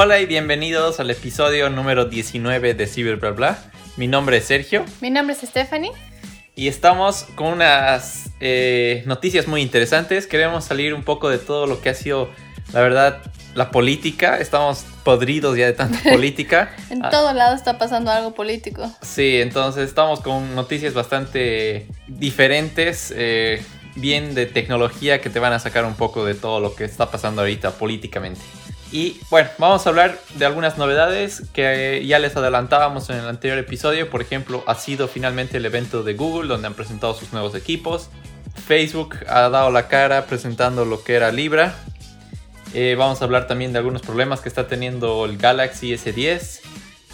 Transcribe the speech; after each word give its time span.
Hola 0.00 0.20
y 0.20 0.26
bienvenidos 0.26 1.00
al 1.00 1.10
episodio 1.10 1.70
número 1.70 2.04
19 2.04 2.74
de 2.74 2.86
Ciber 2.86 3.16
Bla 3.16 3.30
Bla. 3.32 3.58
Mi 3.96 4.06
nombre 4.06 4.36
es 4.36 4.44
Sergio 4.44 4.84
Mi 5.00 5.10
nombre 5.10 5.34
es 5.34 5.42
Stephanie. 5.42 5.90
y 6.54 6.68
estamos 6.68 7.24
con 7.34 7.48
unas 7.54 8.30
eh, 8.38 9.02
noticias 9.06 9.48
muy 9.48 9.60
interesantes. 9.60 10.28
Queremos 10.28 10.64
salir 10.64 10.94
un 10.94 11.02
poco 11.02 11.28
de 11.28 11.38
todo 11.38 11.66
lo 11.66 11.80
que 11.80 11.88
ha 11.88 11.94
sido, 11.94 12.28
la 12.72 12.80
verdad, 12.80 13.18
la 13.56 13.72
política. 13.72 14.38
Estamos 14.38 14.84
podridos 15.02 15.56
ya 15.56 15.66
de 15.66 15.72
tanta 15.72 15.98
política. 16.12 16.70
En 16.90 17.04
Ah, 17.04 17.10
todo 17.10 17.32
lado 17.32 17.56
está 17.56 17.76
pasando 17.76 18.12
algo 18.12 18.34
político. 18.34 18.88
Sí, 19.02 19.40
entonces 19.40 19.88
estamos 19.88 20.20
con 20.20 20.54
noticias 20.54 20.94
bastante 20.94 21.88
diferentes, 22.06 23.12
eh, 23.16 23.64
bien 23.96 24.36
de 24.36 24.46
tecnología 24.46 25.20
que 25.20 25.28
te 25.28 25.40
van 25.40 25.54
a 25.54 25.58
sacar 25.58 25.84
un 25.84 25.94
poco 25.94 26.24
de 26.24 26.34
todo 26.36 26.60
lo 26.60 26.76
que 26.76 26.84
está 26.84 27.10
pasando 27.10 27.40
ahorita 27.42 27.72
políticamente. 27.72 28.40
Y 28.90 29.20
bueno, 29.28 29.50
vamos 29.58 29.86
a 29.86 29.90
hablar 29.90 30.18
de 30.36 30.46
algunas 30.46 30.78
novedades 30.78 31.42
que 31.52 32.02
ya 32.06 32.18
les 32.18 32.36
adelantábamos 32.36 33.10
en 33.10 33.16
el 33.16 33.28
anterior 33.28 33.58
episodio. 33.58 34.08
Por 34.08 34.22
ejemplo, 34.22 34.64
ha 34.66 34.74
sido 34.76 35.08
finalmente 35.08 35.58
el 35.58 35.66
evento 35.66 36.02
de 36.02 36.14
Google 36.14 36.48
donde 36.48 36.68
han 36.68 36.74
presentado 36.74 37.12
sus 37.14 37.32
nuevos 37.32 37.54
equipos. 37.54 38.08
Facebook 38.66 39.16
ha 39.28 39.48
dado 39.50 39.70
la 39.70 39.88
cara 39.88 40.26
presentando 40.26 40.86
lo 40.86 41.04
que 41.04 41.14
era 41.14 41.30
Libra. 41.30 41.74
Eh, 42.72 42.96
vamos 42.98 43.20
a 43.20 43.24
hablar 43.24 43.46
también 43.46 43.72
de 43.72 43.78
algunos 43.78 44.02
problemas 44.02 44.40
que 44.40 44.48
está 44.48 44.68
teniendo 44.68 45.26
el 45.26 45.36
Galaxy 45.36 45.92
S10. 45.92 46.60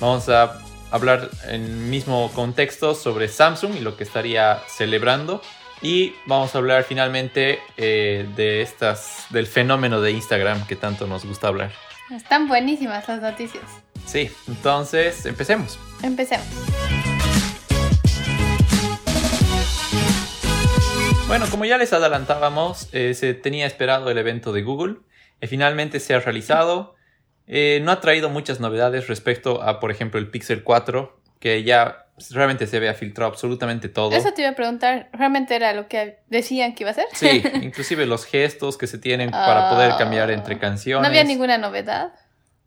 Vamos 0.01 0.29
a 0.29 0.61
hablar 0.93 1.29
en 1.49 1.91
mismo 1.91 2.31
contexto 2.35 2.95
sobre 2.95 3.29
Samsung 3.29 3.75
y 3.77 3.81
lo 3.81 3.97
que 3.97 4.05
estaría 4.05 4.61
celebrando. 4.69 5.43
Y 5.83 6.15
vamos 6.27 6.55
a 6.55 6.59
hablar 6.59 6.85
finalmente 6.85 7.59
eh, 7.77 8.27
de 8.37 8.63
estas, 8.63 9.27
del 9.31 9.47
fenómeno 9.47 10.01
de 10.01 10.13
Instagram 10.13 10.67
que 10.67 10.77
tanto 10.77 11.07
nos 11.07 11.25
gusta 11.25 11.49
hablar. 11.49 11.73
Están 12.11 12.49
buenísimas 12.49 13.07
las 13.09 13.21
noticias. 13.21 13.65
Sí, 14.07 14.31
entonces 14.47 15.27
empecemos. 15.27 15.79
Empecemos. 16.03 16.47
Bueno, 21.27 21.47
como 21.51 21.65
ya 21.65 21.79
les 21.79 21.93
adelantábamos, 21.93 22.89
eh, 22.93 23.15
se 23.15 23.35
tenía 23.35 23.67
esperado 23.67 24.11
el 24.11 24.19
evento 24.19 24.53
de 24.53 24.63
Google. 24.63 24.97
y 25.41 25.47
finalmente 25.47 26.01
se 26.01 26.15
ha 26.15 26.21
realizado. 26.21 26.95
Eh, 27.47 27.81
no 27.83 27.91
ha 27.91 28.01
traído 28.01 28.31
muchas 28.31 28.61
novedades 28.61 29.09
respecto 29.09 29.63
a, 29.63 29.81
por 29.81 29.91
ejemplo, 29.91 30.19
el 30.19 30.31
Pixel 30.31 30.63
4, 30.63 31.21
que 31.41 31.63
ya 31.63 32.04
realmente 32.31 32.67
se 32.67 32.77
había 32.77 32.95
filtrado 32.95 33.31
absolutamente 33.31 33.89
todo. 33.89 34.13
Eso 34.15 34.33
te 34.33 34.43
iba 34.43 34.51
a 34.51 34.55
preguntar, 34.55 35.09
¿realmente 35.13 35.55
era 35.57 35.73
lo 35.73 35.89
que 35.89 36.19
decían 36.29 36.75
que 36.75 36.85
iba 36.85 36.91
a 36.91 36.95
ser? 36.95 37.07
Sí, 37.13 37.43
inclusive 37.63 38.07
los 38.07 38.25
gestos 38.25 38.77
que 38.79 38.87
se 38.87 38.99
tienen 38.99 39.31
para 39.31 39.71
poder 39.71 39.93
Ah. 39.93 39.99
cambiar 39.99 40.31
entre 40.31 40.59
canciones. 40.59 41.03
No 41.03 41.09
había 41.09 41.25
ninguna 41.25 41.59
novedad. 41.59 42.13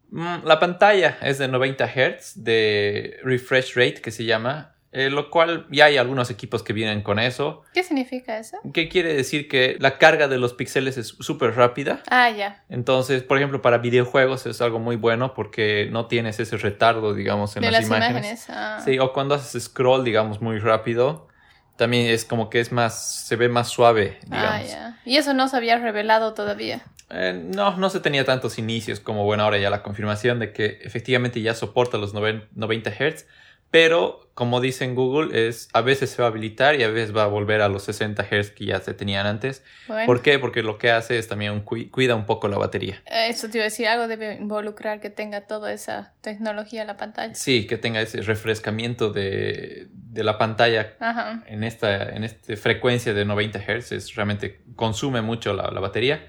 Mm, 0.10 0.46
La 0.46 0.60
pantalla 0.60 1.18
es 1.22 1.38
de 1.38 1.48
90 1.48 1.86
Hz 1.88 2.44
de 2.44 3.20
refresh 3.24 3.74
rate 3.76 3.96
que 4.02 4.12
se 4.12 4.26
llama, 4.26 4.76
eh, 4.92 5.10
lo 5.10 5.30
cual 5.30 5.68
ya 5.70 5.86
hay 5.86 5.98
algunos 5.98 6.30
equipos 6.30 6.64
que 6.64 6.74
vienen 6.74 7.02
con 7.02 7.20
eso. 7.20 7.64
¿Qué 7.74 7.84
significa 7.84 8.38
eso? 8.40 8.58
¿Qué 8.74 8.88
quiere 8.90 9.14
decir? 9.14 9.48
Que 9.48 9.76
la 9.80 9.98
carga 9.98 10.28
de 10.28 10.38
los 10.38 10.54
píxeles 10.54 10.98
es 10.98 11.08
súper 11.20 11.56
rápida. 11.56 12.02
Ah, 12.10 12.30
ya. 12.30 12.64
Entonces, 12.70 13.22
por 13.24 13.38
ejemplo, 13.38 13.62
para 13.62 13.78
videojuegos 13.80 14.46
es 14.46 14.62
algo 14.62 14.80
muy 14.80 14.96
bueno 14.96 15.34
porque 15.34 15.90
no 15.92 16.08
tienes 16.08 16.40
ese 16.40 16.58
retardo, 16.58 17.14
digamos, 17.14 17.56
en 17.58 17.62
De 17.64 17.72
las, 17.72 17.82
las 17.82 17.88
imágenes. 17.88 18.12
imágenes. 18.12 18.46
ah. 18.50 18.82
Sí, 18.84 18.98
o 19.00 19.12
cuando 19.14 19.36
haces 19.36 19.64
scroll, 19.64 20.04
digamos, 20.04 20.42
muy 20.42 20.58
rápido, 20.60 21.28
también 21.76 22.08
es 22.08 22.26
como 22.26 22.50
que 22.50 22.60
es 22.60 22.72
más, 22.72 23.26
se 23.28 23.36
ve 23.36 23.50
más 23.50 23.68
suave, 23.68 24.18
digamos. 24.26 24.50
Ah, 24.52 24.64
ya. 24.64 25.00
Y 25.06 25.18
eso 25.18 25.34
no 25.34 25.48
se 25.48 25.58
había 25.58 25.78
revelado 25.78 26.34
todavía. 26.34 26.82
Eh, 27.10 27.40
no, 27.54 27.78
no 27.78 27.90
se 27.90 28.00
tenía 28.00 28.26
tantos 28.26 28.58
inicios 28.58 29.00
como, 29.00 29.24
bueno, 29.26 29.44
ahora 29.44 29.58
ya 29.60 29.70
la 29.70 29.84
confirmación 29.84 30.40
de 30.40 30.52
que 30.54 30.80
efectivamente 30.82 31.40
ya 31.42 31.54
soporta 31.54 31.98
los 31.98 32.14
noven- 32.14 32.48
90 32.56 32.90
Hz, 32.92 33.26
pero 33.72 34.24
como 34.34 34.62
dice 34.62 34.86
en 34.86 34.94
Google, 34.94 35.48
es, 35.48 35.68
a 35.74 35.82
veces 35.82 36.12
se 36.12 36.22
va 36.22 36.28
a 36.28 36.32
habilitar 36.32 36.76
y 36.76 36.84
a 36.84 36.90
veces 36.90 37.16
va 37.16 37.24
a 37.24 37.28
volver 37.28 37.62
a 37.62 37.70
los 37.70 37.82
60 37.86 38.24
Hz 38.24 38.52
que 38.52 38.66
ya 38.66 38.80
se 38.80 38.94
tenían 38.94 39.26
antes. 39.26 39.64
Bueno, 39.88 40.06
¿Por 40.06 40.22
qué? 40.22 40.38
Porque 40.38 40.62
lo 40.62 40.78
que 40.78 40.92
hace 40.92 41.18
es 41.18 41.28
también 41.28 41.66
cui- 41.66 41.90
cuida 41.90 42.14
un 42.14 42.28
poco 42.28 42.48
la 42.48 42.60
batería. 42.60 43.02
eh, 43.08 43.30
eso 43.30 43.50
te 43.50 43.58
iba 43.58 43.64
a 43.64 43.70
decir, 43.70 43.88
algo 43.88 44.08
debe 44.08 44.36
involucrar 44.36 45.00
que 45.00 45.10
tenga 45.10 45.42
toda 45.48 45.74
esa 45.74 46.14
tecnología 46.22 46.82
en 46.82 46.88
la 46.88 46.98
pantalla. 46.98 47.34
Sí, 47.34 47.66
que 47.66 47.78
tenga 47.78 48.00
ese 48.00 48.22
refrescamiento 48.22 49.10
de, 49.12 49.88
de 49.92 50.24
la 50.24 50.38
pantalla 50.38 50.94
Ajá. 51.00 51.44
en 51.48 51.64
esta, 51.64 52.10
en 52.16 52.24
esta 52.24 52.56
frecuencia 52.58 53.16
de 53.16 53.26
90 53.26 53.58
Hz, 53.60 53.92
es, 53.92 54.14
realmente 54.14 54.62
consume 54.76 55.24
mucho 55.24 55.54
la, 55.54 55.72
la 55.72 55.80
batería. 55.80 56.28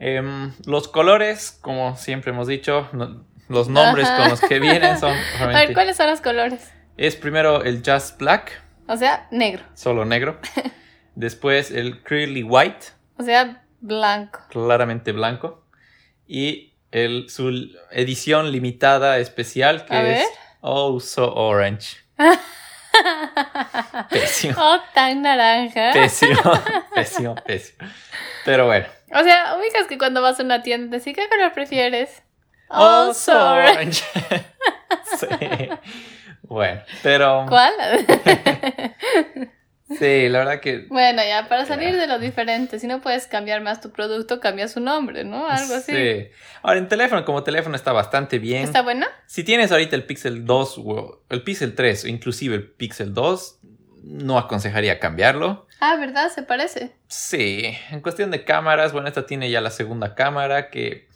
Em, 0.00 0.52
los 0.66 0.88
colores, 0.88 1.56
como 1.60 1.96
siempre 1.96 2.32
hemos 2.32 2.48
dicho, 2.48 2.88
no- 2.92 3.24
los 3.48 3.68
nombres 3.68 4.06
Ajá. 4.08 4.16
con 4.18 4.28
los 4.30 4.40
que 4.40 4.58
vienen 4.60 4.98
son 4.98 5.14
A 5.40 5.46
ver. 5.46 5.72
¿cuáles 5.74 5.96
son 5.96 6.08
los 6.10 6.20
colores? 6.20 6.72
Es 6.96 7.16
primero 7.16 7.62
el 7.64 7.82
Just 7.84 8.18
Black, 8.18 8.52
O 8.88 8.96
sea, 8.96 9.26
negro. 9.30 9.62
solo 9.74 10.04
negro. 10.04 10.40
Después 11.14 11.70
el 11.70 12.02
Clearly 12.02 12.42
White, 12.42 12.86
O 13.18 13.22
sea, 13.22 13.62
blanco. 13.80 14.40
claramente 14.50 15.12
blanco. 15.12 15.64
Y 16.26 16.74
el, 16.90 17.28
su 17.30 17.70
edición 17.90 18.50
limitada 18.52 19.18
especial 19.18 19.84
que 19.86 19.94
A 19.94 20.02
es 20.02 20.08
ver. 20.08 20.26
Oh 20.60 20.98
So 21.00 21.32
Orange. 21.34 21.96
Pésimo. 24.10 24.54
Oh, 24.58 24.78
tan 24.94 25.22
naranja. 25.22 25.90
Pésimo, 25.92 26.40
pésimo, 26.94 27.34
pésimo. 27.46 27.88
Pero 28.44 28.66
bueno. 28.66 28.86
O 29.14 29.22
sea, 29.22 29.56
ubicas 29.58 29.86
que 29.86 29.98
cuando 29.98 30.22
vas 30.22 30.40
a 30.40 30.42
una 30.42 30.62
tienda 30.62 30.96
dicen, 30.96 31.14
¿qué 31.14 31.28
color 31.28 31.52
prefieres? 31.52 32.22
So 32.68 33.14
sorry. 33.14 33.70
orange. 33.70 34.02
sí. 35.18 35.68
Bueno, 36.48 36.80
pero 37.02 37.46
¿Cuál? 37.48 37.72
sí, 39.98 40.28
la 40.28 40.38
verdad 40.38 40.60
que 40.60 40.86
bueno, 40.88 41.22
ya, 41.26 41.48
para 41.48 41.64
salir 41.66 41.96
de 41.96 42.06
lo 42.06 42.18
diferente, 42.18 42.78
si 42.78 42.86
no 42.86 43.00
puedes 43.00 43.26
cambiar 43.26 43.62
más 43.62 43.80
tu 43.80 43.90
producto, 43.90 44.40
cambia 44.40 44.68
su 44.68 44.80
nombre, 44.80 45.24
¿no? 45.24 45.48
Algo 45.48 45.74
así. 45.74 45.92
Sí. 45.92 46.28
Ahora 46.62 46.78
en 46.78 46.88
teléfono, 46.88 47.24
como 47.24 47.42
teléfono 47.42 47.76
está 47.76 47.92
bastante 47.92 48.38
bien. 48.38 48.64
¿Está 48.64 48.82
bueno? 48.82 49.06
Si 49.26 49.44
tienes 49.44 49.72
ahorita 49.72 49.96
el 49.96 50.04
Pixel 50.04 50.44
2 50.44 50.78
o 50.84 51.22
el 51.28 51.42
Pixel 51.42 51.74
3 51.74 52.04
o 52.04 52.08
inclusive 52.08 52.54
el 52.54 52.68
Pixel 52.70 53.12
2, 53.14 53.60
no 54.04 54.38
aconsejaría 54.38 55.00
cambiarlo. 55.00 55.66
Ah, 55.80 55.96
¿verdad? 55.96 56.30
Se 56.30 56.42
parece. 56.42 56.92
Sí, 57.08 57.76
en 57.90 58.00
cuestión 58.00 58.30
de 58.30 58.44
cámaras, 58.44 58.92
bueno, 58.92 59.08
esta 59.08 59.26
tiene 59.26 59.50
ya 59.50 59.60
la 59.60 59.70
segunda 59.70 60.14
cámara 60.14 60.70
que 60.70 61.08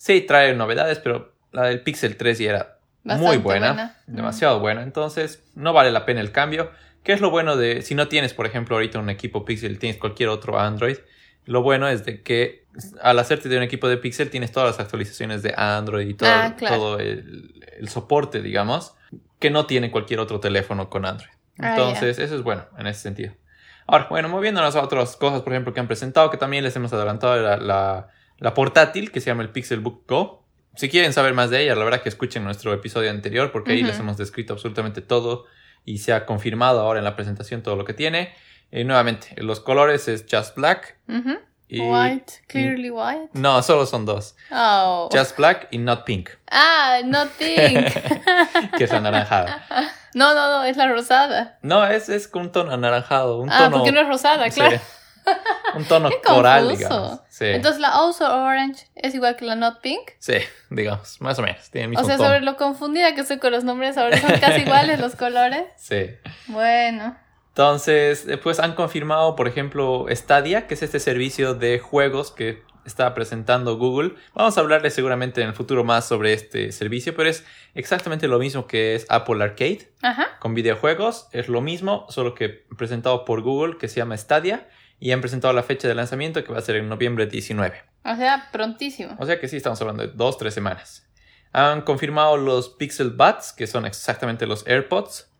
sí 0.00 0.22
trae 0.22 0.54
novedades, 0.54 0.98
pero 0.98 1.34
la 1.52 1.64
del 1.66 1.82
Pixel 1.82 2.16
3 2.16 2.38
ya 2.38 2.48
era 2.50 2.78
muy 3.04 3.36
buena, 3.36 3.66
buena. 3.72 3.96
demasiado 4.06 4.58
buena, 4.60 4.82
entonces 4.82 5.44
no 5.54 5.74
vale 5.74 5.90
la 5.90 6.06
pena 6.06 6.22
el 6.22 6.32
cambio. 6.32 6.70
¿Qué 7.02 7.12
es 7.12 7.20
lo 7.20 7.28
bueno 7.30 7.56
de 7.56 7.82
si 7.82 7.94
no 7.94 8.08
tienes, 8.08 8.32
por 8.32 8.46
ejemplo, 8.46 8.76
ahorita 8.76 8.98
un 8.98 9.10
equipo 9.10 9.44
Pixel, 9.44 9.78
tienes 9.78 9.98
cualquier 10.00 10.30
otro 10.30 10.58
Android? 10.58 10.96
Lo 11.44 11.62
bueno 11.62 11.86
es 11.86 12.06
de 12.06 12.22
que 12.22 12.64
al 13.02 13.18
hacerte 13.18 13.50
de 13.50 13.58
un 13.58 13.62
equipo 13.62 13.88
de 13.88 13.98
Pixel 13.98 14.30
tienes 14.30 14.52
todas 14.52 14.70
las 14.70 14.80
actualizaciones 14.80 15.42
de 15.42 15.52
Android 15.56 16.08
y 16.08 16.14
todo, 16.14 16.30
Ah, 16.32 16.54
claro. 16.56 16.76
todo 16.76 16.98
el, 16.98 17.62
el 17.78 17.88
soporte, 17.90 18.40
digamos, 18.40 18.94
que 19.38 19.50
no 19.50 19.66
tiene 19.66 19.90
cualquier 19.90 20.20
otro 20.20 20.40
teléfono 20.40 20.88
con 20.88 21.04
Android. 21.04 21.30
Ah, 21.58 21.70
Entonces, 21.70 22.18
eso 22.18 22.36
es 22.36 22.42
bueno 22.42 22.64
en 22.78 22.86
ese 22.86 23.00
sentido. 23.00 23.34
Ahora, 23.86 24.06
bueno, 24.08 24.28
moviéndonos 24.28 24.76
a 24.76 24.82
otras 24.82 25.16
cosas, 25.16 25.42
por 25.42 25.52
ejemplo, 25.52 25.74
que 25.74 25.80
han 25.80 25.88
presentado, 25.88 26.30
que 26.30 26.36
también 26.38 26.64
les 26.64 26.74
hemos 26.76 26.92
adelantado, 26.92 27.36
la, 27.42 27.56
la, 27.56 28.08
la 28.40 28.54
portátil 28.54 29.12
que 29.12 29.20
se 29.20 29.26
llama 29.26 29.42
el 29.42 29.50
Pixelbook 29.50 30.08
Go. 30.08 30.44
Si 30.76 30.88
quieren 30.88 31.12
saber 31.12 31.34
más 31.34 31.50
de 31.50 31.62
ella, 31.62 31.74
la 31.74 31.84
verdad 31.84 32.02
que 32.02 32.08
escuchen 32.08 32.42
nuestro 32.42 32.72
episodio 32.72 33.10
anterior, 33.10 33.52
porque 33.52 33.72
ahí 33.72 33.82
les 33.82 33.98
hemos 33.98 34.16
descrito 34.16 34.54
absolutamente 34.54 35.02
todo 35.02 35.46
y 35.84 35.98
se 35.98 36.12
ha 36.12 36.26
confirmado 36.26 36.80
ahora 36.80 36.98
en 36.98 37.04
la 37.04 37.16
presentación 37.16 37.62
todo 37.62 37.76
lo 37.76 37.84
que 37.84 37.94
tiene. 37.94 38.34
Y 38.72 38.84
nuevamente, 38.84 39.34
los 39.36 39.60
colores 39.60 40.08
es 40.08 40.24
Just 40.30 40.56
Black 40.56 40.96
y... 41.68 41.80
White, 41.80 42.32
clearly 42.46 42.90
white. 42.90 43.30
No, 43.32 43.62
solo 43.62 43.84
son 43.84 44.06
dos. 44.06 44.36
Oh. 44.50 45.08
Just 45.12 45.36
Black 45.36 45.68
y 45.70 45.78
Not 45.78 46.04
Pink, 46.04 46.30
Ah, 46.50 47.00
no 47.04 47.26
pink. 47.38 47.86
que 48.76 48.84
es 48.84 48.92
anaranjada. 48.92 49.64
no, 50.14 50.34
no, 50.34 50.50
no, 50.50 50.64
es 50.64 50.76
la 50.76 50.88
rosada. 50.88 51.58
No, 51.62 51.84
es, 51.84 52.08
es 52.08 52.30
un 52.32 52.52
tono 52.52 52.72
anaranjado, 52.72 53.38
un 53.38 53.50
ah, 53.50 53.64
tono... 53.64 53.78
porque 53.78 53.92
no 53.92 54.00
es 54.00 54.08
rosada, 54.08 54.50
Sí. 54.50 54.62
Un 55.74 55.84
tono 55.84 56.08
Qué 56.10 56.20
coral, 56.20 56.64
confuso. 56.66 56.88
digamos. 56.88 57.20
Sí. 57.28 57.44
Entonces 57.46 57.80
la 57.80 57.88
Also 57.94 58.24
Orange 58.24 58.86
es 58.96 59.14
igual 59.14 59.36
que 59.36 59.44
la 59.44 59.54
Not 59.56 59.80
Pink. 59.80 60.00
Sí, 60.18 60.34
digamos, 60.70 61.20
más 61.20 61.38
o 61.38 61.42
menos. 61.42 61.70
Tiene 61.70 61.84
el 61.84 61.90
mismo 61.90 62.02
O 62.02 62.06
sea, 62.06 62.16
tono. 62.16 62.28
sobre 62.28 62.40
lo 62.42 62.56
confundida 62.56 63.14
que 63.14 63.24
soy 63.24 63.38
con 63.38 63.52
los 63.52 63.64
nombres, 63.64 63.96
ahora 63.96 64.18
son 64.20 64.38
casi 64.40 64.60
iguales 64.66 65.00
los 65.00 65.14
colores. 65.16 65.64
Sí. 65.76 66.06
Bueno. 66.48 67.16
Entonces, 67.48 68.26
después 68.26 68.60
han 68.60 68.74
confirmado, 68.74 69.36
por 69.36 69.48
ejemplo, 69.48 70.06
Stadia, 70.10 70.66
que 70.66 70.74
es 70.74 70.82
este 70.82 71.00
servicio 71.00 71.54
de 71.54 71.78
juegos 71.78 72.30
que 72.30 72.62
está 72.86 73.12
presentando 73.12 73.76
Google. 73.76 74.14
Vamos 74.34 74.56
a 74.56 74.60
hablarles 74.60 74.94
seguramente 74.94 75.42
en 75.42 75.48
el 75.48 75.54
futuro 75.54 75.84
más 75.84 76.06
sobre 76.06 76.32
este 76.32 76.72
servicio, 76.72 77.14
pero 77.14 77.28
es 77.28 77.44
exactamente 77.74 78.26
lo 78.28 78.38
mismo 78.38 78.66
que 78.66 78.94
es 78.94 79.04
Apple 79.10 79.42
Arcade 79.44 79.90
Ajá. 80.00 80.38
con 80.38 80.54
videojuegos. 80.54 81.28
Es 81.32 81.48
lo 81.48 81.60
mismo, 81.60 82.06
solo 82.08 82.34
que 82.34 82.48
presentado 82.48 83.24
por 83.24 83.42
Google, 83.42 83.76
que 83.78 83.88
se 83.88 83.96
llama 83.96 84.16
Stadia. 84.16 84.66
Y 85.00 85.12
han 85.12 85.20
presentado 85.20 85.52
la 85.54 85.62
fecha 85.62 85.88
de 85.88 85.94
lanzamiento, 85.94 86.44
que 86.44 86.52
va 86.52 86.58
a 86.58 86.62
ser 86.62 86.76
en 86.76 86.88
noviembre 86.88 87.26
19. 87.26 87.74
O 88.04 88.14
sea, 88.16 88.48
prontísimo. 88.52 89.16
O 89.18 89.26
sea 89.26 89.40
que 89.40 89.48
sí, 89.48 89.56
estamos 89.56 89.80
hablando 89.80 90.06
de 90.06 90.12
dos, 90.14 90.36
tres 90.38 90.54
semanas. 90.54 91.08
Han 91.52 91.80
confirmado 91.82 92.36
los 92.36 92.68
Pixel 92.68 93.10
Buds, 93.10 93.52
que 93.52 93.66
son 93.66 93.86
exactamente 93.86 94.46
los 94.46 94.66
AirPods, 94.66 95.32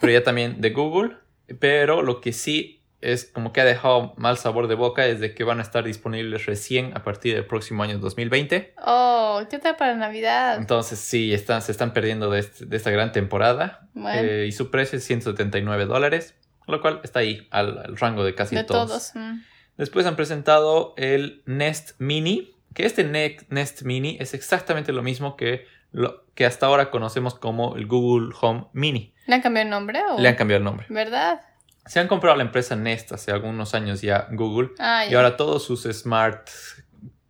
pero 0.00 0.12
ya 0.12 0.22
también 0.22 0.60
de 0.60 0.70
Google. 0.70 1.16
Pero 1.58 2.02
lo 2.02 2.20
que 2.20 2.32
sí 2.32 2.76
es 3.00 3.24
como 3.26 3.52
que 3.52 3.60
ha 3.60 3.64
dejado 3.64 4.12
mal 4.16 4.38
sabor 4.38 4.66
de 4.66 4.74
boca 4.74 5.06
es 5.06 5.20
de 5.20 5.32
que 5.34 5.44
van 5.44 5.60
a 5.60 5.62
estar 5.62 5.84
disponibles 5.84 6.46
recién 6.46 6.96
a 6.96 7.04
partir 7.04 7.34
del 7.34 7.44
próximo 7.46 7.82
año 7.82 7.98
2020. 7.98 8.74
Oh, 8.84 9.42
¿qué 9.48 9.58
tal 9.58 9.76
para 9.76 9.94
Navidad? 9.94 10.56
Entonces 10.58 10.98
sí, 10.98 11.32
están, 11.32 11.62
se 11.62 11.70
están 11.72 11.92
perdiendo 11.92 12.28
de, 12.30 12.40
este- 12.40 12.66
de 12.66 12.76
esta 12.76 12.90
gran 12.90 13.12
temporada. 13.12 13.88
Bueno. 13.94 14.20
Eh, 14.22 14.46
y 14.48 14.52
su 14.52 14.70
precio 14.70 14.98
es 14.98 15.04
179 15.04 15.84
dólares, 15.86 16.34
lo 16.74 16.80
cual 16.80 17.00
está 17.04 17.20
ahí 17.20 17.46
al, 17.50 17.78
al 17.78 17.96
rango 17.96 18.24
de 18.24 18.34
casi 18.34 18.54
de 18.56 18.64
todos. 18.64 18.88
todos. 18.88 19.12
mm. 19.14 19.40
Después 19.76 20.06
han 20.06 20.16
presentado 20.16 20.94
el 20.96 21.42
Nest 21.46 21.92
Mini, 21.98 22.52
que 22.74 22.84
este 22.84 23.04
Ne- 23.04 23.38
Nest 23.48 23.82
Mini 23.82 24.16
es 24.20 24.34
exactamente 24.34 24.92
lo 24.92 25.02
mismo 25.02 25.36
que 25.36 25.66
lo 25.92 26.24
que 26.34 26.44
hasta 26.44 26.66
ahora 26.66 26.90
conocemos 26.90 27.34
como 27.34 27.76
el 27.76 27.86
Google 27.86 28.34
Home 28.40 28.66
Mini. 28.72 29.14
¿Le 29.26 29.36
han 29.36 29.40
cambiado 29.40 29.64
el 29.64 29.70
nombre? 29.70 30.00
O... 30.10 30.18
Le 30.20 30.28
han 30.28 30.34
cambiado 30.34 30.58
el 30.58 30.64
nombre. 30.64 30.86
¿Verdad? 30.90 31.40
Se 31.86 31.98
han 32.00 32.08
comprado 32.08 32.36
la 32.36 32.42
empresa 32.42 32.76
Nest 32.76 33.12
hace 33.12 33.30
algunos 33.32 33.74
años 33.74 34.02
ya 34.02 34.28
Google 34.32 34.70
Ah, 34.78 35.06
y 35.06 35.14
ahora 35.14 35.36
todos 35.38 35.64
sus 35.64 35.84
smart 35.84 36.48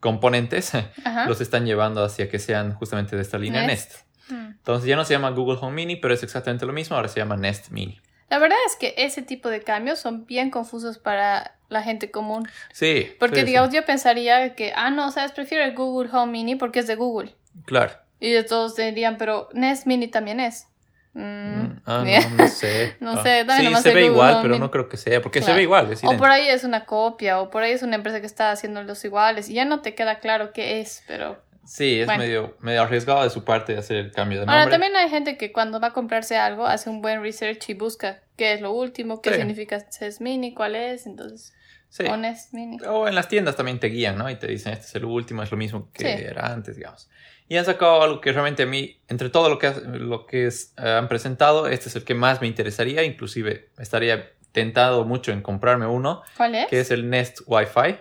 componentes 0.01 0.73
Ajá. 1.05 1.27
los 1.27 1.41
están 1.41 1.67
llevando 1.67 2.03
hacia 2.05 2.29
que 2.29 2.39
sean 2.39 2.75
justamente 2.75 3.17
de 3.17 3.23
esta 3.23 3.39
línea 3.39 3.67
Nest. 3.67 3.93
Nest. 3.93 4.31
Mm. 4.31 4.47
Entonces 4.59 4.89
ya 4.89 4.97
no 4.97 5.05
se 5.05 5.15
llama 5.15 5.31
Google 5.31 5.59
Home 5.61 5.75
Mini, 5.75 5.97
pero 5.97 6.15
es 6.15 6.23
exactamente 6.23 6.67
lo 6.67 6.73
mismo, 6.73 6.97
ahora 6.97 7.09
se 7.09 7.21
llama 7.21 7.37
Nest 7.37 7.71
Mini. 7.71 8.01
La 8.31 8.39
verdad 8.39 8.59
es 8.67 8.77
que 8.77 8.95
ese 8.99 9.23
tipo 9.23 9.49
de 9.49 9.63
cambios 9.63 9.99
son 9.99 10.27
bien 10.27 10.51
confusos 10.51 10.99
para 10.99 11.55
la 11.69 11.83
gente 11.83 12.11
común. 12.11 12.49
Sí. 12.73 13.11
Porque, 13.19 13.37
sí, 13.37 13.41
sí. 13.43 13.47
digamos, 13.47 13.73
yo 13.73 13.85
pensaría 13.85 14.55
que, 14.55 14.73
ah, 14.77 14.91
no, 14.91 15.11
sabes, 15.13 15.33
prefiero 15.33 15.65
el 15.65 15.75
Google 15.75 16.11
Home 16.13 16.33
Mini 16.33 16.57
porque 16.57 16.81
es 16.81 16.87
de 16.87 16.95
Google. 16.95 17.35
Claro. 17.65 17.93
Y 18.21 18.43
todos 18.45 18.75
dirían, 18.77 19.17
pero 19.17 19.49
Nest 19.53 19.87
Mini 19.87 20.09
también 20.09 20.41
es. 20.41 20.67
Mm, 21.15 21.19
Mm, 21.63 21.81
Ah, 21.87 22.05
no, 22.31 22.37
no 22.37 22.49
sé. 22.49 22.97
No 23.01 23.11
Ah. 23.13 23.23
sé, 23.23 23.45
dame 23.45 23.61
Sí, 23.61 23.65
nomás 23.65 23.83
se 23.83 23.89
ve 23.95 24.03
Google 24.03 24.13
igual, 24.13 24.31
Home 24.35 24.43
pero 24.43 24.55
Mini. 24.55 24.61
no 24.61 24.71
creo 24.71 24.89
que 24.89 24.97
sea, 24.97 25.21
porque 25.23 25.41
se 25.41 25.47
Claro. 25.47 25.57
ve 25.57 25.63
igual. 25.63 25.93
Es 25.93 26.05
O 26.05 26.17
por 26.17 26.31
ahí 26.31 26.49
es 26.49 26.65
una 26.65 26.85
copia, 26.85 27.41
o 27.41 27.51
por 27.51 27.63
ahí 27.63 27.73
es 27.73 27.83
una 27.83 27.97
empresa 27.97 28.21
que 28.21 28.27
está 28.27 28.51
haciendo 28.53 28.83
los 28.83 29.05
iguales 29.05 29.49
y 29.49 29.55
ya 29.55 29.65
no 29.65 29.81
te 29.81 29.95
queda 29.95 30.19
claro 30.21 30.53
qué 30.53 30.81
es, 30.81 31.03
pero... 31.07 31.43
Sí, 31.69 32.01
es 32.01 32.07
Bueno. 32.07 32.23
medio, 32.23 32.57
medio 32.61 32.83
arriesgado 32.83 33.23
de 33.25 33.31
su 33.31 33.45
parte 33.45 33.77
hacer 33.77 33.99
el 33.99 34.11
cambio 34.11 34.41
de 34.41 34.47
nombre. 34.47 34.59
Ahora, 34.63 34.71
también 34.71 34.97
hay 34.97 35.11
gente 35.11 35.37
que 35.37 35.53
cuando 35.53 35.81
va 35.81 35.89
a 35.89 35.93
comprarse 35.93 36.37
algo 36.39 36.67
hace 36.67 36.89
un 36.89 37.03
buen 37.03 37.23
research 37.23 37.69
y 37.69 37.75
busca 37.75 38.23
qué 38.37 38.55
es 38.55 38.61
lo 38.63 38.73
último, 38.73 39.21
qué 39.21 39.31
Sí. 39.31 39.37
significa 39.37 39.85
Nest 40.01 40.21
Mini, 40.21 40.55
cuál 40.55 40.75
es, 40.77 41.07
entonces... 41.07 41.53
Sí. 41.91 42.05
O 42.07 42.17
Nest 42.19 42.53
Mini. 42.53 42.79
O 42.87 43.09
en 43.09 43.15
las 43.15 43.29
tiendas 43.29 43.57
también 43.57 43.79
te 43.81 43.89
guían, 43.89 44.17
¿no? 44.19 44.29
Y 44.31 44.37
te 44.37 44.47
dicen, 44.47 44.73
este 44.75 44.87
es 44.87 44.95
el 44.95 45.05
último, 45.07 45.43
es 45.43 45.51
lo 45.51 45.57
mismo 45.57 45.91
que 45.93 46.17
Sí. 46.17 46.23
era 46.25 46.53
antes, 46.53 46.77
digamos. 46.77 47.09
Y 47.49 47.57
han 47.57 47.65
sacado 47.65 48.03
algo 48.03 48.21
que 48.21 48.31
realmente 48.33 48.63
a 48.65 48.67
mí, 48.67 49.01
entre 49.09 49.31
todo 49.31 49.49
lo 49.49 49.59
que, 49.59 49.73
lo 49.87 50.27
que 50.27 50.47
es, 50.47 50.75
eh, 50.77 50.83
han 50.89 51.09
presentado, 51.09 51.67
este 51.67 51.89
es 51.89 51.97
el 51.97 52.05
que 52.05 52.15
más 52.15 52.41
me 52.43 52.47
interesaría. 52.47 53.05
Inclusive 53.05 53.71
estaría 53.79 54.31
tentado 54.53 55.05
mucho 55.07 55.33
en 55.33 55.41
comprarme 55.41 55.87
uno, 55.87 56.23
¿Cuál 56.37 56.57
es? 56.57 56.67
que 56.69 56.81
es 56.81 56.91
el 56.91 57.09
Nest 57.09 57.41
Wi-Fi. 57.47 57.97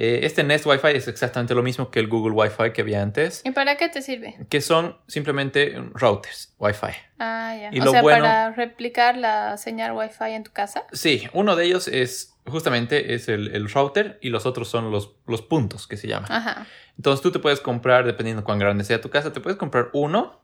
Eh, 0.00 0.20
este 0.22 0.44
Nest 0.44 0.64
Wi-Fi 0.64 0.88
es 0.96 1.08
exactamente 1.08 1.56
lo 1.56 1.62
mismo 1.64 1.90
que 1.90 1.98
el 1.98 2.06
Google 2.06 2.32
Wi-Fi 2.32 2.70
que 2.72 2.82
había 2.82 3.02
antes, 3.02 3.42
¿Y 3.44 3.50
para 3.50 3.76
qué 3.76 3.88
te 3.88 4.00
sirve? 4.00 4.36
que 4.48 4.60
son 4.60 4.96
simplemente 5.08 5.74
routers 5.94 6.54
Wi-Fi. 6.60 6.92
Ah, 7.18 7.56
ya. 7.60 7.70
Y 7.72 7.80
o 7.80 7.84
lo 7.86 7.90
sea, 7.90 8.02
bueno- 8.02 8.22
para 8.24 8.52
replicar 8.52 9.16
la 9.16 9.56
señal 9.56 9.90
Wi-Fi 9.92 10.30
en 10.34 10.44
tu 10.44 10.52
casa. 10.52 10.84
Sí, 10.92 11.28
uno 11.32 11.56
de 11.56 11.64
ellos 11.64 11.88
es 11.88 12.34
justamente 12.46 13.14
es 13.14 13.28
el, 13.28 13.48
el 13.54 13.68
router 13.68 14.20
y 14.22 14.28
los 14.30 14.46
otros 14.46 14.68
son 14.68 14.92
los, 14.92 15.16
los 15.26 15.42
puntos 15.42 15.88
que 15.88 15.96
se 15.96 16.06
llaman. 16.06 16.30
Ajá. 16.30 16.66
Entonces 16.96 17.20
tú 17.20 17.32
te 17.32 17.40
puedes 17.40 17.60
comprar, 17.60 18.06
dependiendo 18.06 18.44
cuán 18.44 18.60
grande 18.60 18.84
sea 18.84 19.00
tu 19.00 19.10
casa, 19.10 19.32
te 19.32 19.40
puedes 19.40 19.58
comprar 19.58 19.88
uno 19.92 20.40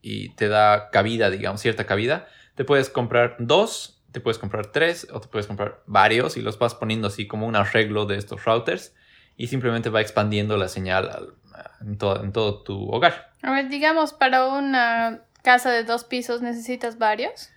y 0.00 0.30
te 0.36 0.48
da 0.48 0.88
cabida, 0.90 1.28
digamos, 1.28 1.60
cierta 1.60 1.84
cabida. 1.84 2.28
Te 2.54 2.64
puedes 2.64 2.88
comprar 2.88 3.36
dos, 3.40 3.95
te 4.16 4.20
puedes 4.22 4.38
comprar 4.38 4.68
tres 4.72 5.06
o 5.12 5.20
te 5.20 5.28
puedes 5.28 5.46
comprar 5.46 5.82
varios 5.84 6.38
y 6.38 6.40
los 6.40 6.58
vas 6.58 6.74
poniendo 6.74 7.08
así 7.08 7.26
como 7.26 7.46
un 7.46 7.54
arreglo 7.54 8.06
de 8.06 8.16
estos 8.16 8.42
routers 8.46 8.94
y 9.36 9.48
simplemente 9.48 9.90
va 9.90 10.00
expandiendo 10.00 10.56
la 10.56 10.68
señal 10.68 11.10
al- 11.10 11.34
en, 11.82 11.98
todo, 11.98 12.24
en 12.24 12.32
todo 12.32 12.62
tu 12.62 12.88
hogar. 12.90 13.32
A 13.42 13.50
ver, 13.52 13.68
digamos, 13.68 14.14
para 14.14 14.46
una 14.46 15.20
casa 15.42 15.70
de 15.70 15.84
dos 15.84 16.04
pisos 16.04 16.40
necesitas 16.40 16.96
varios. 16.96 17.50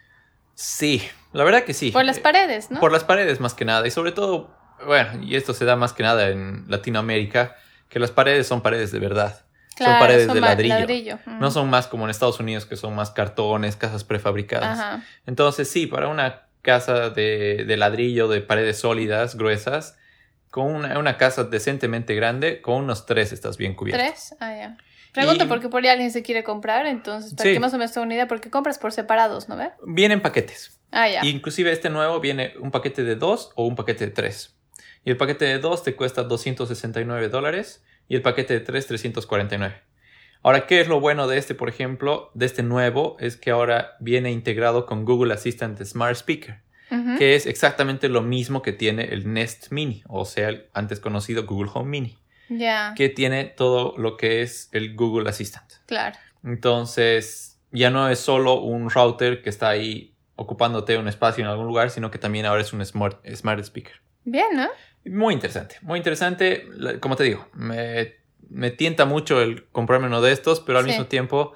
Sí, 0.53 1.01
la 1.31 1.45
verdad 1.45 1.63
que 1.63 1.73
sí. 1.73 1.91
Por 1.91 2.03
las 2.03 2.17
Eh, 2.17 2.21
paredes, 2.21 2.69
¿no? 2.71 2.81
Por 2.81 2.91
las 2.91 3.05
paredes 3.05 3.39
más 3.39 3.53
que 3.53 3.63
nada. 3.63 3.87
Y 3.87 3.91
sobre 3.91 4.11
todo, 4.11 4.53
bueno, 4.85 5.23
y 5.23 5.37
esto 5.37 5.53
se 5.53 5.63
da 5.63 5.77
más 5.77 5.93
que 5.93 6.03
nada 6.03 6.27
en 6.27 6.65
Latinoamérica, 6.67 7.55
que 7.87 7.99
las 7.99 8.11
paredes 8.11 8.47
son 8.47 8.61
paredes 8.61 8.91
de 8.91 8.99
verdad. 8.99 9.45
Claro, 9.75 9.93
son 9.93 9.99
paredes 9.99 10.33
de 10.33 10.41
ladrillo. 10.41 11.19
Mm. 11.25 11.39
No 11.39 11.51
son 11.51 11.69
más 11.69 11.87
como 11.87 12.03
en 12.03 12.09
Estados 12.09 12.37
Unidos, 12.41 12.65
que 12.65 12.75
son 12.75 12.93
más 12.95 13.11
cartones, 13.11 13.77
casas 13.77 14.03
prefabricadas. 14.03 14.77
Ajá. 14.77 15.03
Entonces, 15.25 15.69
sí, 15.71 15.87
para 15.87 16.09
una 16.09 16.48
casa 16.71 17.09
de, 17.09 17.65
de 17.67 17.77
ladrillo, 17.77 18.27
de 18.27 18.41
paredes 18.41 18.77
sólidas, 18.79 19.35
gruesas, 19.35 19.97
con 20.49 20.67
una, 20.67 20.97
una 20.99 21.17
casa 21.17 21.43
decentemente 21.43 22.15
grande, 22.15 22.61
con 22.61 22.75
unos 22.83 23.05
tres 23.05 23.31
estás 23.31 23.57
bien 23.57 23.75
cubierto. 23.75 24.03
¿Tres? 24.03 24.35
Ah, 24.39 24.55
ya. 24.55 24.77
Pregunto 25.13 25.45
Y- 25.45 25.47
porque 25.47 25.69
por 25.69 25.81
ahí 25.83 25.89
alguien 25.89 26.11
se 26.11 26.21
quiere 26.21 26.43
comprar, 26.43 26.85
entonces, 26.85 27.33
para 27.33 27.49
Sí. 27.49 27.53
que 27.55 27.59
más 27.59 27.73
o 27.73 27.77
menos 27.77 27.91
tenga 27.93 28.05
una 28.05 28.13
idea, 28.13 28.27
porque 28.27 28.49
compras 28.49 28.77
por 28.77 28.91
separados, 28.91 29.49
¿no 29.49 29.57
ve? 29.57 29.71
Vienen 29.85 30.21
paquetes. 30.21 30.79
Ah, 30.91 31.07
ya. 31.09 31.25
Inclusive 31.25 31.71
este 31.71 31.89
nuevo 31.89 32.19
viene 32.19 32.53
un 32.59 32.71
paquete 32.71 33.03
de 33.03 33.15
dos 33.15 33.51
o 33.55 33.65
un 33.65 33.75
paquete 33.75 34.05
de 34.05 34.11
tres. 34.11 34.55
Y 35.05 35.09
el 35.11 35.17
paquete 35.17 35.45
de 35.45 35.59
dos 35.59 35.83
te 35.83 35.95
cuesta 35.95 36.23
269 36.23 37.29
dólares 37.29 37.83
y 38.07 38.15
el 38.15 38.21
paquete 38.21 38.53
de 38.55 38.59
tres 38.59 38.85
349. 38.87 39.81
Ahora, 40.41 40.67
¿qué 40.67 40.79
es 40.79 40.87
lo 40.87 40.99
bueno 40.99 41.27
de 41.27 41.37
este, 41.37 41.53
por 41.55 41.67
ejemplo, 41.69 42.31
de 42.33 42.45
este 42.45 42.63
nuevo? 42.63 43.17
Es 43.19 43.35
que 43.35 43.51
ahora 43.51 43.97
viene 43.99 44.31
integrado 44.31 44.85
con 44.85 45.03
Google 45.05 45.33
Assistant 45.33 45.81
Smart 45.83 46.15
Speaker, 46.15 46.61
que 47.17 47.35
es 47.35 47.45
exactamente 47.45 48.09
lo 48.09 48.21
mismo 48.21 48.61
que 48.61 48.71
tiene 48.73 49.03
el 49.13 49.31
Nest 49.31 49.71
Mini, 49.71 50.03
o 50.07 50.25
sea, 50.25 50.49
el 50.49 50.65
antes 50.73 50.99
conocido 50.99 51.45
Google 51.45 51.69
Home 51.73 51.89
Mini, 51.89 52.17
Ya, 52.49 52.93
que 52.95 53.09
tiene 53.09 53.45
todo 53.45 53.95
lo 53.97 54.17
que 54.17 54.41
es 54.41 54.69
el 54.71 54.95
Google 54.95 55.29
Assistant. 55.29 55.71
claro. 55.85 56.17
Entonces, 56.43 57.59
ya 57.71 57.89
no 57.89 58.09
es 58.09 58.19
solo 58.19 58.61
un 58.61 58.89
router 58.89 59.41
que 59.41 59.49
está 59.49 59.69
ahí 59.69 60.15
ocupándote 60.35 60.97
un 60.97 61.07
espacio 61.09 61.43
en 61.43 61.49
algún 61.49 61.67
lugar, 61.67 61.89
sino 61.89 62.09
que 62.11 62.17
también 62.17 62.45
ahora 62.45 62.61
es 62.61 62.71
un 62.71 62.85
smart, 62.85 63.19
smart 63.35 63.59
speaker. 63.59 63.95
Bien, 64.23 64.47
¿no? 64.53 64.69
Muy 65.05 65.33
interesante, 65.33 65.75
muy 65.81 65.97
interesante. 65.97 66.65
Como 67.01 67.15
te 67.15 67.25
digo, 67.25 67.47
me, 67.53 68.18
me 68.49 68.71
tienta 68.71 69.05
mucho 69.05 69.41
el 69.41 69.67
comprarme 69.69 70.07
uno 70.07 70.21
de 70.21 70.31
estos, 70.31 70.59
pero 70.59 70.79
al 70.79 70.85
Sí. 70.85 70.91
mismo 70.91 71.05
tiempo, 71.05 71.53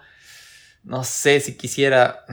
no 0.83 1.03
sé 1.03 1.39
si 1.39 1.57
quisiera. 1.57 2.25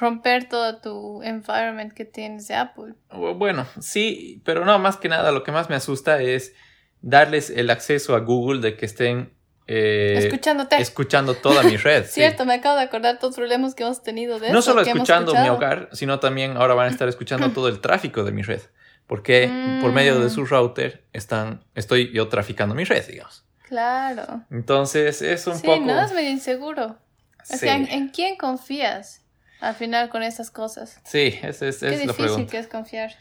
Romper 0.00 0.48
todo 0.48 0.78
tu 0.80 1.22
environment 1.22 1.92
que 1.92 2.04
tienes 2.04 2.46
de 2.48 2.54
Apple. 2.54 2.94
Bueno, 3.12 3.66
sí, 3.80 4.40
pero 4.44 4.64
no, 4.64 4.78
más 4.78 4.96
que 4.96 5.08
nada, 5.08 5.32
lo 5.32 5.42
que 5.42 5.52
más 5.52 5.68
me 5.68 5.74
asusta 5.76 6.22
es 6.22 6.54
darles 7.00 7.50
el 7.50 7.70
acceso 7.70 8.14
a 8.14 8.20
Google 8.20 8.60
de 8.60 8.76
que 8.76 8.86
estén 8.86 9.32
eh, 9.70 10.14
Escuchándote. 10.16 10.76
escuchando 10.80 11.34
toda 11.34 11.62
mi 11.62 11.76
red. 11.76 12.04
sí. 12.06 12.12
Cierto, 12.12 12.46
me 12.46 12.54
acabo 12.54 12.76
de 12.76 12.82
acordar 12.84 13.18
todos 13.18 13.32
los 13.32 13.36
problemas 13.36 13.74
que 13.74 13.82
hemos 13.82 14.02
tenido 14.02 14.38
de 14.40 14.50
No 14.50 14.62
solo 14.62 14.80
escuchando 14.80 15.34
mi 15.34 15.48
hogar, 15.48 15.90
sino 15.92 16.18
también 16.20 16.56
ahora 16.56 16.72
van 16.74 16.88
a 16.88 16.90
estar 16.90 17.06
escuchando 17.08 17.50
todo 17.52 17.68
el 17.68 17.80
tráfico 17.80 18.24
de 18.24 18.32
mi 18.32 18.42
red. 18.42 18.62
Porque 19.06 19.78
por 19.82 19.92
medio 19.92 20.18
de 20.20 20.26
Mm. 20.26 20.30
su 20.30 20.44
router 20.46 21.04
están, 21.12 21.64
estoy 21.74 22.10
yo 22.12 22.28
traficando 22.28 22.74
mi 22.74 22.84
red, 22.84 23.06
digamos. 23.06 23.44
Claro. 23.68 24.42
Entonces 24.50 25.20
es 25.22 25.46
un 25.46 25.56
sí, 25.56 25.66
poco. 25.66 25.84
no, 25.84 26.00
es 26.00 26.12
medio 26.12 26.30
inseguro. 26.30 26.86
O 26.86 26.96
Sí, 27.44 27.58
sea, 27.58 27.76
¿en, 27.76 27.86
en 27.88 28.08
quién 28.08 28.36
confías 28.36 29.22
al 29.60 29.74
final 29.74 30.08
con 30.08 30.22
estas 30.22 30.50
cosas? 30.50 31.00
sí, 31.04 31.38
es, 31.42 31.58
Qué 31.58 31.68
es 31.68 31.82
la 31.82 31.90
difícil 31.90 32.46
que 32.46 32.58
es 32.58 32.66
confiar. 32.66 33.12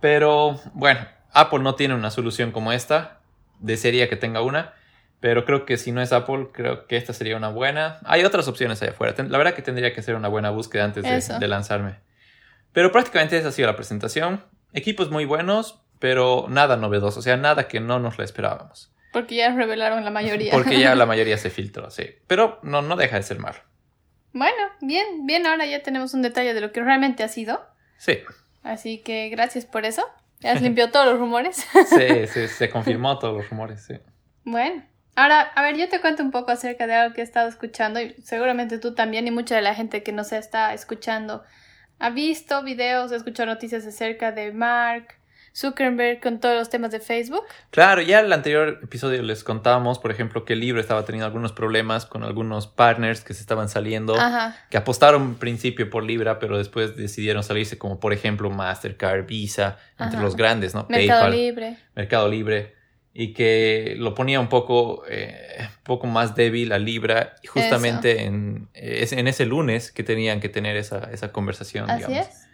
Pero 0.00 0.60
bueno, 0.74 1.00
Apple 1.32 1.60
no 1.60 1.74
tiene 1.76 1.94
una 1.94 2.10
solución 2.10 2.50
como 2.52 2.72
esta. 2.72 3.20
Desearía 3.60 4.08
que 4.08 4.16
tenga 4.16 4.42
una. 4.42 4.74
Pero 5.20 5.44
creo 5.44 5.64
que 5.64 5.76
si 5.76 5.92
no 5.92 6.02
es 6.02 6.12
Apple, 6.12 6.48
creo 6.52 6.88
que 6.88 6.96
esta 6.96 7.12
sería 7.12 7.36
una 7.36 7.48
buena. 7.50 8.00
Hay 8.04 8.24
otras 8.24 8.48
opciones 8.48 8.82
allá 8.82 8.90
afuera. 8.90 9.14
La 9.28 9.38
verdad 9.38 9.54
que 9.54 9.62
tendría 9.62 9.92
que 9.94 10.00
hacer 10.00 10.16
una 10.16 10.26
buena 10.26 10.50
búsqueda 10.50 10.84
antes 10.84 11.04
de, 11.04 11.38
de 11.38 11.48
lanzarme. 11.48 12.00
Pero 12.72 12.90
prácticamente 12.90 13.38
esa 13.38 13.48
ha 13.48 13.52
sido 13.52 13.68
la 13.68 13.76
presentación. 13.76 14.44
Equipos 14.72 15.10
muy 15.10 15.24
buenos, 15.24 15.80
pero 16.00 16.46
nada 16.48 16.76
novedoso. 16.76 17.20
O 17.20 17.22
sea, 17.22 17.36
nada 17.36 17.68
que 17.68 17.78
no 17.78 18.00
nos 18.00 18.18
la 18.18 18.24
esperábamos. 18.24 18.91
Porque 19.12 19.34
ya 19.36 19.54
revelaron 19.54 20.04
la 20.04 20.10
mayoría. 20.10 20.52
Porque 20.52 20.78
ya 20.78 20.94
la 20.96 21.06
mayoría 21.06 21.36
se 21.36 21.50
filtró, 21.50 21.90
sí. 21.90 22.06
Pero 22.26 22.58
no, 22.62 22.82
no 22.82 22.96
deja 22.96 23.16
de 23.16 23.22
ser 23.22 23.38
malo. 23.38 23.58
Bueno, 24.32 24.62
bien, 24.80 25.26
bien, 25.26 25.46
ahora 25.46 25.66
ya 25.66 25.82
tenemos 25.82 26.14
un 26.14 26.22
detalle 26.22 26.54
de 26.54 26.60
lo 26.60 26.72
que 26.72 26.80
realmente 26.80 27.22
ha 27.22 27.28
sido. 27.28 27.64
Sí, 27.98 28.18
Así 28.62 28.98
que 28.98 29.28
gracias 29.28 29.66
por 29.66 29.84
eso. 29.84 30.04
Ya 30.40 30.52
has 30.52 30.62
limpiado 30.62 30.90
todos 30.90 31.06
los 31.06 31.18
rumores. 31.18 31.66
sí, 31.88 32.26
sí, 32.26 32.48
se 32.48 32.70
confirmó 32.70 33.18
todos 33.18 33.36
los 33.36 33.50
rumores, 33.50 33.82
sí. 33.84 33.94
Bueno, 34.44 34.84
ahora, 35.14 35.40
a 35.40 35.62
ver, 35.62 35.76
yo 35.76 35.88
te 35.88 36.00
cuento 36.00 36.22
un 36.22 36.30
poco 36.30 36.50
acerca 36.50 36.86
de 36.86 36.94
algo 36.94 37.14
que 37.14 37.20
he 37.20 37.24
estado 37.24 37.48
escuchando 37.48 38.00
y 38.00 38.14
seguramente 38.22 38.78
tú 38.78 38.94
también 38.94 39.26
y 39.26 39.30
mucha 39.30 39.56
de 39.56 39.62
la 39.62 39.74
gente 39.74 40.02
que 40.02 40.12
nos 40.12 40.32
está 40.32 40.74
escuchando 40.74 41.44
ha 41.98 42.10
visto 42.10 42.62
videos, 42.64 43.12
ha 43.12 43.16
escuchado 43.16 43.46
noticias 43.46 43.86
acerca 43.86 44.32
de 44.32 44.52
Mark 44.52 45.14
Zuckerberg 45.54 46.20
con 46.20 46.40
todos 46.40 46.56
los 46.56 46.70
temas 46.70 46.90
de 46.92 47.00
Facebook. 47.00 47.44
Claro, 47.70 48.00
ya 48.00 48.20
en 48.20 48.26
el 48.26 48.32
anterior 48.32 48.80
episodio 48.82 49.22
les 49.22 49.44
contábamos, 49.44 49.98
por 49.98 50.10
ejemplo, 50.10 50.44
que 50.44 50.54
el 50.54 50.60
libro 50.60 50.80
estaba 50.80 51.04
teniendo 51.04 51.26
algunos 51.26 51.52
problemas 51.52 52.06
con 52.06 52.24
algunos 52.24 52.66
partners 52.66 53.22
que 53.22 53.34
se 53.34 53.40
estaban 53.40 53.68
saliendo, 53.68 54.16
que 54.70 54.76
apostaron 54.76 55.22
en 55.22 55.34
principio 55.34 55.90
por 55.90 56.04
Libra, 56.04 56.38
pero 56.38 56.56
después 56.56 56.96
decidieron 56.96 57.42
salirse, 57.42 57.76
como 57.76 58.00
por 58.00 58.12
ejemplo 58.12 58.50
Mastercard, 58.50 59.26
Visa, 59.26 59.78
entre 59.98 60.20
los 60.20 60.36
grandes, 60.36 60.74
¿no? 60.74 60.86
Mercado 60.88 61.28
Libre. 61.28 61.76
Mercado 61.94 62.28
Libre. 62.28 62.74
Y 63.14 63.34
que 63.34 63.94
lo 63.98 64.14
ponía 64.14 64.40
un 64.40 64.48
poco, 64.48 65.04
eh, 65.06 65.68
poco 65.82 66.06
más 66.06 66.34
débil 66.34 66.72
a 66.72 66.78
Libra, 66.78 67.34
justamente 67.46 68.22
en, 68.22 68.68
en, 68.72 69.28
ese 69.28 69.44
lunes 69.44 69.92
que 69.92 70.02
tenían 70.02 70.40
que 70.40 70.48
tener 70.48 70.76
esa, 70.76 71.10
esa 71.12 71.30
conversación. 71.30 71.90
Así 71.90 72.10
es. 72.14 72.48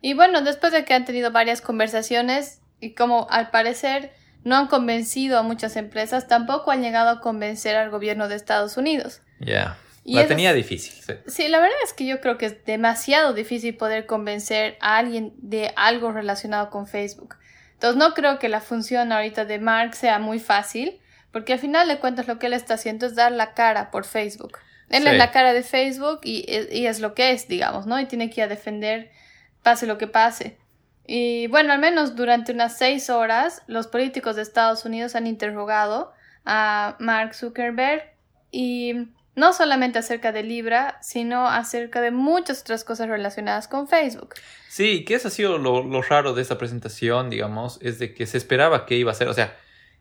Y 0.00 0.14
bueno, 0.14 0.42
después 0.42 0.72
de 0.72 0.84
que 0.84 0.94
han 0.94 1.04
tenido 1.04 1.30
varias 1.32 1.60
conversaciones 1.60 2.60
y 2.80 2.94
como 2.94 3.26
al 3.30 3.50
parecer 3.50 4.12
no 4.44 4.56
han 4.56 4.68
convencido 4.68 5.38
a 5.38 5.42
muchas 5.42 5.76
empresas, 5.76 6.28
tampoco 6.28 6.70
han 6.70 6.82
llegado 6.82 7.10
a 7.10 7.20
convencer 7.20 7.76
al 7.76 7.90
gobierno 7.90 8.28
de 8.28 8.36
Estados 8.36 8.76
Unidos. 8.76 9.20
Ya. 9.40 9.76
La 10.04 10.26
tenía 10.26 10.54
difícil. 10.54 10.94
Sí. 11.04 11.12
sí, 11.26 11.48
la 11.48 11.58
verdad 11.58 11.76
es 11.84 11.92
que 11.92 12.06
yo 12.06 12.20
creo 12.20 12.38
que 12.38 12.46
es 12.46 12.64
demasiado 12.64 13.34
difícil 13.34 13.76
poder 13.76 14.06
convencer 14.06 14.78
a 14.80 14.96
alguien 14.96 15.34
de 15.36 15.72
algo 15.76 16.12
relacionado 16.12 16.70
con 16.70 16.86
Facebook. 16.86 17.36
Entonces 17.74 17.98
no 17.98 18.14
creo 18.14 18.38
que 18.38 18.48
la 18.48 18.60
función 18.60 19.12
ahorita 19.12 19.44
de 19.44 19.58
Mark 19.58 19.94
sea 19.94 20.18
muy 20.18 20.38
fácil, 20.38 20.98
porque 21.30 21.52
al 21.52 21.58
final 21.58 21.88
de 21.88 21.98
cuentas 21.98 22.26
lo 22.26 22.38
que 22.38 22.46
él 22.46 22.54
está 22.54 22.74
haciendo 22.74 23.06
es 23.06 23.14
dar 23.14 23.32
la 23.32 23.52
cara 23.52 23.90
por 23.90 24.04
Facebook. 24.04 24.58
Él 24.88 25.06
es 25.06 25.18
la 25.18 25.30
cara 25.30 25.52
de 25.52 25.62
Facebook 25.62 26.20
y, 26.24 26.46
y, 26.72 26.86
es 26.86 27.00
lo 27.00 27.14
que 27.14 27.32
es, 27.32 27.46
digamos, 27.46 27.86
¿no? 27.86 28.00
Y 28.00 28.06
tiene 28.06 28.30
que 28.30 28.40
ir 28.40 28.46
a 28.46 28.48
defender 28.48 29.10
pase 29.68 29.86
lo 29.86 29.98
que 29.98 30.06
pase. 30.06 30.56
Y 31.06 31.46
bueno, 31.48 31.74
al 31.74 31.78
menos 31.78 32.16
durante 32.16 32.52
unas 32.52 32.78
seis 32.78 33.10
horas, 33.10 33.62
los 33.66 33.86
políticos 33.86 34.34
de 34.34 34.40
Estados 34.40 34.86
Unidos 34.86 35.14
han 35.14 35.26
interrogado 35.26 36.10
a 36.46 36.96
Mark 37.00 37.34
Zuckerberg 37.34 38.02
y 38.50 38.94
no 39.34 39.52
solamente 39.52 39.98
acerca 39.98 40.32
de 40.32 40.42
Libra, 40.42 40.96
sino 41.02 41.46
acerca 41.46 42.00
de 42.00 42.12
muchas 42.12 42.62
otras 42.62 42.82
cosas 42.82 43.08
relacionadas 43.08 43.68
con 43.68 43.88
Facebook. 43.88 44.36
Sí, 44.70 45.04
que 45.04 45.16
eso 45.16 45.28
ha 45.28 45.30
sido 45.30 45.58
lo, 45.58 45.82
lo 45.82 46.00
raro 46.00 46.32
de 46.32 46.40
esta 46.40 46.56
presentación, 46.56 47.28
digamos, 47.28 47.78
es 47.82 47.98
de 47.98 48.14
que 48.14 48.24
se 48.24 48.38
esperaba 48.38 48.86
que 48.86 48.94
iba 48.94 49.12
a 49.12 49.14
ser, 49.14 49.28
o 49.28 49.34
sea, 49.34 49.54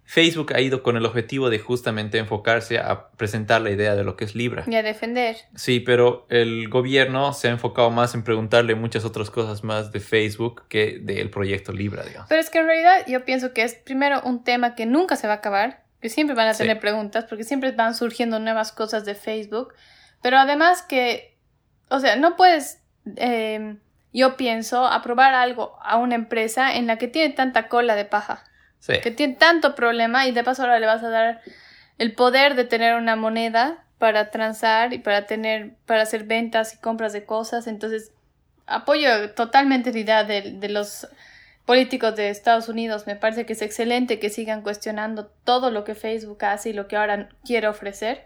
Facebook 0.10 0.54
ha 0.56 0.62
ido 0.62 0.84
con 0.84 0.96
el 0.96 1.06
objetivo 1.06 1.50
de 1.50 1.60
justamente 1.60 2.18
enfocarse 2.18 2.80
a 2.80 3.10
presentar 3.18 3.60
la 3.60 3.72
idea 3.72 3.94
de 3.94 4.06
lo 4.06 4.16
que 4.16 4.24
es 4.24 4.36
Libra. 4.36 4.64
Y 4.66 4.74
a 4.74 4.82
defender. 4.82 5.36
Sí, 5.54 5.82
pero 5.82 6.26
el 6.30 6.70
gobierno 6.70 7.34
se 7.34 7.50
ha 7.50 7.52
enfocado 7.52 7.92
más 7.92 8.16
en 8.16 8.24
preguntarle 8.24 8.74
muchas 8.76 9.04
otras 9.04 9.30
cosas 9.30 9.66
más 9.66 9.92
de 9.92 10.00
Facebook 10.00 10.64
que 10.70 11.00
del 11.02 11.30
proyecto 11.30 11.74
Libra, 11.74 12.04
digamos. 12.06 12.30
Pero 12.30 12.40
es 12.40 12.50
que 12.50 12.60
en 12.60 12.68
realidad 12.68 13.06
yo 13.06 13.26
pienso 13.26 13.54
que 13.54 13.64
es 13.64 13.76
primero 13.76 14.22
un 14.24 14.46
tema 14.46 14.76
que 14.76 14.86
nunca 14.86 15.18
se 15.18 15.28
va 15.28 15.34
a 15.34 15.38
acabar, 15.38 15.84
que 16.00 16.08
siempre 16.08 16.38
van 16.38 16.48
a 16.48 16.54
tener 16.54 16.80
preguntas, 16.80 17.26
porque 17.26 17.44
siempre 17.44 17.74
van 17.74 17.94
surgiendo 17.94 18.40
nuevas 18.40 18.72
cosas 18.72 19.04
de 19.04 19.14
Facebook, 19.14 19.74
pero 20.22 20.38
además 20.38 20.84
que, 20.84 21.38
o 21.90 22.00
sea, 22.00 22.16
no 22.16 22.38
puedes... 22.38 22.82
Eh, 23.18 23.76
yo 24.14 24.38
pienso 24.38 24.86
aprobar 24.86 25.34
algo 25.34 25.78
a 25.84 25.98
una 25.98 26.16
empresa 26.16 26.76
en 26.76 26.88
la 26.88 26.98
que 26.98 27.10
tiene 27.10 27.34
tanta 27.34 27.68
cola 27.68 27.96
de 27.96 28.06
paja. 28.06 28.46
Que 28.86 29.12
tiene 29.12 29.36
tanto 29.36 29.76
problema 29.76 30.28
y 30.28 30.32
de 30.32 30.44
paso 30.44 30.62
ahora 30.62 30.80
le 30.80 30.86
vas 30.86 31.04
a 31.04 31.10
dar 31.10 31.42
el 31.98 32.14
poder 32.14 32.56
de 32.56 32.64
tener 32.64 32.96
una 32.96 33.16
moneda 33.16 33.84
para 33.98 34.32
transar 34.32 34.94
y 34.94 35.00
para 35.00 35.26
tener, 35.26 35.74
para 35.86 36.04
hacer 36.04 36.24
ventas 36.24 36.74
y 36.74 36.78
compras 36.78 37.14
de 37.14 37.26
cosas. 37.26 37.68
Entonces, 37.68 38.12
apoyo 38.66 39.32
totalmente 39.32 39.92
la 39.92 40.00
idea 40.00 40.24
de, 40.24 40.54
de 40.54 40.70
los 40.70 41.08
políticos 41.66 42.16
de 42.16 42.30
Estados 42.30 42.70
Unidos. 42.70 43.08
Me 43.08 43.16
parece 43.16 43.46
que 43.46 43.54
es 43.54 43.62
excelente 43.62 44.20
que 44.20 44.30
sigan 44.30 44.62
cuestionando 44.62 45.28
todo 45.44 45.70
lo 45.70 45.84
que 45.84 45.96
Facebook 45.96 46.46
hace 46.46 46.70
y 46.70 46.74
lo 46.74 46.88
que 46.88 46.96
ahora 46.96 47.30
quiere 47.44 47.68
ofrecer. 47.68 48.26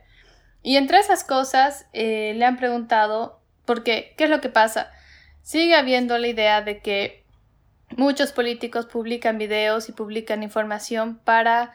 Y 0.64 0.78
entre 0.78 1.00
esas 1.00 1.24
cosas 1.24 1.88
eh, 1.92 2.34
le 2.36 2.46
han 2.46 2.58
preguntado, 2.58 3.42
porque, 3.66 4.14
¿qué 4.16 4.26
es 4.26 4.30
lo 4.30 4.42
que 4.42 4.50
pasa? 4.50 4.92
Sigue 5.42 5.76
habiendo 5.76 6.18
la 6.20 6.28
idea 6.28 6.62
de 6.62 6.82
que 6.82 7.21
Muchos 7.98 8.32
políticos 8.32 8.86
publican 8.86 9.38
videos 9.38 9.90
y 9.90 9.92
publican 9.92 10.44
información 10.44 11.20
para 11.24 11.74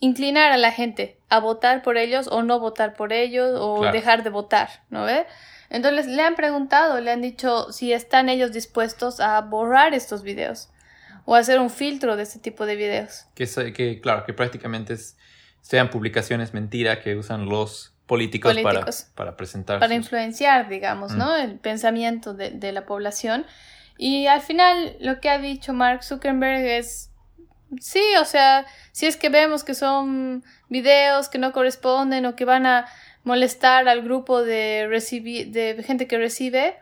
inclinar 0.00 0.52
a 0.52 0.56
la 0.56 0.72
gente 0.72 1.18
a 1.28 1.38
votar 1.40 1.82
por 1.82 1.96
ellos 1.96 2.28
o 2.30 2.42
no 2.42 2.60
votar 2.60 2.94
por 2.94 3.12
ellos 3.12 3.58
o 3.58 3.90
dejar 3.90 4.22
de 4.22 4.30
votar, 4.30 4.68
¿no 4.90 5.04
ve? 5.04 5.26
Entonces 5.70 6.06
le 6.06 6.22
han 6.22 6.36
preguntado, 6.36 7.00
le 7.00 7.10
han 7.10 7.22
dicho 7.22 7.72
si 7.72 7.92
están 7.92 8.28
ellos 8.28 8.52
dispuestos 8.52 9.20
a 9.20 9.40
borrar 9.40 9.94
estos 9.94 10.22
videos 10.22 10.68
o 11.24 11.34
hacer 11.34 11.58
un 11.58 11.70
filtro 11.70 12.16
de 12.16 12.22
este 12.22 12.38
tipo 12.38 12.66
de 12.66 12.76
videos. 12.76 13.26
Que, 13.34 13.46
que 13.72 14.00
claro, 14.00 14.24
que 14.24 14.32
prácticamente 14.32 14.96
sean 15.60 15.90
publicaciones 15.90 16.54
mentira 16.54 17.00
que 17.00 17.16
usan 17.16 17.46
los 17.46 17.94
políticos, 18.06 18.56
para, 18.62 18.86
para 19.16 19.36
presentar. 19.36 19.80
Para 19.80 19.94
influenciar, 19.94 20.68
digamos, 20.68 21.12
¿no? 21.12 21.36
Mm. 21.36 21.40
El 21.40 21.58
pensamiento 21.58 22.34
de, 22.34 22.50
de 22.50 22.70
la 22.70 22.86
población. 22.86 23.44
Y 23.98 24.26
al 24.26 24.40
final 24.40 24.96
lo 25.00 25.20
que 25.20 25.30
ha 25.30 25.38
dicho 25.38 25.72
Mark 25.72 26.04
Zuckerberg 26.04 26.64
es, 26.64 27.10
sí, 27.80 28.02
o 28.20 28.24
sea, 28.24 28.66
si 28.92 29.06
es 29.06 29.16
que 29.16 29.28
vemos 29.28 29.64
que 29.64 29.74
son 29.74 30.44
videos 30.68 31.28
que 31.28 31.38
no 31.38 31.52
corresponden 31.52 32.26
o 32.26 32.36
que 32.36 32.44
van 32.44 32.66
a 32.66 32.86
molestar 33.24 33.88
al 33.88 34.02
grupo 34.02 34.42
de, 34.42 34.88
de 34.88 35.82
gente 35.82 36.06
que 36.06 36.18
recibe, 36.18 36.76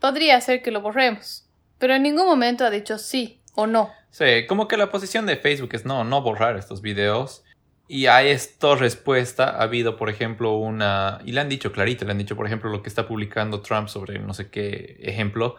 podría 0.00 0.40
ser 0.40 0.62
que 0.62 0.70
lo 0.70 0.80
borremos. 0.80 1.46
Pero 1.78 1.94
en 1.94 2.02
ningún 2.02 2.26
momento 2.26 2.64
ha 2.64 2.70
dicho 2.70 2.98
sí 2.98 3.40
o 3.54 3.66
no. 3.66 3.90
Sí, 4.10 4.46
como 4.48 4.68
que 4.68 4.76
la 4.76 4.90
posición 4.90 5.26
de 5.26 5.36
Facebook 5.36 5.70
es 5.72 5.84
no, 5.84 6.04
no 6.04 6.22
borrar 6.22 6.56
estos 6.56 6.82
videos. 6.82 7.44
Y 7.88 8.06
a 8.06 8.22
esta 8.22 8.76
respuesta 8.76 9.50
ha 9.50 9.62
habido, 9.62 9.96
por 9.96 10.10
ejemplo, 10.10 10.56
una... 10.56 11.20
Y 11.24 11.32
le 11.32 11.40
han 11.40 11.48
dicho 11.48 11.72
clarito, 11.72 12.04
le 12.04 12.12
han 12.12 12.18
dicho, 12.18 12.36
por 12.36 12.46
ejemplo, 12.46 12.70
lo 12.70 12.82
que 12.82 12.88
está 12.88 13.08
publicando 13.08 13.62
Trump 13.62 13.88
sobre 13.88 14.18
no 14.20 14.32
sé 14.32 14.48
qué 14.48 14.96
ejemplo 15.00 15.56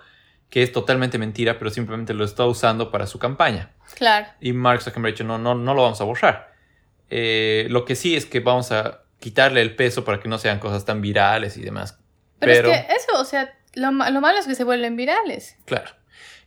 que 0.52 0.62
es 0.62 0.74
totalmente 0.74 1.18
mentira, 1.18 1.58
pero 1.58 1.72
simplemente 1.72 2.14
lo 2.14 2.26
está 2.26 2.46
usando 2.46 2.92
para 2.92 3.08
su 3.08 3.18
campaña. 3.18 3.72
Claro. 3.96 4.28
Y 4.42 4.52
Mark 4.52 4.82
Zuckerberg 4.82 5.14
dicho, 5.14 5.24
no, 5.24 5.38
no, 5.38 5.56
no 5.56 5.74
lo 5.74 5.82
vamos 5.82 6.02
a 6.02 6.04
borrar. 6.04 6.54
Eh, 7.10 7.68
lo 7.70 7.86
que 7.86 7.96
sí 7.96 8.18
es 8.18 8.26
que 8.26 8.42
vamos 8.42 8.74
a 8.74 9.04
quitarle 9.20 9.62
el 9.62 9.76
peso 9.78 10.04
para 10.04 10.20
que 10.20 10.28
no 10.28 10.38
sean 10.38 10.60
cosas 10.60 10.84
tan 10.84 11.00
virales 11.00 11.56
y 11.56 11.62
demás. 11.62 11.98
Pero, 12.40 12.70
es 12.70 12.86
que 12.86 12.94
eso, 12.94 13.20
o 13.20 13.24
sea, 13.24 13.58
lo, 13.76 13.94
malo 13.94 14.40
es 14.40 14.46
que 14.46 14.56
se 14.56 14.66
vuelven 14.66 14.98
virales. 14.98 15.58
Claro. 15.64 15.92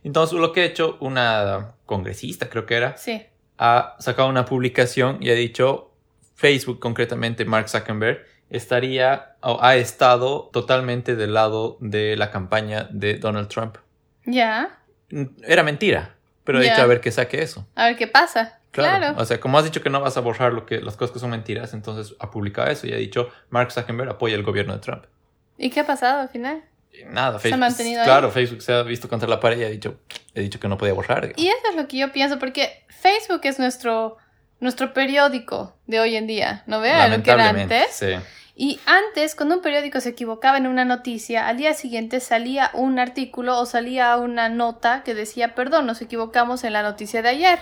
Entonces, 0.03 0.37
lo 0.37 0.53
que 0.53 0.61
ha 0.61 0.65
hecho 0.65 0.97
una 1.01 1.73
congresista, 1.87 2.47
creo 2.47 2.67
que 2.67 2.75
era, 2.75 2.97
sí. 2.97 3.25
ha 3.57 3.95
sacado 3.97 4.29
una 4.29 4.45
publicación 4.45 5.17
y 5.19 5.31
ha 5.31 5.33
dicho, 5.33 5.95
Facebook, 6.35 6.79
concretamente 6.79 7.43
Mark 7.43 7.69
Zuckerberg, 7.69 8.23
estaría 8.51 9.35
o 9.41 9.57
ha 9.63 9.77
estado 9.77 10.51
totalmente 10.53 11.15
del 11.15 11.33
lado 11.33 11.77
de 11.79 12.15
la 12.17 12.29
campaña 12.29 12.87
de 12.91 13.15
Donald 13.15 13.47
Trump. 13.47 13.77
Ya. 14.25 14.79
Era 15.43 15.63
mentira, 15.63 16.15
pero 16.43 16.61
he 16.61 16.63
dicho 16.63 16.81
a 16.81 16.85
ver 16.85 17.01
qué 17.01 17.11
saque 17.11 17.41
eso. 17.41 17.67
A 17.75 17.85
ver 17.85 17.95
qué 17.95 18.07
pasa. 18.07 18.59
Claro. 18.71 19.15
O 19.17 19.25
sea, 19.25 19.39
como 19.39 19.57
has 19.57 19.63
dicho 19.63 19.81
que 19.81 19.89
no 19.89 20.01
vas 20.01 20.17
a 20.17 20.21
borrar 20.21 20.51
lo 20.51 20.65
que, 20.65 20.81
las 20.81 20.97
cosas 20.97 21.13
que 21.13 21.19
son 21.19 21.29
mentiras, 21.29 21.73
entonces 21.73 22.15
ha 22.19 22.29
publicado 22.29 22.69
eso 22.69 22.87
y 22.87 22.93
ha 22.93 22.97
dicho 22.97 23.29
Mark 23.49 23.71
Zuckerberg 23.71 24.09
apoya 24.09 24.35
el 24.35 24.43
gobierno 24.43 24.73
de 24.73 24.79
Trump. 24.79 25.05
¿Y 25.57 25.69
qué 25.69 25.81
ha 25.81 25.87
pasado 25.87 26.21
al 26.21 26.29
final? 26.29 26.63
Nada, 27.07 27.39
Facebook. 27.39 27.49
Se 27.49 27.53
ha 27.53 27.57
mantenido 27.57 28.03
Claro, 28.03 28.31
Facebook 28.31 28.61
se 28.61 28.73
ha 28.73 28.83
visto 28.83 29.07
contra 29.07 29.29
la 29.29 29.39
pared 29.39 29.59
y 29.59 29.63
ha 29.63 29.69
dicho, 29.69 29.99
he 30.33 30.41
dicho 30.41 30.59
que 30.59 30.67
no 30.67 30.77
podía 30.77 30.93
borrar. 30.93 31.33
Y 31.35 31.47
eso 31.47 31.69
es 31.69 31.75
lo 31.75 31.87
que 31.87 31.97
yo 31.97 32.11
pienso, 32.11 32.39
porque 32.39 32.85
Facebook 32.89 33.41
es 33.43 33.59
nuestro, 33.59 34.17
nuestro 34.59 34.93
periódico 34.93 35.75
de 35.87 35.99
hoy 35.99 36.15
en 36.15 36.27
día, 36.27 36.63
¿no 36.67 36.81
vea 36.81 37.07
lo 37.07 37.23
que 37.23 37.31
era 37.31 37.49
antes? 37.49 37.87
Sí. 37.91 38.15
Y 38.57 38.79
antes, 38.85 39.35
cuando 39.35 39.55
un 39.55 39.61
periódico 39.61 39.99
se 39.99 40.09
equivocaba 40.09 40.57
en 40.57 40.67
una 40.67 40.85
noticia, 40.85 41.47
al 41.49 41.57
día 41.57 41.73
siguiente 41.73 42.21
salía 42.21 42.71
un 42.73 42.99
artículo 42.99 43.59
o 43.59 43.65
salía 43.65 44.15
una 44.15 44.47
nota 44.47 45.03
que 45.03 45.13
decía, 45.13 45.55
perdón, 45.55 45.85
nos 45.85 46.01
equivocamos 46.01 46.63
en 46.63 46.71
la 46.71 46.81
noticia 46.81 47.21
de 47.21 47.29
ayer, 47.29 47.59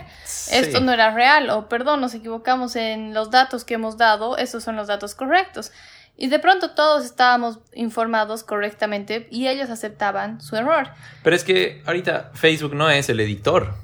esto 0.52 0.78
no 0.78 0.92
era 0.92 1.12
real, 1.12 1.50
o 1.50 1.68
perdón, 1.68 2.00
nos 2.00 2.14
equivocamos 2.14 2.76
en 2.76 3.12
los 3.12 3.32
datos 3.32 3.64
que 3.64 3.74
hemos 3.74 3.96
dado, 3.96 4.36
estos 4.36 4.62
son 4.62 4.76
los 4.76 4.86
datos 4.86 5.16
correctos. 5.16 5.72
Y 6.16 6.28
de 6.28 6.38
pronto 6.38 6.70
todos 6.70 7.04
estábamos 7.04 7.58
informados 7.72 8.44
correctamente 8.44 9.26
y 9.32 9.48
ellos 9.48 9.70
aceptaban 9.70 10.40
su 10.40 10.54
error. 10.54 10.90
Pero 11.24 11.34
es 11.34 11.42
que 11.42 11.82
ahorita 11.86 12.30
Facebook 12.34 12.76
no 12.76 12.88
es 12.88 13.08
el 13.08 13.18
editor. 13.18 13.74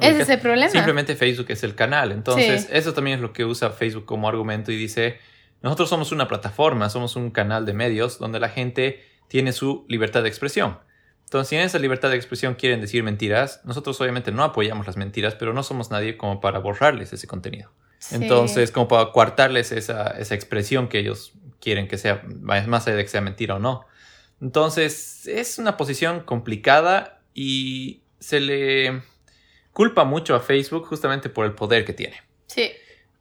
Ese 0.00 0.22
es 0.22 0.28
el 0.28 0.40
problema. 0.40 0.70
Simplemente 0.70 1.14
Facebook 1.14 1.46
es 1.50 1.62
el 1.62 1.76
canal. 1.76 2.10
Entonces, 2.10 2.68
eso 2.72 2.92
también 2.92 3.18
es 3.18 3.22
lo 3.22 3.32
que 3.32 3.44
usa 3.44 3.70
Facebook 3.70 4.04
como 4.04 4.28
argumento 4.28 4.72
y 4.72 4.76
dice, 4.76 5.20
nosotros 5.62 5.88
somos 5.88 6.12
una 6.12 6.28
plataforma, 6.28 6.90
somos 6.90 7.16
un 7.16 7.30
canal 7.30 7.66
de 7.66 7.72
medios 7.72 8.18
donde 8.18 8.40
la 8.40 8.48
gente 8.48 9.04
tiene 9.28 9.52
su 9.52 9.84
libertad 9.88 10.22
de 10.22 10.28
expresión. 10.28 10.78
Entonces, 11.24 11.48
si 11.48 11.56
en 11.56 11.62
esa 11.62 11.78
libertad 11.78 12.10
de 12.10 12.16
expresión 12.16 12.54
quieren 12.54 12.80
decir 12.80 13.02
mentiras, 13.02 13.60
nosotros 13.64 14.00
obviamente 14.00 14.30
no 14.30 14.44
apoyamos 14.44 14.86
las 14.86 14.96
mentiras, 14.96 15.34
pero 15.34 15.52
no 15.52 15.64
somos 15.64 15.90
nadie 15.90 16.16
como 16.16 16.40
para 16.40 16.60
borrarles 16.60 17.12
ese 17.12 17.26
contenido. 17.26 17.70
Entonces, 18.12 18.70
como 18.70 18.86
para 18.86 19.10
coartarles 19.10 19.72
esa, 19.72 20.08
esa, 20.18 20.34
expresión 20.34 20.86
que 20.86 21.00
ellos 21.00 21.32
quieren 21.60 21.88
que 21.88 21.98
sea, 21.98 22.22
más 22.40 22.86
allá 22.86 22.96
de 22.96 23.02
que 23.02 23.08
sea 23.08 23.20
mentira 23.20 23.56
o 23.56 23.58
no. 23.58 23.86
Entonces, 24.40 25.26
es 25.26 25.58
una 25.58 25.76
posición 25.76 26.20
complicada 26.20 27.20
y 27.34 28.02
se 28.20 28.38
le 28.38 29.02
culpa 29.72 30.04
mucho 30.04 30.34
a 30.34 30.40
Facebook 30.40 30.86
justamente 30.86 31.28
por 31.28 31.44
el 31.46 31.52
poder 31.52 31.84
que 31.84 31.92
tiene. 31.92 32.16
Sí. 32.46 32.70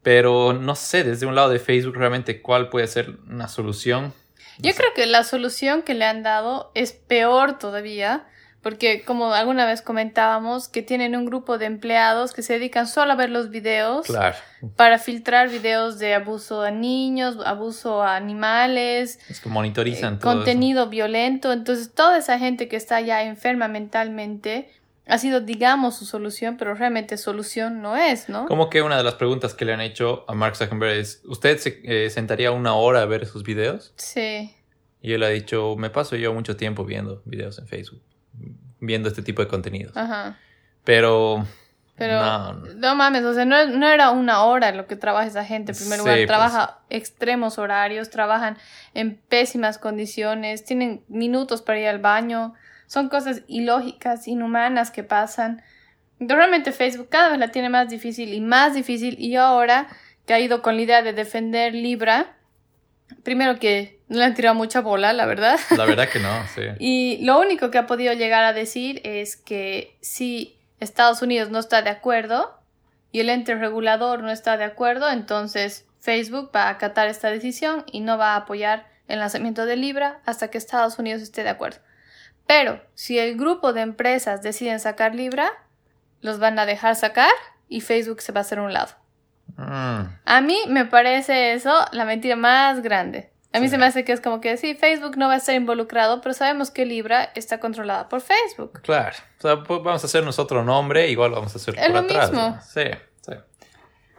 Pero 0.06 0.54
no 0.54 0.76
sé, 0.76 1.04
desde 1.04 1.26
un 1.26 1.34
lado 1.34 1.50
de 1.50 1.58
Facebook 1.58 1.96
realmente 1.98 2.40
cuál 2.40 2.70
puede 2.70 2.86
ser 2.86 3.18
una 3.28 3.48
solución. 3.48 4.14
Yo 4.60 4.72
creo 4.76 4.94
que 4.96 5.08
la 5.08 5.24
solución 5.24 5.82
que 5.82 5.96
le 5.96 6.06
han 6.06 6.22
dado 6.22 6.70
es 6.76 6.92
peor 6.94 7.58
todavía, 7.58 8.24
porque 8.62 9.02
como 9.04 9.34
alguna 9.34 9.66
vez 9.66 9.82
comentábamos, 9.82 10.68
que 10.68 10.84
tienen 10.84 11.16
un 11.16 11.26
grupo 11.26 11.58
de 11.58 11.66
empleados 11.66 12.34
que 12.34 12.44
se 12.44 12.54
dedican 12.54 12.86
solo 12.86 13.14
a 13.14 13.16
ver 13.16 13.32
los 13.32 13.50
videos 13.50 14.06
Claro. 14.06 14.36
para 14.76 15.00
filtrar 15.00 15.50
videos 15.50 15.98
de 15.98 16.14
abuso 16.14 16.62
a 16.62 16.70
niños, 16.70 17.38
abuso 17.44 18.04
a 18.04 18.16
animales, 18.16 19.20
Es 19.28 19.40
que 19.42 19.50
monitorizan 19.50 20.20
todo 20.20 20.30
eso. 20.32 20.38
contenido 20.40 20.88
violento. 20.88 21.52
Entonces, 21.52 21.96
toda 21.96 22.20
esa 22.20 22.38
gente 22.38 22.68
que 22.68 22.76
está 22.76 23.02
ya 23.02 23.24
enferma 23.24 23.68
mentalmente 23.68 24.70
ha 25.08 25.18
sido, 25.18 25.40
digamos, 25.42 25.96
su 25.98 26.06
solución, 26.06 26.58
pero 26.58 26.74
realmente 26.74 27.18
solución 27.18 27.82
no 27.82 27.96
es, 27.96 28.28
¿no? 28.30 28.46
Como 28.48 28.70
que 28.70 28.82
una 28.82 28.98
de 28.98 29.04
las 29.04 29.14
preguntas 29.16 29.54
que 29.54 29.66
le 29.66 29.74
han 29.74 29.82
hecho 29.82 30.26
a 30.28 30.34
Mark 30.34 30.56
Zuckerberg 30.56 30.98
es, 30.98 31.22
¿usted 31.26 31.58
se 31.60 31.82
eh, 31.84 32.10
sentaría 32.10 32.52
una 32.52 32.74
hora 32.76 33.02
a 33.02 33.06
ver 33.06 33.26
sus 33.26 33.44
videos? 33.44 33.94
Sí. 33.98 34.56
Y 35.02 35.14
él 35.14 35.22
ha 35.24 35.30
dicho, 35.30 35.76
me 35.78 35.90
paso 35.92 36.16
yo 36.16 36.34
mucho 36.34 36.56
tiempo 36.58 36.86
viendo 36.86 37.22
videos 37.26 37.60
en 37.60 37.68
Facebook, 37.68 38.02
viendo 38.80 39.08
este 39.10 39.22
tipo 39.22 39.42
de 39.44 39.48
contenidos. 39.48 39.96
Ajá. 39.96 40.40
Pero, 40.84 41.46
Pero 41.96 42.20
no, 42.76 42.96
mames, 42.96 43.24
o 43.24 43.34
sea, 43.34 43.46
no, 43.46 43.66
no 43.68 43.88
era 43.88 44.10
una 44.10 44.44
hora 44.44 44.72
lo 44.72 44.88
que 44.88 44.96
trabaja 44.96 45.28
esa 45.28 45.46
gente. 45.46 45.72
En 45.74 45.78
primer 45.78 46.00
Sí, 46.00 46.04
lugar, 46.04 46.18
pues. 46.18 46.28
trabaja 46.28 46.80
extremos 46.90 47.60
horarios, 47.60 48.10
trabajan 48.10 48.58
en 48.96 49.18
pésimas 49.30 49.78
condiciones, 49.78 50.66
tienen 50.66 51.04
minutos 51.08 51.62
para 51.62 51.80
ir 51.80 51.88
al 51.88 52.00
baño. 52.00 52.54
Son 52.88 53.10
cosas 53.10 53.42
ilógicas, 53.48 54.28
inhumanas 54.28 54.92
que 54.92 55.04
pasan. 55.04 55.62
Realmente 56.20 56.72
Facebook 56.72 57.10
cada 57.10 57.30
vez 57.30 57.40
la 57.40 57.50
tiene 57.50 57.70
más 57.70 57.90
difícil 57.90 58.34
y 58.34 58.42
más 58.42 58.74
difícil. 58.74 59.16
Y 59.20 59.36
ahora 59.36 59.88
que 60.26 60.34
ha 60.34 60.40
ido 60.40 60.62
con 60.62 60.76
la 60.76 60.82
idea 60.82 61.02
de 61.02 61.14
defender 61.14 61.74
Libra, 61.74 62.36
primero 63.24 63.60
que 63.60 64.00
no 64.08 64.20
le 64.20 64.26
han 64.26 64.34
tirado 64.34 64.56
mucha 64.56 64.82
bola, 64.82 65.14
la 65.14 65.26
verdad. 65.26 65.60
la 65.76 65.86
verdad 65.86 66.10
que 66.10 66.20
no, 66.20 66.30
sí. 66.56 66.62
Y 66.80 67.26
lo 67.26 67.40
único 67.40 67.72
que 67.72 67.78
ha 67.78 67.88
podido 67.88 68.14
llegar 68.14 68.44
a 68.44 68.54
decir 68.54 69.02
es 69.04 69.36
que 69.36 69.98
si 70.02 70.58
Estados 70.80 71.22
Unidos 71.22 71.50
no 71.50 71.60
está 71.60 71.82
de 71.82 71.90
acuerdo 71.90 72.60
y 73.12 73.20
el 73.20 73.30
ente 73.30 73.56
regulador 73.56 74.22
no 74.22 74.32
está 74.32 74.58
de 74.58 74.66
acuerdo, 74.66 75.10
entonces 75.10 75.86
Facebook 76.00 76.52
va 76.56 76.64
a 76.64 76.70
acatar 76.70 77.08
esta 77.08 77.30
decisión 77.30 77.84
y 77.92 78.02
no 78.02 78.18
va 78.18 78.34
a 78.34 78.38
apoyar 78.38 78.88
el 79.08 79.20
lanzamiento 79.20 79.66
de 79.66 79.76
Libra 79.76 80.20
hasta 80.26 80.50
que 80.50 80.58
Estados 80.58 81.00
Unidos 81.00 81.22
esté 81.22 81.44
de 81.44 81.50
acuerdo. 81.50 81.80
Pero 82.48 82.80
si 82.94 83.18
el 83.20 83.38
grupo 83.38 83.74
de 83.74 83.82
empresas 83.82 84.42
deciden 84.42 84.80
sacar 84.80 85.16
Libra, 85.16 85.52
los 86.22 86.40
van 86.40 86.58
a 86.60 86.66
dejar 86.66 86.96
sacar 86.96 87.32
y 87.68 87.82
Facebook 87.82 88.22
se 88.22 88.32
va 88.32 88.40
a 88.40 88.42
hacer 88.42 88.60
un 88.60 88.74
lado. 88.74 88.94
Mm, 89.58 90.02
A 90.26 90.42
mí 90.42 90.58
me 90.68 90.86
parece 90.86 91.54
eso 91.54 91.74
la 91.92 92.06
mentira 92.06 92.36
más 92.36 92.82
grande. 92.82 93.32
A 93.54 93.60
mí 93.60 93.68
Sí. 93.68 93.72
se 93.72 93.78
me 93.78 93.86
hace 93.86 94.04
que 94.04 94.12
es 94.12 94.20
como 94.22 94.42
que 94.42 94.58
sí, 94.58 94.76
Facebook 94.76 95.18
no 95.18 95.28
va 95.30 95.36
a 95.36 95.38
estar 95.38 95.56
involucrado, 95.56 96.20
pero 96.22 96.34
sabemos 96.34 96.72
que 96.72 96.86
Libra 96.86 97.32
está 97.36 97.60
controlada 97.60 98.10
por 98.10 98.20
Facebook. 98.22 98.82
claro. 98.82 99.16
O 99.40 99.42
sea, 99.42 99.64
pues 99.64 99.82
vamos 99.82 100.04
a 100.04 100.08
hacernos 100.08 100.40
otro 100.40 100.64
nombre, 100.64 101.08
igual 101.10 101.32
vamos 101.32 101.54
a 101.54 101.58
hacer 101.58 101.76
Es 101.78 101.86
por 101.86 101.92
lo 101.94 102.00
atrás. 102.00 102.32
mismo. 102.32 102.50
¿no? 102.50 102.62
Sí, 102.62 102.84
sí. 103.22 103.34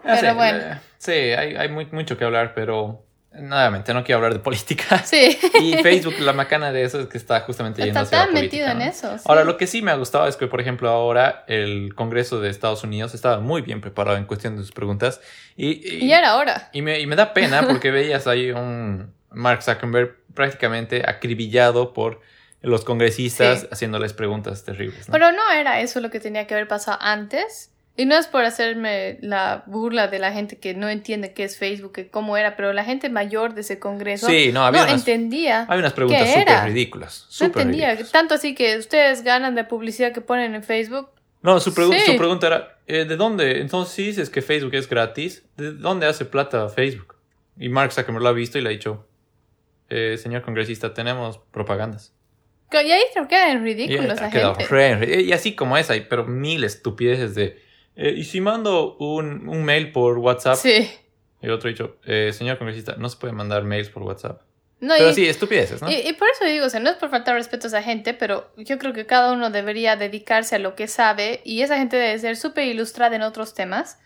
Pero 0.03 0.17
sí, 0.31 0.37
bueno. 0.37 0.59
eh, 0.59 0.81
sí, 0.99 1.13
hay, 1.13 1.57
hay 1.57 1.69
muy- 1.69 1.87
mucho 1.87 2.17
que 2.17 2.25
hablar, 2.25 2.55
pero 2.55 3.05
nuevamente 3.41 3.93
no 3.95 4.03
quiero 4.05 4.17
hablar 4.19 4.33
de 4.35 4.39
política. 4.41 4.99
Sí, 5.05 5.39
Y 5.61 5.75
Facebook, 5.79 6.15
la 6.21 6.33
macana 6.33 6.73
de 6.73 6.83
eso 6.85 7.01
es 7.01 7.07
que 7.09 7.19
está 7.19 7.41
justamente 7.41 7.83
yendo 7.83 8.01
está 8.01 8.03
hacia 8.03 8.19
la 8.19 8.25
tan 8.25 8.35
metido 8.35 8.67
política, 8.67 8.73
en 8.73 8.79
¿no? 8.79 8.85
eso. 8.85 9.19
sí. 9.19 9.25
Ahora, 9.29 9.45
lo 9.45 9.57
que 9.57 9.67
sí 9.67 9.83
me 9.83 9.91
ha 9.91 9.95
gustado 9.97 10.27
es 10.27 10.37
que, 10.37 10.47
por 10.47 10.61
ejemplo, 10.61 10.89
ahora 10.89 11.45
el 11.49 11.95
Congreso 11.95 12.41
de 12.41 12.51
Estados 12.51 12.83
Unidos 12.85 13.15
estaba 13.15 13.41
muy 13.41 13.63
bien 13.63 13.81
preparado 13.81 14.17
en 14.17 14.25
cuestión 14.25 14.57
de 14.57 14.63
sus 14.63 14.73
preguntas. 14.73 15.21
Y, 15.57 15.87
y, 15.97 16.05
Y 16.07 16.13
era 16.13 16.37
hora. 16.37 16.71
y 16.73 16.83
me, 16.83 17.01
y 17.01 17.07
me 17.07 17.17
da 17.17 17.33
pena 17.35 17.67
porque 17.69 17.91
veías 17.91 18.27
ahí 18.27 18.51
un 18.51 19.13
Mark 19.31 19.63
Zuckerberg 19.63 20.17
prácticamente 20.35 21.03
acribillado 21.07 21.93
por 21.93 22.21
los 22.63 22.85
congresistas 22.85 23.61
Sí. 23.61 23.69
haciéndoles 23.71 24.13
preguntas 24.13 24.65
terribles. 24.65 25.09
¿no? 25.09 25.13
Pero 25.13 25.31
no 25.33 25.51
era 25.53 25.81
eso 25.81 26.01
lo 26.01 26.11
que 26.11 26.21
tenía 26.21 26.47
que 26.47 26.55
haber 26.55 26.67
pasado 26.69 26.99
antes. 27.01 27.71
Y 27.99 28.05
no 28.05 28.17
es 28.17 28.27
por 28.27 28.45
hacerme 28.45 29.17
la 29.23 29.63
burla 29.67 30.09
de 30.09 30.19
la 30.19 30.31
gente 30.33 30.59
que 30.59 30.75
no 30.75 30.89
entiende 30.91 31.33
qué 31.33 31.45
es 31.45 31.57
Facebook, 31.59 31.93
que 31.93 32.09
cómo 32.11 32.37
era, 32.37 32.55
pero 32.55 32.73
la 32.75 32.85
gente 32.85 33.09
mayor 33.09 33.55
de 33.55 33.63
ese 33.63 33.79
congreso 33.79 34.27
sí, 34.27 34.51
no, 34.53 34.65
había 34.67 34.83
no 34.83 34.89
unas, 34.89 35.01
entendía. 35.01 35.65
hay 35.69 35.79
unas 35.79 35.95
preguntas 35.95 36.29
súper 36.29 36.65
ridículas. 36.65 37.25
No 37.27 37.33
súper 37.33 37.63
entendía. 37.63 37.87
ridículas. 37.89 38.13
Tanto 38.13 38.35
así 38.35 38.55
que 38.55 38.77
ustedes 38.77 39.23
ganan 39.23 39.55
de 39.55 39.65
publicidad 39.65 40.13
que 40.13 40.21
ponen 40.21 40.55
en 40.55 40.63
Facebook. 40.63 41.09
No, 41.43 41.59
su, 41.61 41.73
pregu- 41.75 41.95
Sí. 41.99 42.13
su 42.13 42.17
pregunta 42.19 42.47
era, 42.49 42.79
eh, 42.87 43.05
¿de 43.07 43.17
dónde? 43.17 43.61
Entonces, 43.61 43.95
si 43.95 44.03
dices 44.05 44.29
que 44.31 44.43
Facebook 44.43 44.75
es 44.75 44.89
gratis, 44.89 45.45
¿de 45.57 45.73
dónde 45.73 46.07
hace 46.07 46.25
plata 46.27 46.69
Facebook? 46.69 47.15
Y 47.59 47.69
Mark 47.71 47.93
Zuckerberg 47.93 48.23
lo 48.23 48.29
ha 48.29 48.33
visto 48.33 48.59
y 48.59 48.63
le 48.63 48.69
ha 48.69 48.73
dicho, 48.73 49.07
eh, 49.89 50.17
señor 50.19 50.43
congresista, 50.43 50.93
tenemos 50.93 51.39
propagandas. 51.51 52.13
Y 52.73 52.77
ahí 52.77 53.01
creo 53.15 53.29
que 53.29 53.51
en 53.53 53.67
Y 53.67 53.75
gente. 53.97 54.67
re- 54.69 55.23
Y 55.23 55.33
así 55.33 55.55
como 55.55 55.79
esa, 55.79 55.93
hay 55.95 56.01
pero 56.11 56.25
mil 56.27 56.65
estupideces 56.65 57.35
de, 57.37 57.65
eh, 57.97 58.15
¿y 58.17 58.25
si 58.25 58.41
mando 58.41 58.97
un, 58.99 59.49
un 59.49 59.65
mail 59.65 59.93
por 59.93 60.19
WhatsApp? 60.19 60.57
Sí. 60.57 60.91
Y 61.43 61.47
el 61.47 61.53
otro 61.53 61.69
dicho, 61.69 61.97
eh, 62.05 62.31
señor 62.33 62.59
congresista, 62.59 62.97
no 62.99 63.09
se 63.09 63.17
puede 63.17 63.33
mandar 63.33 63.65
mails 63.65 63.89
por 63.89 64.03
WhatsApp. 64.03 64.43
No, 64.79 64.95
Pero 64.97 65.11
y, 65.11 65.15
sí, 65.15 65.27
estupideces, 65.27 65.81
¿no? 65.81 65.91
y, 65.91 65.95
y 65.95 66.13
por 66.13 66.29
eso 66.29 66.45
digo, 66.45 66.67
o 66.67 66.69
sea, 66.69 66.81
no 66.81 66.91
es 66.91 66.97
por 66.97 67.09
faltar 67.09 67.35
respeto 67.35 67.67
a 67.67 67.69
esa 67.69 67.83
gente, 67.83 68.13
pero 68.13 68.51
yo 68.59 68.79
creo 68.79 68.93
que 68.93 69.07
cada 69.07 69.33
uno 69.33 69.49
debería 69.49 69.97
dedicarse 69.97 70.57
a 70.57 70.59
lo 70.59 70.75
que 70.75 70.87
sabe 70.87 71.41
y 71.45 71.63
esa 71.63 71.79
gente 71.79 71.97
debe 71.97 72.19
ser 72.19 72.37
súper 72.37 72.67
ilustrada 72.67 73.17
en 73.17 73.23
otros 73.23 73.55
temas. 73.55 73.99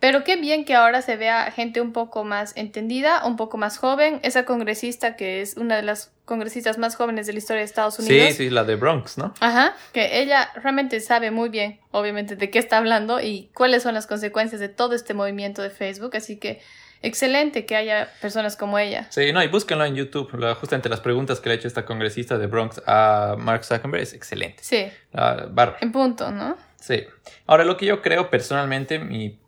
Pero 0.00 0.22
qué 0.22 0.36
bien 0.36 0.64
que 0.64 0.74
ahora 0.76 1.02
se 1.02 1.16
vea 1.16 1.50
gente 1.50 1.80
un 1.80 1.92
poco 1.92 2.22
más 2.22 2.56
entendida, 2.56 3.24
un 3.26 3.36
poco 3.36 3.56
más 3.58 3.78
joven. 3.78 4.20
Esa 4.22 4.44
congresista 4.44 5.16
que 5.16 5.40
es 5.40 5.56
una 5.56 5.74
de 5.76 5.82
las 5.82 6.12
congresistas 6.24 6.78
más 6.78 6.94
jóvenes 6.94 7.26
de 7.26 7.32
la 7.32 7.38
historia 7.40 7.60
de 7.60 7.64
Estados 7.64 7.98
Unidos. 7.98 8.28
sí, 8.28 8.34
sí, 8.34 8.50
la 8.50 8.62
de 8.64 8.76
Bronx, 8.76 9.18
¿no? 9.18 9.34
Ajá, 9.40 9.74
que 9.92 10.20
ella 10.20 10.50
realmente 10.54 11.00
sabe 11.00 11.30
muy 11.32 11.48
bien, 11.48 11.80
obviamente, 11.90 12.36
de 12.36 12.48
qué 12.50 12.58
está 12.60 12.76
hablando 12.78 13.20
y 13.20 13.50
cuáles 13.54 13.82
son 13.82 13.94
las 13.94 14.06
consecuencias 14.06 14.60
de 14.60 14.68
todo 14.68 14.94
este 14.94 15.14
movimiento 15.14 15.62
de 15.62 15.70
Facebook. 15.70 16.16
Así 16.16 16.36
que 16.38 16.60
excelente 17.02 17.64
que 17.66 17.74
haya 17.76 18.08
personas 18.20 18.54
como 18.56 18.78
ella. 18.78 19.06
Sí, 19.10 19.32
no, 19.32 19.42
y 19.42 19.48
búsquenlo 19.48 19.84
en 19.84 19.94
YouTube. 19.96 20.32
La- 20.38 20.54
justamente 20.54 20.88
las 20.88 21.00
preguntas 21.00 21.40
que 21.40 21.48
le 21.48 21.54
ha 21.54 21.58
hecho 21.58 21.66
esta 21.68 21.84
congresista 21.84 22.38
de 22.38 22.46
Bronx 22.46 22.82
a 22.86 23.34
Mark 23.38 23.64
Zuckerberg 23.64 24.02
es 24.02 24.14
excelente. 24.14 24.62
Sí, 24.62 24.86
Ah, 25.12 25.46
bárbaro. 25.50 25.78
en 25.80 25.90
punto, 25.92 26.30
¿no? 26.30 26.56
Sí. 26.80 27.04
Ahora, 27.46 27.64
lo 27.64 27.76
que 27.76 27.86
yo 27.86 28.00
creo 28.02 28.30
personalmente, 28.30 28.98
mi, 28.98 29.38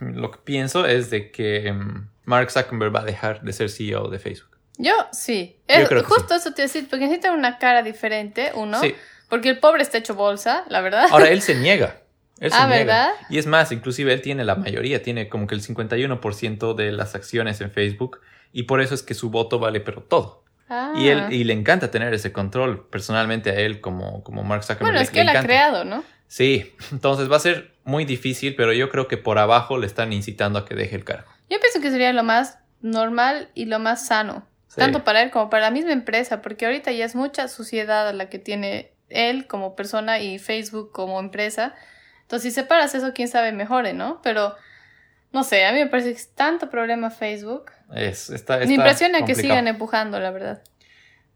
lo 0.00 0.30
que 0.30 0.38
pienso 0.44 0.86
es 0.86 1.10
de 1.10 1.30
que 1.30 1.72
mm, 1.72 2.08
Mark 2.24 2.50
Zuckerberg 2.50 2.94
va 2.94 3.00
a 3.00 3.04
dejar 3.04 3.42
de 3.42 3.52
ser 3.52 3.70
CEO 3.70 4.08
de 4.08 4.18
Facebook. 4.18 4.56
Yo 4.78 4.92
sí. 5.12 5.56
Yo 5.68 5.74
Es- 5.76 5.88
creo 5.88 6.02
que 6.02 6.08
justo 6.08 6.34
eso 6.34 6.52
te 6.52 6.62
iba 6.62 6.64
a 6.64 6.72
decir, 6.72 6.88
porque 6.88 7.04
necesita 7.04 7.32
una 7.32 7.58
cara 7.58 7.82
diferente, 7.82 8.52
uno. 8.54 8.80
Sí. 8.80 8.94
Porque 9.28 9.50
el 9.50 9.58
pobre 9.58 9.82
está 9.82 9.98
hecho 9.98 10.14
bolsa, 10.14 10.64
la 10.68 10.80
verdad. 10.80 11.06
Ahora, 11.10 11.28
él 11.28 11.42
se 11.42 11.54
niega. 11.54 12.00
Él 12.40 12.50
se 12.50 12.56
Ah, 12.60 12.66
niega. 12.66 12.78
¿verdad? 12.84 13.08
Y 13.30 13.38
es 13.38 13.46
más, 13.46 13.72
inclusive 13.72 14.12
él 14.12 14.20
tiene 14.22 14.44
la 14.44 14.54
mayoría, 14.56 15.02
tiene 15.02 15.28
como 15.28 15.46
que 15.46 15.54
el 15.54 15.62
51% 15.62 16.74
de 16.74 16.92
las 16.92 17.14
acciones 17.14 17.60
en 17.60 17.70
Facebook 17.70 18.20
y 18.52 18.64
por 18.64 18.80
eso 18.80 18.94
es 18.94 19.02
que 19.02 19.14
su 19.14 19.30
voto 19.30 19.58
vale 19.58 19.80
pero 19.80 20.02
todo. 20.02 20.44
Ah. 20.68 20.92
Y, 20.96 21.08
él, 21.08 21.24
y 21.32 21.44
le 21.44 21.52
encanta 21.52 21.90
tener 21.90 22.14
ese 22.14 22.32
control 22.32 22.86
personalmente 22.88 23.50
a 23.50 23.54
él 23.54 23.80
como, 23.80 24.22
como 24.24 24.42
Mark 24.44 24.62
Zuckerberg. 24.64 24.86
bueno, 24.86 24.98
le- 24.98 25.04
es 25.04 25.10
que 25.10 25.22
le 25.24 25.30
él 25.30 25.36
ha 25.36 25.42
creado, 25.42 25.84
¿no? 25.84 26.02
Sí, 26.34 26.74
entonces 26.90 27.30
va 27.30 27.36
a 27.36 27.40
ser 27.40 27.70
muy 27.84 28.04
difícil, 28.04 28.56
pero 28.56 28.72
yo 28.72 28.90
creo 28.90 29.06
que 29.06 29.16
por 29.16 29.38
abajo 29.38 29.78
le 29.78 29.86
están 29.86 30.12
incitando 30.12 30.58
a 30.58 30.64
que 30.64 30.74
deje 30.74 30.96
el 30.96 31.04
cargo. 31.04 31.30
Yo 31.48 31.60
pienso 31.60 31.80
que 31.80 31.92
sería 31.92 32.12
lo 32.12 32.24
más 32.24 32.58
normal 32.80 33.50
y 33.54 33.66
lo 33.66 33.78
más 33.78 34.08
sano. 34.08 34.44
Sí. 34.66 34.80
Tanto 34.80 35.04
para 35.04 35.22
él 35.22 35.30
como 35.30 35.48
para 35.48 35.66
la 35.66 35.70
misma 35.70 35.92
empresa, 35.92 36.42
porque 36.42 36.66
ahorita 36.66 36.90
ya 36.90 37.04
es 37.04 37.14
mucha 37.14 37.46
suciedad 37.46 38.12
la 38.12 38.28
que 38.30 38.40
tiene 38.40 38.90
él 39.10 39.46
como 39.46 39.76
persona 39.76 40.18
y 40.18 40.40
Facebook 40.40 40.90
como 40.90 41.20
empresa. 41.20 41.72
Entonces, 42.22 42.52
si 42.52 42.60
separas 42.60 42.96
eso, 42.96 43.12
quién 43.14 43.28
sabe 43.28 43.52
mejore, 43.52 43.92
¿no? 43.92 44.20
Pero, 44.24 44.56
no 45.30 45.44
sé, 45.44 45.64
a 45.66 45.72
mí 45.72 45.78
me 45.78 45.86
parece 45.86 46.10
que 46.10 46.18
es 46.18 46.34
tanto 46.34 46.68
problema 46.68 47.10
Facebook. 47.10 47.70
Es, 47.94 48.28
está, 48.30 48.56
Me 48.56 48.62
está 48.64 48.74
impresiona 48.74 49.24
que 49.24 49.36
sigan 49.36 49.68
empujando, 49.68 50.18
la 50.18 50.32
verdad. 50.32 50.64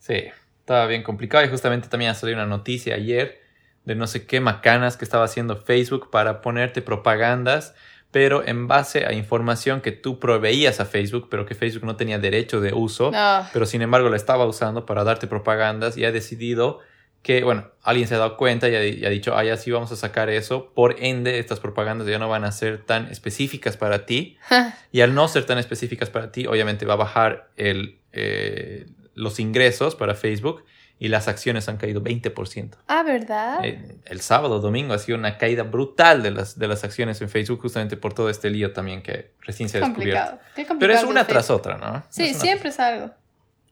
Sí, 0.00 0.24
estaba 0.58 0.86
bien 0.86 1.04
complicado 1.04 1.44
y 1.44 1.48
justamente 1.48 1.86
también 1.86 2.10
ha 2.10 2.14
salido 2.14 2.38
una 2.38 2.46
noticia 2.46 2.96
ayer 2.96 3.46
de 3.84 3.94
no 3.94 4.06
sé 4.06 4.26
qué 4.26 4.40
macanas 4.40 4.96
que 4.96 5.04
estaba 5.04 5.24
haciendo 5.24 5.56
Facebook 5.56 6.10
para 6.10 6.40
ponerte 6.40 6.82
propagandas, 6.82 7.74
pero 8.10 8.46
en 8.46 8.68
base 8.68 9.06
a 9.06 9.12
información 9.12 9.80
que 9.80 9.92
tú 9.92 10.18
proveías 10.18 10.80
a 10.80 10.84
Facebook, 10.84 11.28
pero 11.30 11.46
que 11.46 11.54
Facebook 11.54 11.84
no 11.84 11.96
tenía 11.96 12.18
derecho 12.18 12.60
de 12.60 12.72
uso, 12.72 13.10
Ah, 13.14 13.48
pero 13.52 13.66
sin 13.66 13.82
embargo 13.82 14.08
la 14.08 14.16
estaba 14.16 14.46
usando 14.46 14.86
para 14.86 15.04
darte 15.04 15.26
propagandas 15.26 15.96
y 15.96 16.04
ha 16.04 16.12
decidido 16.12 16.80
que, 17.22 17.42
bueno, 17.42 17.68
alguien 17.82 18.08
se 18.08 18.14
ha 18.14 18.18
dado 18.18 18.36
cuenta 18.36 18.68
y 18.68 18.74
ha, 18.76 18.86
y 18.86 19.04
ha 19.04 19.10
dicho, 19.10 19.36
ah, 19.36 19.44
ya 19.44 19.56
sí 19.56 19.70
vamos 19.70 19.92
a 19.92 19.96
sacar 19.96 20.30
eso, 20.30 20.72
por 20.74 20.96
ende 21.00 21.38
estas 21.38 21.60
propagandas 21.60 22.06
ya 22.06 22.18
no 22.18 22.28
van 22.28 22.44
a 22.44 22.52
ser 22.52 22.84
tan 22.84 23.06
específicas 23.10 23.76
para 23.76 24.06
ti, 24.06 24.38
y 24.92 25.00
al 25.02 25.14
no 25.14 25.28
ser 25.28 25.44
tan 25.44 25.58
específicas 25.58 26.08
para 26.10 26.32
ti, 26.32 26.46
obviamente 26.46 26.86
va 26.86 26.94
a 26.94 26.98
bajar 26.98 27.50
el, 27.56 27.98
eh, 28.12 28.86
los 29.14 29.40
ingresos 29.40 29.96
para 29.96 30.14
Facebook 30.14 30.64
y 30.98 31.08
las 31.08 31.28
acciones 31.28 31.68
han 31.68 31.76
caído 31.76 32.02
20%. 32.02 32.76
Ah, 32.88 33.02
¿verdad? 33.02 33.64
Eh, 33.64 33.96
el 34.04 34.20
sábado, 34.20 34.58
domingo, 34.58 34.94
ha 34.94 34.98
sido 34.98 35.16
una 35.16 35.38
caída 35.38 35.62
brutal 35.62 36.22
de 36.22 36.32
las, 36.32 36.58
de 36.58 36.66
las 36.66 36.82
acciones 36.84 37.20
en 37.20 37.28
Facebook 37.28 37.60
justamente 37.60 37.96
por 37.96 38.14
todo 38.14 38.30
este 38.30 38.50
lío 38.50 38.72
también 38.72 39.02
que 39.02 39.30
recién 39.42 39.68
se 39.68 39.78
ha 39.78 39.80
descubierto. 39.82 40.38
Pero 40.78 40.92
es 40.92 41.04
una 41.04 41.26
tras 41.26 41.50
otra, 41.50 41.78
¿no? 41.78 42.02
Sí, 42.08 42.34
siempre 42.34 42.70
es 42.70 42.80
algo. 42.80 43.10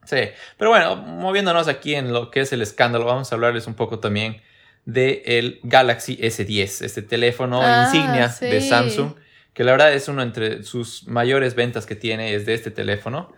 Sí, 0.04 0.18
pero 0.56 0.70
bueno, 0.70 0.94
moviéndonos 0.96 1.66
aquí 1.66 1.96
en 1.96 2.12
lo 2.12 2.30
que 2.30 2.40
es 2.40 2.52
el 2.52 2.62
escándalo, 2.62 3.06
vamos 3.06 3.32
a 3.32 3.34
hablarles 3.34 3.66
un 3.66 3.74
poco 3.74 3.98
también 3.98 4.40
del 4.84 5.22
el 5.24 5.60
Galaxy 5.64 6.16
S10, 6.16 6.84
este 6.84 7.02
teléfono 7.02 7.60
ah, 7.60 7.86
insignia 7.86 8.28
de 8.28 8.60
Samsung, 8.60 9.14
que 9.52 9.64
la 9.64 9.72
verdad 9.72 9.92
es 9.92 10.06
uno 10.06 10.22
entre 10.22 10.62
sus 10.62 11.08
mayores 11.08 11.56
ventas 11.56 11.86
que 11.86 11.96
tiene, 11.96 12.34
es 12.34 12.46
de 12.46 12.54
este 12.54 12.70
teléfono. 12.70 13.32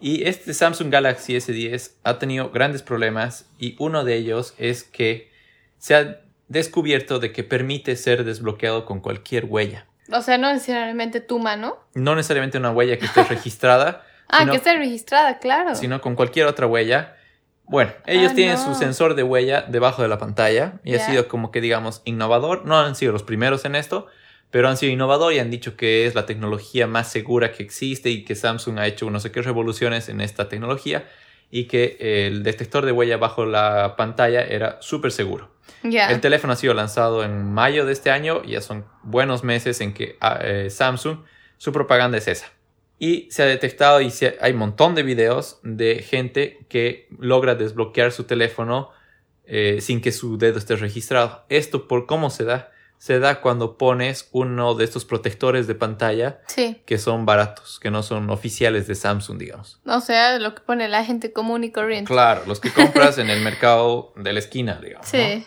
Y 0.00 0.24
este 0.28 0.54
Samsung 0.54 0.90
Galaxy 0.90 1.34
S10 1.36 1.92
ha 2.02 2.18
tenido 2.18 2.50
grandes 2.50 2.82
problemas 2.82 3.46
y 3.58 3.76
uno 3.78 4.04
de 4.04 4.16
ellos 4.16 4.54
es 4.58 4.84
que 4.84 5.30
se 5.78 5.94
ha 5.94 6.20
descubierto 6.48 7.18
de 7.18 7.32
que 7.32 7.44
permite 7.44 7.96
ser 7.96 8.24
desbloqueado 8.24 8.84
con 8.84 9.00
cualquier 9.00 9.46
huella. 9.46 9.86
O 10.12 10.20
sea, 10.22 10.38
no 10.38 10.52
necesariamente 10.52 11.20
tu 11.20 11.38
mano. 11.38 11.78
No 11.94 12.14
necesariamente 12.14 12.58
una 12.58 12.70
huella 12.70 12.98
que 12.98 13.06
esté 13.06 13.24
registrada. 13.28 14.04
ah, 14.28 14.46
que 14.50 14.56
esté 14.56 14.76
registrada, 14.76 15.38
claro. 15.38 15.74
Sino 15.74 16.00
con 16.00 16.14
cualquier 16.14 16.46
otra 16.46 16.66
huella. 16.66 17.16
Bueno, 17.66 17.92
ellos 18.06 18.32
ah, 18.32 18.34
tienen 18.34 18.58
su 18.58 18.74
sensor 18.74 19.14
de 19.14 19.22
huella 19.22 19.62
debajo 19.62 20.02
de 20.02 20.08
la 20.08 20.18
pantalla 20.18 20.80
y 20.84 20.94
ha 20.94 21.06
sido 21.06 21.28
como 21.28 21.50
que 21.50 21.62
digamos 21.62 22.02
innovador. 22.04 22.66
No 22.66 22.78
han 22.78 22.94
sido 22.94 23.12
los 23.12 23.22
primeros 23.22 23.64
en 23.64 23.74
esto, 23.74 24.06
pero 24.54 24.68
han 24.68 24.76
sido 24.76 24.92
innovadores 24.92 25.36
y 25.36 25.40
han 25.40 25.50
dicho 25.50 25.76
que 25.76 26.06
es 26.06 26.14
la 26.14 26.26
tecnología 26.26 26.86
más 26.86 27.10
segura 27.10 27.50
que 27.50 27.64
existe 27.64 28.10
y 28.10 28.24
que 28.24 28.36
Samsung 28.36 28.78
ha 28.78 28.86
hecho 28.86 29.10
no 29.10 29.18
sé 29.18 29.32
qué 29.32 29.42
revoluciones 29.42 30.08
en 30.08 30.20
esta 30.20 30.48
tecnología 30.48 31.08
y 31.50 31.64
que 31.64 31.96
el 31.98 32.44
detector 32.44 32.86
de 32.86 32.92
huella 32.92 33.16
bajo 33.16 33.46
la 33.46 33.96
pantalla 33.96 34.44
era 34.44 34.80
súper 34.80 35.10
seguro. 35.10 35.50
El 35.82 36.20
teléfono 36.20 36.52
ha 36.52 36.56
sido 36.56 36.72
lanzado 36.72 37.24
en 37.24 37.52
mayo 37.52 37.84
de 37.84 37.94
este 37.94 38.12
año 38.12 38.42
y 38.44 38.52
ya 38.52 38.60
son 38.60 38.84
buenos 39.02 39.42
meses 39.42 39.80
en 39.80 39.92
que 39.92 40.18
ah, 40.20 40.38
eh, 40.40 40.70
Samsung, 40.70 41.24
su 41.58 41.72
propaganda 41.72 42.18
es 42.18 42.28
esa. 42.28 42.46
Y 43.00 43.26
se 43.32 43.42
ha 43.42 43.46
detectado 43.46 44.00
y 44.00 44.12
hay 44.40 44.52
un 44.52 44.58
montón 44.58 44.94
de 44.94 45.02
videos 45.02 45.58
de 45.64 45.96
gente 46.08 46.60
que 46.68 47.08
logra 47.18 47.56
desbloquear 47.56 48.12
su 48.12 48.22
teléfono 48.22 48.92
eh, 49.46 49.78
sin 49.80 50.00
que 50.00 50.12
su 50.12 50.38
dedo 50.38 50.58
esté 50.58 50.76
registrado. 50.76 51.44
Esto 51.48 51.88
por 51.88 52.06
cómo 52.06 52.30
se 52.30 52.44
da 52.44 52.70
se 52.98 53.18
da 53.18 53.40
cuando 53.40 53.76
pones 53.76 54.28
uno 54.32 54.74
de 54.74 54.84
estos 54.84 55.04
protectores 55.04 55.66
de 55.66 55.74
pantalla 55.74 56.40
que 56.86 56.98
son 56.98 57.26
baratos, 57.26 57.78
que 57.78 57.90
no 57.90 58.02
son 58.02 58.30
oficiales 58.30 58.86
de 58.86 58.94
Samsung, 58.94 59.38
digamos. 59.38 59.80
O 59.84 60.00
sea, 60.00 60.38
lo 60.38 60.54
que 60.54 60.62
pone 60.62 60.88
la 60.88 61.04
gente 61.04 61.32
común 61.32 61.64
y 61.64 61.70
corriente. 61.70 62.08
Claro, 62.08 62.44
los 62.46 62.60
que 62.60 62.70
compras 62.70 63.18
en 63.18 63.28
el 63.30 63.40
mercado 63.44 64.12
de 64.16 64.32
la 64.32 64.38
esquina, 64.38 64.80
digamos. 64.82 65.06
Sí. 65.06 65.46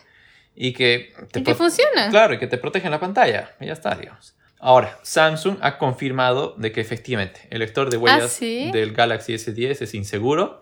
Y 0.55 0.73
que... 0.73 1.13
Te 1.31 1.39
y 1.39 1.43
que 1.43 1.55
funcionan. 1.55 2.11
Claro, 2.11 2.35
y 2.35 2.39
que 2.39 2.47
te 2.47 2.57
protegen 2.57 2.91
la 2.91 2.99
pantalla. 2.99 3.55
Y 3.59 3.65
ya 3.65 3.73
está, 3.73 3.95
digamos. 3.95 4.35
Ahora, 4.59 4.99
Samsung 5.03 5.57
ha 5.61 5.77
confirmado 5.77 6.55
de 6.57 6.71
que 6.71 6.81
efectivamente 6.81 7.47
el 7.51 7.59
lector 7.59 7.89
de 7.89 7.97
huellas 7.97 8.39
¿Ah, 8.41 8.71
del 8.71 8.93
Galaxy 8.93 9.33
S10 9.33 9.81
es 9.81 9.93
inseguro 9.93 10.61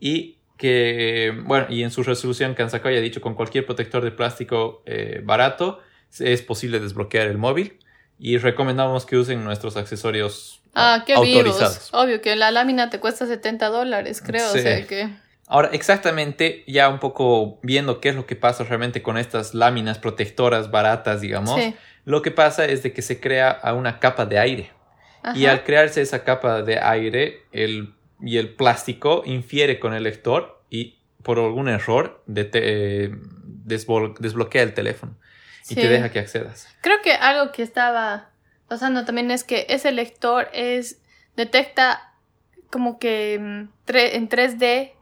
y 0.00 0.38
que, 0.56 1.32
bueno, 1.44 1.66
y 1.68 1.82
en 1.82 1.90
su 1.90 2.02
resolución 2.02 2.54
que 2.54 2.62
han 2.62 2.70
sacado 2.70 2.94
ya 2.94 3.00
dicho 3.00 3.20
con 3.20 3.34
cualquier 3.34 3.64
protector 3.64 4.02
de 4.02 4.10
plástico 4.10 4.82
eh, 4.86 5.20
barato 5.22 5.80
es 6.18 6.42
posible 6.42 6.80
desbloquear 6.80 7.28
el 7.28 7.38
móvil 7.38 7.78
y 8.18 8.38
recomendamos 8.38 9.06
que 9.06 9.16
usen 9.16 9.44
nuestros 9.44 9.76
accesorios 9.76 10.60
ah, 10.74 11.04
qué 11.06 11.14
autorizados. 11.14 11.90
Obvio 11.92 12.20
que 12.20 12.34
la 12.36 12.50
lámina 12.50 12.90
te 12.90 12.98
cuesta 12.98 13.26
70 13.26 13.68
dólares, 13.68 14.20
creo. 14.24 14.52
que... 14.52 15.08
Ahora, 15.46 15.70
exactamente, 15.72 16.64
ya 16.66 16.88
un 16.88 16.98
poco 16.98 17.58
viendo 17.62 18.00
qué 18.00 18.10
es 18.10 18.14
lo 18.14 18.26
que 18.26 18.36
pasa 18.36 18.64
realmente 18.64 19.02
con 19.02 19.16
estas 19.16 19.54
láminas 19.54 19.98
protectoras 19.98 20.70
baratas, 20.70 21.20
digamos, 21.20 21.58
lo 22.04 22.22
que 22.22 22.30
pasa 22.30 22.66
es 22.66 22.82
de 22.82 22.92
que 22.92 23.02
se 23.02 23.20
crea 23.20 23.60
una 23.74 23.98
capa 23.98 24.26
de 24.26 24.38
aire. 24.38 24.72
Y 25.34 25.46
al 25.46 25.64
crearse 25.64 26.00
esa 26.00 26.24
capa 26.24 26.62
de 26.62 26.78
aire, 26.78 27.42
el, 27.52 27.94
y 28.20 28.38
el 28.38 28.54
plástico 28.54 29.22
infiere 29.24 29.78
con 29.78 29.94
el 29.94 30.04
lector 30.04 30.62
y 30.70 30.98
por 31.22 31.38
algún 31.38 31.68
error 31.68 32.22
eh, 32.34 33.10
desbloquea 33.64 34.62
el 34.62 34.74
teléfono 34.74 35.16
y 35.68 35.74
te 35.74 35.88
deja 35.88 36.10
que 36.10 36.18
accedas. 36.18 36.68
Creo 36.80 37.00
que 37.02 37.12
algo 37.12 37.52
que 37.52 37.62
estaba 37.62 38.30
pasando 38.68 39.04
también 39.04 39.30
es 39.30 39.44
que 39.44 39.66
ese 39.68 39.92
lector 39.92 40.48
es 40.52 41.00
detecta 41.36 42.12
como 42.70 42.98
que 42.98 43.38
mm, 43.40 43.68
en 43.86 44.28
3D 44.28 44.92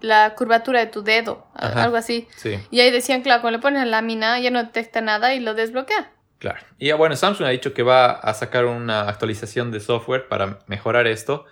la 0.00 0.34
curvatura 0.36 0.80
de 0.80 0.86
tu 0.86 1.02
dedo, 1.02 1.46
algo 1.54 1.96
así. 1.96 2.28
Y 2.70 2.80
ahí 2.80 2.90
decían, 2.90 3.22
claro, 3.22 3.40
cuando 3.40 3.58
le 3.58 3.62
pones 3.62 3.80
la 3.80 3.86
lámina 3.86 4.38
ya 4.38 4.50
no 4.50 4.62
detecta 4.62 5.00
nada 5.00 5.34
y 5.34 5.40
lo 5.40 5.54
desbloquea. 5.54 6.12
Claro. 6.38 6.60
Y 6.78 6.92
bueno, 6.92 7.16
Samsung 7.16 7.46
ha 7.48 7.50
dicho 7.50 7.74
que 7.74 7.82
va 7.82 8.12
a 8.12 8.32
sacar 8.32 8.64
una 8.66 9.08
actualización 9.08 9.72
de 9.72 9.80
software 9.80 10.28
para 10.28 10.60
mejorar 10.68 11.08
esto, 11.08 11.46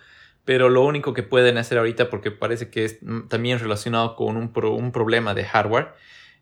pero 0.45 0.69
lo 0.69 0.85
único 0.85 1.13
que 1.13 1.25
pueden 1.25 1.59
hacer 1.59 1.79
ahorita, 1.79 2.09
porque 2.09 2.31
parece 2.31 2.71
que 2.71 2.85
es 2.85 2.99
mm, 3.03 3.27
también 3.27 3.59
relacionado 3.59 4.15
con 4.15 4.37
un, 4.37 4.53
un 4.55 4.93
problema 4.93 5.35
de 5.35 5.45
hardware, 5.45 5.95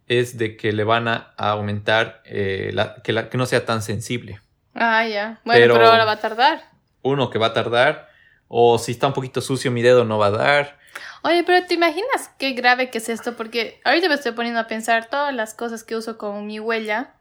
es 0.07 0.39
de 0.39 0.57
que 0.57 0.73
le 0.73 0.85
van 0.85 1.09
a, 1.09 1.35
aumentar 1.37 2.23
eh, 2.25 2.71
la, 2.73 2.97
que, 3.03 3.13
la, 3.13 3.29
que 3.29 3.39
no 3.39 3.47
sea 3.47 3.65
tan 3.65 3.83
sensible. 3.83 4.41
Ah, 4.75 5.07
ya. 5.07 5.41
Bueno, 5.45 5.75
pero, 5.75 5.87
ahora 5.87 6.05
va 6.05 6.13
a 6.13 6.21
tardar. 6.21 6.65
Uno 7.03 7.31
que 7.31 7.39
va 7.39 7.49
a 7.49 7.53
tardar. 7.53 8.09
O 8.49 8.79
si 8.79 8.93
está 8.93 9.07
un 9.07 9.13
poquito 9.13 9.41
sucio 9.41 9.71
mi 9.71 9.83
dedo 9.83 10.05
no 10.05 10.19
va 10.19 10.27
a 10.27 10.31
dar. 10.31 10.79
Oye, 11.23 11.43
pero 11.45 11.67
¿te 11.67 11.75
imaginas 11.75 12.31
qué 12.39 12.53
grave 12.53 12.91
que 12.91 12.99
es 12.99 13.09
esto? 13.09 13.37
Porque 13.37 13.81
ahorita 13.85 14.09
me 14.09 14.15
estoy 14.15 14.33
poniendo 14.33 14.61
a 14.61 14.67
pensar 14.67 15.09
todas 15.09 15.35
las 15.35 15.55
cosas 15.55 15.83
que 15.83 15.97
uso 15.97 16.19
con 16.19 16.47
mi 16.47 16.61
huella. 16.61 17.15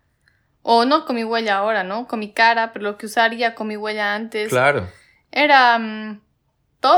O 0.62 0.86
no 0.86 1.06
con 1.06 1.16
mi 1.16 1.24
huella 1.24 1.58
ahora, 1.58 1.84
¿no? 1.84 2.08
Con 2.08 2.20
mi 2.20 2.32
cara, 2.32 2.72
pero 2.72 2.84
lo 2.84 2.98
que 2.98 3.06
usaría 3.06 3.56
con 3.56 3.68
mi 3.68 3.78
huella 3.78 4.16
antes. 4.16 4.50
Claro. 4.50 4.90
Era... 5.32 6.20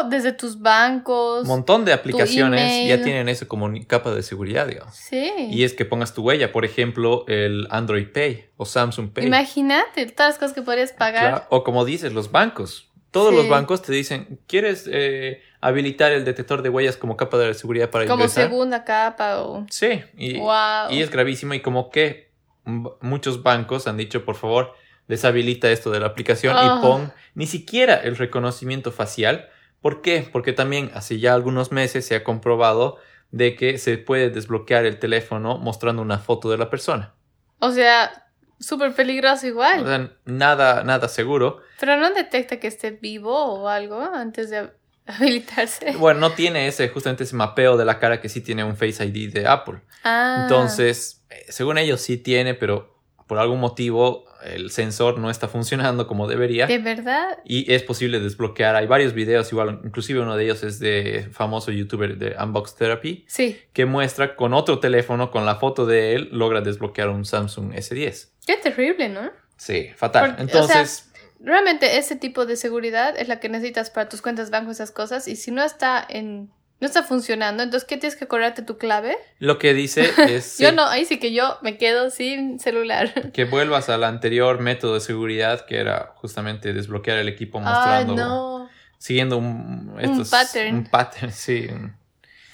Desde 0.09 0.31
tus 0.31 0.59
bancos. 0.59 1.43
Un 1.43 1.47
montón 1.47 1.85
de 1.85 1.93
aplicaciones 1.93 2.87
ya 2.87 3.01
tienen 3.03 3.29
eso 3.29 3.47
como 3.47 3.71
capa 3.87 4.11
de 4.11 4.23
seguridad, 4.23 4.67
digamos. 4.67 4.95
Sí. 4.95 5.31
Y 5.51 5.63
es 5.63 5.73
que 5.73 5.85
pongas 5.85 6.13
tu 6.13 6.23
huella, 6.23 6.51
por 6.51 6.65
ejemplo, 6.65 7.25
el 7.27 7.67
Android 7.69 8.07
Pay 8.11 8.45
o 8.57 8.65
Samsung 8.65 9.11
Pay. 9.11 9.25
Imagínate 9.25 10.05
todas 10.07 10.31
las 10.31 10.39
cosas 10.39 10.53
que 10.53 10.61
podrías 10.61 10.91
pagar. 10.91 11.47
O 11.49 11.63
como 11.63 11.85
dices, 11.85 12.13
los 12.13 12.31
bancos. 12.31 12.89
Todos 13.11 13.33
los 13.33 13.47
bancos 13.47 13.81
te 13.81 13.93
dicen, 13.93 14.39
¿quieres 14.45 14.89
eh, 14.91 15.41
habilitar 15.61 16.11
el 16.11 16.25
detector 16.25 16.61
de 16.61 16.69
huellas 16.69 16.97
como 16.97 17.15
capa 17.15 17.37
de 17.37 17.53
seguridad 17.53 17.89
para 17.89 18.05
como 18.05 18.15
ingresar? 18.15 18.49
Como 18.49 18.55
segunda 18.55 18.83
capa 18.83 19.41
o... 19.41 19.65
Sí, 19.69 20.01
y, 20.17 20.37
y 20.37 21.01
es 21.01 21.09
gravísimo 21.09 21.53
y 21.53 21.61
como 21.61 21.89
que 21.89 22.29
muchos 22.65 23.41
bancos 23.41 23.87
han 23.87 23.95
dicho, 23.95 24.25
por 24.25 24.35
favor, 24.35 24.73
deshabilita 25.07 25.71
esto 25.71 25.91
de 25.91 25.99
la 25.99 26.07
aplicación 26.07 26.57
y 26.57 26.81
pon 26.81 27.13
ni 27.35 27.47
siquiera 27.47 27.95
el 27.95 28.17
reconocimiento 28.17 28.91
facial 28.91 29.49
¿Por 29.85 30.01
qué? 30.01 30.27
Porque 30.31 30.51
también 30.51 30.89
hace 30.95 31.19
ya 31.19 31.35
algunos 31.35 31.71
meses 31.71 32.07
se 32.07 32.15
ha 32.15 32.23
comprobado 32.23 32.97
de 33.29 33.55
que 33.55 33.77
se 33.77 33.99
puede 33.99 34.31
desbloquear 34.31 34.83
el 34.83 34.97
teléfono 34.97 35.59
mostrando 35.59 36.01
una 36.01 36.17
foto 36.17 36.49
de 36.49 36.57
la 36.57 36.71
persona. 36.71 37.13
O 37.59 37.69
sea, 37.69 38.31
súper 38.59 38.95
peligroso 38.95 39.45
igual. 39.45 39.83
O 39.83 39.85
sea, 39.85 40.11
nada, 40.25 40.83
nada 40.83 41.07
seguro. 41.07 41.61
Pero 41.79 41.97
no 41.97 42.11
detecta 42.15 42.59
que 42.59 42.65
esté 42.65 42.89
vivo 42.89 43.31
o 43.31 43.67
algo 43.67 44.01
antes 44.01 44.49
de 44.49 44.71
habilitarse. 45.05 45.91
Bueno, 45.97 46.19
no 46.19 46.31
tiene 46.31 46.67
ese, 46.67 46.89
justamente 46.89 47.23
ese 47.23 47.35
mapeo 47.35 47.77
de 47.77 47.85
la 47.85 47.99
cara 47.99 48.19
que 48.19 48.27
sí 48.27 48.41
tiene 48.41 48.63
un 48.63 48.77
Face 48.77 49.05
ID 49.05 49.31
de 49.31 49.45
Apple. 49.45 49.81
Ah. 50.03 50.39
Entonces, 50.41 51.23
eh, 51.29 51.45
según 51.49 51.77
ellos 51.77 52.01
sí 52.01 52.17
tiene, 52.17 52.55
pero 52.55 52.97
por 53.27 53.37
algún 53.37 53.59
motivo 53.59 54.25
el 54.45 54.71
sensor 54.71 55.19
no 55.19 55.29
está 55.29 55.47
funcionando 55.47 56.07
como 56.07 56.27
debería. 56.27 56.67
¿De 56.67 56.77
verdad? 56.77 57.39
Y 57.43 57.71
es 57.73 57.83
posible 57.83 58.19
desbloquear. 58.19 58.75
Hay 58.75 58.87
varios 58.87 59.13
videos, 59.13 59.51
igual, 59.51 59.81
inclusive 59.83 60.21
uno 60.21 60.35
de 60.35 60.43
ellos 60.45 60.63
es 60.63 60.79
de 60.79 61.27
famoso 61.31 61.71
youtuber 61.71 62.17
de 62.17 62.35
Unbox 62.41 62.75
Therapy. 62.75 63.25
Sí. 63.27 63.59
Que 63.73 63.85
muestra 63.85 64.35
con 64.35 64.53
otro 64.53 64.79
teléfono, 64.79 65.31
con 65.31 65.45
la 65.45 65.55
foto 65.55 65.85
de 65.85 66.15
él, 66.15 66.29
logra 66.31 66.61
desbloquear 66.61 67.09
un 67.09 67.25
Samsung 67.25 67.73
S10. 67.73 68.29
Qué 68.45 68.57
terrible, 68.57 69.09
¿no? 69.09 69.31
Sí, 69.57 69.89
fatal. 69.95 70.35
Entonces. 70.39 71.11
realmente 71.39 71.97
ese 71.97 72.15
tipo 72.15 72.45
de 72.45 72.55
seguridad 72.55 73.15
es 73.17 73.27
la 73.27 73.39
que 73.39 73.49
necesitas 73.49 73.89
para 73.89 74.09
tus 74.09 74.21
cuentas 74.21 74.49
banco, 74.49 74.71
esas 74.71 74.91
cosas. 74.91 75.27
Y 75.27 75.35
si 75.35 75.51
no 75.51 75.63
está 75.63 76.05
en 76.07 76.49
no 76.79 76.87
está 76.87 77.03
funcionando, 77.03 77.63
entonces 77.63 77.87
¿qué 77.87 77.97
tienes 77.97 78.17
que 78.17 78.25
acordarte 78.25 78.61
tu 78.61 78.77
clave? 78.77 79.17
Lo 79.39 79.57
que 79.57 79.73
dice 79.73 80.09
es... 80.29 80.57
yo 80.57 80.71
no, 80.71 80.85
ahí 80.85 81.05
sí 81.05 81.19
que 81.19 81.33
yo 81.33 81.57
me 81.61 81.77
quedo 81.77 82.09
sin 82.09 82.59
celular. 82.59 83.31
que 83.33 83.45
vuelvas 83.45 83.89
al 83.89 84.03
anterior 84.03 84.59
método 84.59 84.95
de 84.95 84.99
seguridad 84.99 85.65
que 85.65 85.77
era 85.77 86.13
justamente 86.15 86.73
desbloquear 86.73 87.17
el 87.17 87.29
equipo 87.29 87.59
mostrando... 87.59 88.13
Ay, 88.13 88.17
no. 88.17 88.69
Siguiendo 88.97 89.37
un, 89.37 89.93
un 90.01 90.29
pattern. 90.29 90.75
Un 90.75 90.85
pattern, 90.85 91.31
sí. 91.33 91.67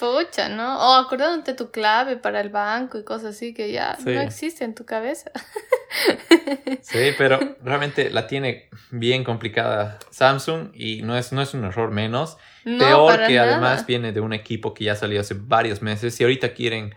Pucha, 0.02 0.50
¿no? 0.50 0.80
O 0.80 0.96
acordándote 0.96 1.54
tu 1.54 1.70
clave 1.70 2.18
para 2.18 2.42
el 2.42 2.50
banco 2.50 2.98
y 2.98 3.04
cosas 3.04 3.36
así 3.36 3.54
que 3.54 3.72
ya 3.72 3.96
no 4.04 4.20
existe 4.20 4.66
en 4.66 4.74
tu 4.74 4.84
cabeza. 4.84 5.32
Sí, 6.82 7.12
pero 7.18 7.38
realmente 7.62 8.10
la 8.10 8.26
tiene 8.26 8.70
bien 8.92 9.26
complicada 9.26 10.00
Samsung 10.10 10.70
y 10.74 11.02
no 11.02 11.18
es, 11.18 11.34
no 11.34 11.42
es 11.42 11.54
un 11.54 11.66
error 11.66 11.92
menos. 11.92 12.38
Peor 12.64 13.28
que 13.28 13.38
además 13.38 13.86
viene 13.86 14.14
de 14.14 14.22
un 14.22 14.32
equipo 14.32 14.74
que 14.74 14.86
ya 14.86 14.96
salió 14.96 15.20
hace 15.20 15.36
varios 15.38 15.82
meses 15.82 16.20
y 16.20 16.24
ahorita 16.24 16.54
quieren 16.54 16.96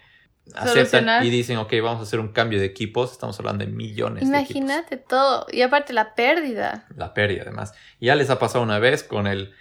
aceptan 0.55 1.25
y 1.25 1.31
dicen, 1.31 1.59
ok, 1.59 1.73
vamos 1.83 2.01
a 2.01 2.03
hacer 2.05 2.21
un 2.21 2.29
cambio 2.29 2.61
de 2.61 2.67
equipos. 2.67 3.13
Estamos 3.13 3.39
hablando 3.41 3.65
de 3.65 3.73
millones 3.73 4.23
Imagínate 4.23 4.97
todo. 4.97 5.47
Y 5.51 5.63
aparte 5.63 5.93
la 5.93 6.15
pérdida. 6.15 6.87
La 6.97 7.15
pérdida, 7.15 7.43
además. 7.43 7.75
Ya 8.01 8.15
les 8.15 8.31
ha 8.31 8.39
pasado 8.39 8.63
una 8.63 8.79
vez 8.79 9.03
con 9.03 9.27
el, 9.27 9.53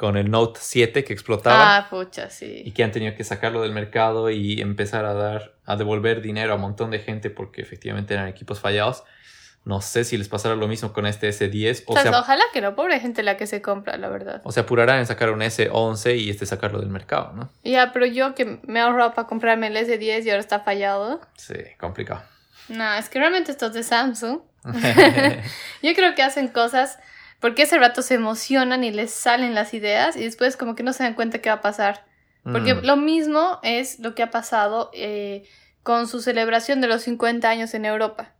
con 0.00 0.16
el 0.16 0.30
Note 0.30 0.58
7 0.62 1.04
que 1.04 1.12
explotaba. 1.12 1.76
Ah, 1.76 1.90
pucha, 1.90 2.30
sí. 2.30 2.62
Y 2.64 2.70
que 2.70 2.82
han 2.82 2.90
tenido 2.90 3.14
que 3.14 3.22
sacarlo 3.22 3.60
del 3.60 3.72
mercado 3.72 4.30
y 4.30 4.58
empezar 4.62 5.04
a 5.04 5.12
dar, 5.12 5.52
a 5.66 5.76
devolver 5.76 6.22
dinero 6.22 6.52
a 6.52 6.54
un 6.54 6.62
montón 6.62 6.90
de 6.90 7.00
gente 7.00 7.28
porque 7.28 7.60
efectivamente 7.60 8.14
eran 8.14 8.26
equipos 8.26 8.60
fallados. 8.60 9.04
No 9.66 9.82
sé 9.82 10.04
si 10.04 10.16
les 10.16 10.26
pasará 10.26 10.54
lo 10.54 10.68
mismo 10.68 10.94
con 10.94 11.04
este 11.04 11.28
S10. 11.28 11.84
O, 11.86 11.94
sea, 11.98 12.18
ojalá 12.18 12.42
que 12.50 12.62
no, 12.62 12.74
pobre 12.74 12.98
gente 12.98 13.22
la 13.22 13.36
que 13.36 13.46
se 13.46 13.60
compra, 13.60 13.98
la 13.98 14.08
verdad. 14.08 14.40
O 14.44 14.52
sea, 14.52 14.62
apurarán 14.62 15.00
en 15.00 15.06
sacar 15.06 15.30
un 15.32 15.40
S11 15.40 16.18
y 16.18 16.30
este 16.30 16.46
sacarlo 16.46 16.80
del 16.80 16.88
mercado, 16.88 17.34
¿no? 17.34 17.50
Ya, 17.62 17.92
pero 17.92 18.06
yo 18.06 18.34
que 18.34 18.58
me 18.62 18.78
he 18.78 18.82
ahorrado 18.82 19.12
para 19.12 19.28
comprarme 19.28 19.66
el 19.66 19.76
S10 19.76 20.24
y 20.24 20.30
ahora 20.30 20.40
está 20.40 20.60
fallado. 20.60 21.20
Sí, 21.36 21.58
complicado. 21.78 22.22
No, 22.70 22.94
es 22.94 23.10
que 23.10 23.18
realmente 23.18 23.52
estos 23.52 23.74
de 23.74 23.82
Samsung. 23.82 24.40
yo 25.82 25.94
creo 25.94 26.14
que 26.14 26.22
hacen 26.22 26.48
cosas 26.48 26.98
porque 27.40 27.62
ese 27.62 27.78
rato 27.78 28.02
se 28.02 28.14
emocionan 28.14 28.84
y 28.84 28.90
les 28.90 29.10
salen 29.10 29.54
las 29.54 29.74
ideas 29.74 30.16
y 30.16 30.24
después 30.24 30.56
como 30.56 30.74
que 30.74 30.82
no 30.82 30.92
se 30.92 31.02
dan 31.02 31.14
cuenta 31.14 31.40
qué 31.40 31.48
va 31.48 31.56
a 31.56 31.60
pasar. 31.60 32.04
Porque 32.42 32.74
mm. 32.74 32.84
lo 32.84 32.96
mismo 32.96 33.58
es 33.62 33.98
lo 33.98 34.14
que 34.14 34.22
ha 34.22 34.30
pasado 34.30 34.90
eh, 34.94 35.44
con 35.82 36.06
su 36.06 36.20
celebración 36.20 36.80
de 36.80 36.88
los 36.88 37.02
50 37.02 37.48
años 37.48 37.74
en 37.74 37.84
Europa. 37.84 38.32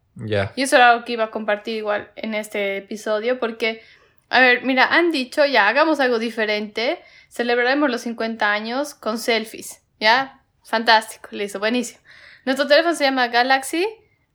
Y 0.56 0.62
eso 0.62 0.76
era 0.76 0.90
algo 0.90 1.04
que 1.04 1.12
iba 1.12 1.24
a 1.24 1.30
compartir 1.30 1.76
igual 1.76 2.10
en 2.16 2.34
este 2.34 2.76
episodio, 2.78 3.38
porque, 3.38 3.82
a 4.28 4.40
ver, 4.40 4.64
mira, 4.64 4.86
han 4.86 5.12
dicho, 5.12 5.46
ya, 5.46 5.68
hagamos 5.68 5.98
algo 6.00 6.18
diferente, 6.18 7.00
celebraremos 7.28 7.88
los 7.90 8.02
50 8.02 8.52
años 8.52 8.94
con 8.94 9.18
selfies, 9.18 9.82
¿ya? 9.98 10.42
Fantástico, 10.64 11.28
listo, 11.32 11.58
buenísimo. 11.58 12.00
Nuestro 12.44 12.66
teléfono 12.66 12.94
se 12.94 13.04
llama 13.04 13.28
Galaxy, 13.28 13.86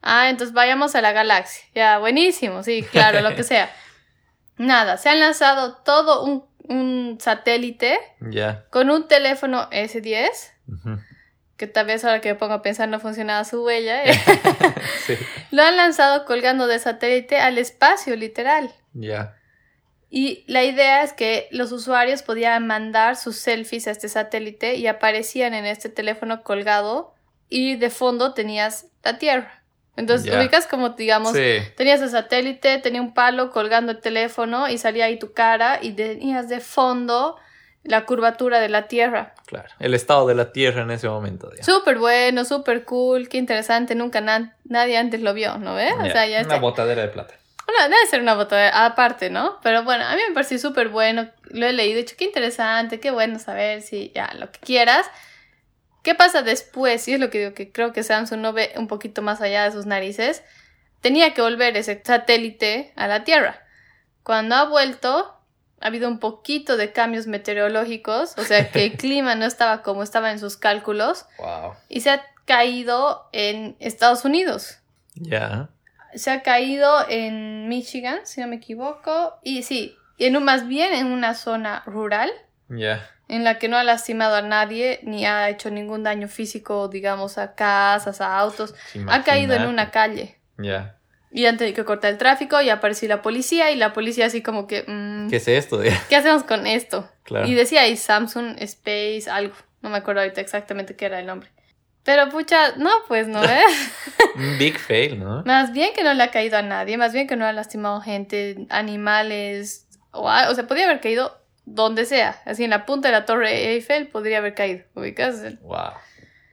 ah, 0.02 0.30
entonces 0.30 0.54
vayamos 0.54 0.96
a 0.96 1.02
la 1.02 1.12
Galaxy, 1.12 1.62
ya, 1.76 2.00
buenísimo, 2.00 2.64
sí, 2.64 2.84
claro, 2.84 3.22
lo 3.22 3.36
que 3.36 3.44
sea. 3.44 3.72
Nada, 4.58 4.98
se 4.98 5.10
han 5.10 5.20
lanzado 5.20 5.76
todo 5.78 6.24
un, 6.24 6.46
un 6.68 7.18
satélite 7.20 8.00
con 8.70 8.90
un 8.90 9.08
teléfono 9.08 9.70
S10 9.70 10.30
que 11.58 11.68
tal 11.68 11.86
vez 11.86 12.04
ahora 12.04 12.22
que 12.22 12.30
me 12.34 12.36
pongo 12.36 12.54
a 12.54 12.62
pensar 12.62 12.90
no 12.90 13.00
funcionaba 13.00 13.44
su 13.46 13.64
huella, 13.64 14.04
lo 15.52 15.64
han 15.64 15.78
lanzado 15.78 16.26
colgando 16.26 16.68
de 16.68 16.80
satélite 16.80 17.38
al 17.38 17.58
espacio, 17.58 18.16
literal. 18.16 18.74
Ya. 18.94 19.38
Y 20.10 20.44
la 20.48 20.64
idea 20.64 21.04
es 21.04 21.14
que 21.14 21.48
los 21.52 21.72
usuarios 21.72 22.24
podían 22.24 22.68
mandar 22.68 23.16
sus 23.16 23.38
selfies 23.38 23.88
a 23.88 23.92
este 23.92 24.10
satélite 24.10 24.76
y 24.76 24.88
aparecían 24.88 25.54
en 25.54 25.66
este 25.66 25.90
teléfono 25.90 26.44
colgado 26.44 27.16
y 27.50 27.76
de 27.76 27.90
fondo 27.90 28.34
tenías 28.34 28.88
la 29.04 29.18
Tierra. 29.18 29.64
Entonces, 29.98 30.36
ubicas 30.36 30.68
como, 30.68 30.90
digamos, 30.90 31.34
tenías 31.76 32.02
el 32.02 32.10
satélite, 32.10 32.80
tenía 32.80 33.02
un 33.02 33.14
palo 33.14 33.52
colgando 33.52 33.94
el 33.94 34.00
teléfono 34.00 34.68
y 34.70 34.78
salía 34.78 35.06
ahí 35.06 35.18
tu 35.18 35.34
cara 35.34 35.80
y 35.82 35.94
tenías 35.94 36.50
de 36.50 36.60
fondo 36.60 37.38
la 37.84 38.06
curvatura 38.06 38.60
de 38.60 38.68
la 38.68 38.88
Tierra. 38.88 39.34
Claro, 39.46 39.70
el 39.80 39.94
estado 39.94 40.28
de 40.28 40.36
la 40.36 40.52
Tierra 40.52 40.82
en 40.82 40.92
ese 40.92 41.08
momento. 41.08 41.50
Súper 41.62 41.98
bueno, 41.98 42.44
súper 42.44 42.84
cool, 42.84 43.30
qué 43.30 43.38
interesante, 43.38 43.96
nunca 43.96 44.22
nadie 44.22 44.98
antes 44.98 45.22
lo 45.22 45.34
vio, 45.34 45.58
¿no 45.60 45.76
ves? 45.76 45.94
o 45.94 46.06
sea, 46.06 46.28
ya 46.28 46.42
una 46.42 46.58
botadera 46.58 47.04
de 47.04 47.10
plata. 47.10 47.36
Bueno, 47.66 47.84
debe 47.84 48.06
ser 48.08 48.22
una 48.22 48.36
botadera 48.36 48.86
aparte, 48.86 49.30
¿no? 49.30 49.60
Pero 49.64 49.84
bueno, 49.84 50.06
a 50.06 50.16
mí 50.16 50.22
me 50.28 50.34
pareció 50.34 50.60
súper 50.60 50.90
bueno, 50.90 51.30
lo 51.46 51.66
he 51.66 51.74
leído, 51.74 51.98
he 52.00 52.04
dicho, 52.04 52.16
qué 52.18 52.26
interesante, 52.26 53.00
qué 53.00 53.12
bueno 53.12 53.40
saber 53.40 53.82
si 53.82 54.12
ya 54.14 54.32
lo 54.36 54.52
que 54.52 54.60
quieras. 54.60 55.08
¿Qué 56.06 56.14
pasa 56.14 56.44
después? 56.44 57.08
Y 57.08 57.16
es 57.16 57.20
lo 57.20 57.32
que 57.32 57.40
digo, 57.40 57.54
que 57.56 57.72
creo 57.72 57.92
que 57.92 58.04
Samsung 58.04 58.40
no 58.40 58.54
ve 58.54 58.72
un 58.78 58.88
poquito 58.88 59.24
más 59.24 59.42
allá 59.42 59.64
de 59.64 59.72
sus 59.72 59.88
narices. 59.88 60.44
Tenía 61.02 61.34
que 61.34 61.42
volver 61.42 61.76
ese 61.76 62.00
satélite 62.06 62.94
a 62.96 63.08
la 63.08 63.24
Tierra. 63.24 63.64
Cuando 64.22 64.54
ha 64.54 64.66
vuelto, 64.66 65.36
ha 65.82 65.88
habido 65.88 66.08
un 66.08 66.20
poquito 66.20 66.78
de 66.78 66.92
cambios 66.92 67.26
meteorológicos, 67.26 68.38
o 68.38 68.44
sea 68.44 68.70
que 68.70 68.86
el 68.86 68.92
clima 68.98 69.34
no 69.34 69.46
estaba 69.46 69.82
como 69.82 70.04
estaba 70.04 70.30
en 70.30 70.38
sus 70.38 70.58
cálculos. 70.58 71.26
Y 71.90 72.02
se 72.02 72.12
ha 72.12 72.24
caído 72.46 73.28
en 73.32 73.76
Estados 73.80 74.26
Unidos. 74.26 74.78
Ya. 75.16 75.70
Se 76.14 76.30
ha 76.30 76.44
caído 76.44 77.10
en 77.10 77.68
Michigan, 77.68 78.20
si 78.26 78.42
no 78.42 78.48
me 78.48 78.58
equivoco. 78.58 79.40
Y 79.42 79.64
sí, 79.64 79.98
en 80.20 80.38
un, 80.38 80.44
más 80.44 80.68
bien 80.68 80.94
en 80.94 81.08
una 81.08 81.34
zona 81.34 81.82
rural. 81.88 82.32
Ya. 82.70 83.10
En 83.28 83.44
la 83.44 83.58
que 83.58 83.68
no 83.68 83.78
ha 83.78 83.84
lastimado 83.84 84.36
a 84.36 84.42
nadie 84.42 85.00
ni 85.04 85.26
ha 85.26 85.50
hecho 85.50 85.72
ningún 85.72 86.04
daño 86.04 86.28
físico, 86.28 86.88
digamos, 86.88 87.38
a 87.38 87.56
casas, 87.56 88.22
a 88.22 88.38
autos. 88.38 88.76
Ha 89.08 89.24
caído 89.24 89.56
en 89.56 89.66
una 89.66 89.92
calle. 89.92 90.38
Ya. 90.58 90.98
Y 91.32 91.48
han 91.48 91.58
tenido 91.58 91.76
que 91.76 91.86
cortar 91.86 92.12
el 92.12 92.18
tráfico 92.18 92.62
y 92.62 92.70
apareció 92.70 93.10
la 93.10 93.22
policía 93.22 93.72
y 93.72 93.76
la 93.76 93.94
policía 93.94 94.28
así 94.28 94.42
como 94.42 94.68
que... 94.68 94.86
Mm, 94.88 95.30
¿Qué 95.30 95.38
es 95.38 95.48
esto? 95.48 95.82
¿Qué 96.10 96.16
hacemos 96.16 96.44
con 96.44 96.66
esto? 96.68 97.10
Y 97.46 97.56
decía 97.56 97.82
ahí 97.82 97.98
Samsung 97.98 98.56
Space, 98.60 99.26
algo. 99.30 99.56
No 99.82 99.90
me 99.90 99.98
acuerdo 99.98 100.22
ahorita 100.22 100.40
exactamente 100.40 100.96
qué 100.96 101.06
era 101.06 101.20
el 101.20 101.26
nombre. 101.26 101.50
Pero 102.04 102.30
pucha, 102.30 102.76
no, 102.78 102.92
pues 103.08 103.28
no, 103.28 103.44
¿eh? 103.44 103.64
Un 104.36 104.58
big 104.60 104.78
fail, 104.78 105.20
¿no? 105.20 105.44
Más 105.44 105.74
bien 105.74 105.92
que 105.96 106.04
no 106.04 106.14
le 106.14 106.22
ha 106.22 106.30
caído 106.30 106.58
a 106.58 106.62
nadie, 106.62 106.98
más 106.98 107.12
bien 107.12 107.28
que 107.28 107.36
no 107.36 107.46
ha 107.46 107.52
lastimado 107.52 108.00
gente, 108.00 108.68
animales, 108.70 109.88
o, 110.12 110.30
o 110.30 110.56
sea, 110.56 110.68
podría 110.68 110.86
haber 110.86 111.02
caído 111.02 111.36
donde 111.66 112.06
sea, 112.06 112.42
así 112.46 112.64
en 112.64 112.70
la 112.70 112.86
punta 112.86 113.08
de 113.08 113.12
la 113.14 113.26
torre 113.26 113.74
Eiffel 113.74 114.08
podría 114.08 114.38
haber 114.38 114.54
caído, 114.54 114.84
¿ubicas? 114.94 115.60
Wow. 115.62 115.94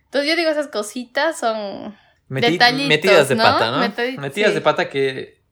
Entonces 0.05 0.29
yo 0.29 0.37
digo, 0.37 0.51
esas 0.51 0.69
cositas 0.69 1.39
son 1.39 1.97
metidas 2.29 3.29
de 3.29 3.37
pata, 3.37 3.71
¿no? 3.71 4.21
metidas 4.21 4.55
de 4.55 4.61
pata 4.61 4.89
que 4.89 5.43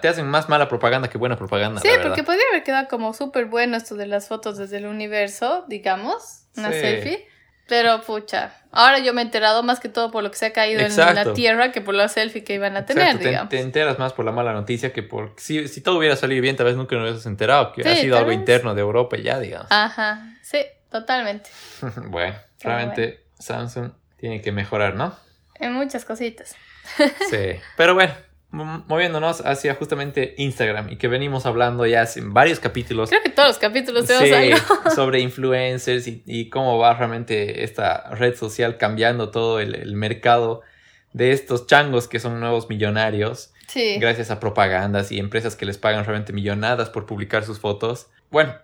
te 0.00 0.08
hacen 0.08 0.26
más 0.26 0.48
mala 0.48 0.68
propaganda 0.68 1.08
que 1.08 1.18
buena 1.18 1.36
propaganda. 1.36 1.80
Sí, 1.80 1.88
porque 2.02 2.22
podría 2.22 2.44
haber 2.50 2.64
quedado 2.64 2.88
como 2.88 3.12
súper 3.12 3.46
bueno 3.46 3.76
esto 3.76 3.96
de 3.96 4.06
las 4.06 4.28
fotos 4.28 4.56
desde 4.56 4.78
el 4.78 4.86
universo, 4.86 5.64
digamos, 5.68 6.46
una 6.56 6.72
selfie. 6.72 7.28
Pero 7.68 8.00
pucha, 8.00 8.54
ahora 8.72 8.98
yo 8.98 9.12
me 9.12 9.20
he 9.20 9.24
enterado 9.24 9.62
más 9.62 9.78
que 9.78 9.90
todo 9.90 10.10
por 10.10 10.22
lo 10.22 10.30
que 10.30 10.38
se 10.38 10.46
ha 10.46 10.52
caído 10.54 10.80
en 10.80 10.96
la 10.96 11.34
tierra 11.34 11.70
que 11.70 11.82
por 11.82 11.94
la 11.94 12.08
selfie 12.08 12.42
que 12.42 12.54
iban 12.54 12.76
a 12.78 12.86
tener, 12.86 13.18
digamos. 13.18 13.50
Te, 13.50 13.60
enteras 13.60 13.98
más 13.98 14.14
por 14.14 14.24
la 14.24 14.32
mala 14.32 14.54
noticia 14.54 14.92
que 14.92 15.02
por... 15.02 15.34
Si, 15.36 15.68
si 15.68 15.82
todo 15.82 15.98
hubiera 15.98 16.16
salido 16.16 16.40
bien, 16.40 16.56
tal 16.56 16.64
vez 16.64 16.76
nunca 16.76 16.96
nos 16.96 17.04
hubieras 17.04 17.26
enterado, 17.26 17.72
que 17.72 17.86
ha 17.86 17.96
sido 17.96 18.16
algo 18.16 18.32
interno 18.32 18.74
de 18.74 18.80
Europa 18.80 19.18
y 19.18 19.22
ya, 19.22 19.38
digamos. 19.38 19.66
Ajá, 19.70 20.38
sí, 20.42 20.64
totalmente. 20.90 21.50
bueno, 22.06 22.36
realmente 22.60 23.26
Samsung 23.38 23.92
tiene 24.16 24.40
que 24.40 24.50
mejorar, 24.50 24.94
¿no? 24.94 25.14
En 25.56 25.74
muchas 25.74 26.06
cositas. 26.06 26.56
sí, 27.30 27.60
pero 27.76 27.92
bueno, 27.92 28.14
moviéndonos 28.50 29.42
hacia 29.44 29.74
justamente 29.74 30.34
Instagram 30.38 30.90
y 30.90 30.96
que 30.96 31.06
venimos 31.06 31.44
hablando 31.44 31.84
ya 31.84 32.08
en 32.16 32.32
varios 32.32 32.60
capítulos. 32.60 33.10
Creo 33.10 33.22
que 33.22 33.28
todos 33.28 33.48
los 33.48 33.58
capítulos 33.58 34.06
tenemos 34.06 34.60
sí, 34.60 34.90
sobre 34.94 35.20
influencers 35.20 36.06
y, 36.06 36.48
cómo 36.48 36.78
va 36.78 36.94
realmente 36.94 37.62
esta 37.62 38.14
red 38.14 38.34
social 38.36 38.78
cambiando 38.78 39.30
todo 39.30 39.60
el, 39.60 39.94
mercado 39.94 40.62
de 41.12 41.32
estos 41.32 41.66
changos 41.66 42.08
que 42.08 42.20
son 42.20 42.40
nuevos 42.40 42.68
millonarios. 42.68 43.52
Sí. 43.66 43.98
Gracias 43.98 44.30
a 44.30 44.40
propagandas 44.40 45.12
y 45.12 45.18
empresas 45.18 45.54
que 45.54 45.66
les 45.66 45.76
pagan 45.76 46.04
realmente 46.04 46.32
millonadas 46.32 46.88
por 46.88 47.04
publicar 47.04 47.44
sus 47.44 47.58
fotos. 47.58 48.08
Bueno, 48.30 48.54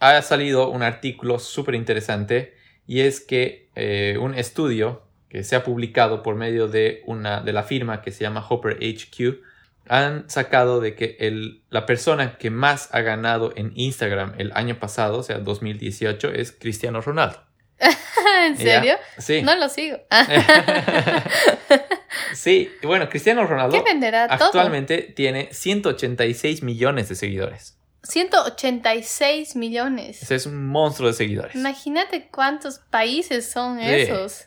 ha 0.00 0.20
salido 0.20 0.68
un 0.68 0.82
artículo 0.82 1.38
súper 1.38 1.74
interesante 1.74 2.54
y 2.86 3.00
es 3.00 3.20
que 3.20 3.70
eh, 3.74 4.18
un 4.20 4.34
estudio 4.34 5.02
que 5.30 5.44
se 5.44 5.56
ha 5.56 5.64
publicado 5.64 6.22
por 6.22 6.34
medio 6.34 6.68
de, 6.68 7.02
una, 7.06 7.40
de 7.40 7.52
la 7.52 7.62
firma 7.62 8.02
que 8.02 8.10
se 8.10 8.22
llama 8.22 8.44
Hopper 8.46 8.78
HQ, 8.82 9.40
han 9.88 10.28
sacado 10.28 10.80
de 10.80 10.94
que 10.94 11.16
el, 11.20 11.62
la 11.70 11.86
persona 11.86 12.36
que 12.36 12.50
más 12.50 12.88
ha 12.92 13.00
ganado 13.00 13.52
en 13.56 13.72
Instagram 13.74 14.34
el 14.38 14.52
año 14.54 14.78
pasado, 14.78 15.18
o 15.18 15.22
sea, 15.22 15.38
2018, 15.38 16.32
es 16.32 16.52
Cristiano 16.52 17.00
Ronaldo. 17.00 17.42
¿En 18.46 18.56
serio? 18.58 18.94
Sí. 19.18 19.42
No 19.42 19.56
lo 19.56 19.68
sigo. 19.68 19.98
sí, 22.34 22.70
bueno, 22.82 23.08
Cristiano 23.08 23.46
Ronaldo 23.46 23.82
actualmente 24.28 25.02
tiene 25.02 25.48
186 25.52 26.62
millones 26.62 27.08
de 27.08 27.14
seguidores. 27.14 27.76
186 28.02 29.56
millones. 29.56 30.30
es 30.30 30.46
un 30.46 30.66
monstruo 30.66 31.08
de 31.08 31.14
seguidores. 31.14 31.54
Imagínate 31.54 32.28
cuántos 32.30 32.78
países 32.78 33.50
son 33.50 33.78
esos. 33.78 34.46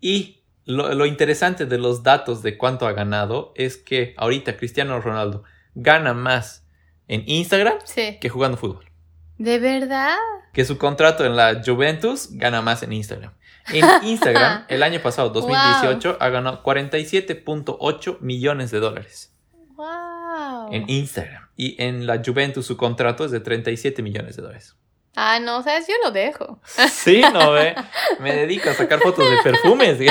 Y 0.00 0.42
lo, 0.66 1.06
interesante 1.06 1.66
de 1.66 1.78
los 1.78 2.02
datos 2.02 2.42
de 2.42 2.58
cuánto 2.58 2.86
ha 2.86 2.92
ganado 2.92 3.52
es 3.54 3.76
que 3.76 4.14
ahorita 4.16 4.56
Cristiano 4.56 5.00
Ronaldo 5.00 5.44
gana 5.74 6.12
más 6.12 6.66
en 7.08 7.22
Instagram 7.26 7.78
que 8.20 8.28
jugando 8.28 8.56
fútbol. 8.56 8.84
¿De 9.38 9.58
verdad? 9.58 10.16
Que 10.52 10.64
su 10.64 10.78
contrato 10.78 11.24
en 11.24 11.36
la 11.36 11.62
Juventus 11.64 12.30
gana 12.32 12.62
más 12.62 12.82
en 12.82 12.92
Instagram. 12.92 13.32
En 13.72 13.84
Instagram, 14.02 14.64
el 14.68 14.82
año 14.82 15.00
pasado, 15.00 15.30
2018, 15.30 16.16
ha 16.18 16.28
ganado 16.30 16.62
47.8 16.62 18.20
millones 18.20 18.70
de 18.70 18.80
dólares. 18.80 19.32
Wow. 19.76 20.72
en 20.72 20.88
Instagram. 20.88 21.48
Y 21.54 21.80
en 21.82 22.06
la 22.06 22.22
Juventus 22.24 22.64
su 22.64 22.76
contrato 22.78 23.26
es 23.26 23.30
de 23.30 23.40
37 23.40 24.02
millones 24.02 24.36
de 24.36 24.42
dólares. 24.42 24.74
Ah, 25.16 25.40
no, 25.40 25.62
sabes, 25.62 25.86
yo 25.88 25.94
lo 26.04 26.10
dejo. 26.10 26.60
Sí, 26.92 27.22
no 27.32 27.52
ve. 27.52 27.74
Me 28.20 28.34
dedico 28.36 28.68
a 28.70 28.74
sacar 28.74 29.00
fotos 29.00 29.28
de 29.30 29.38
perfumes. 29.42 29.98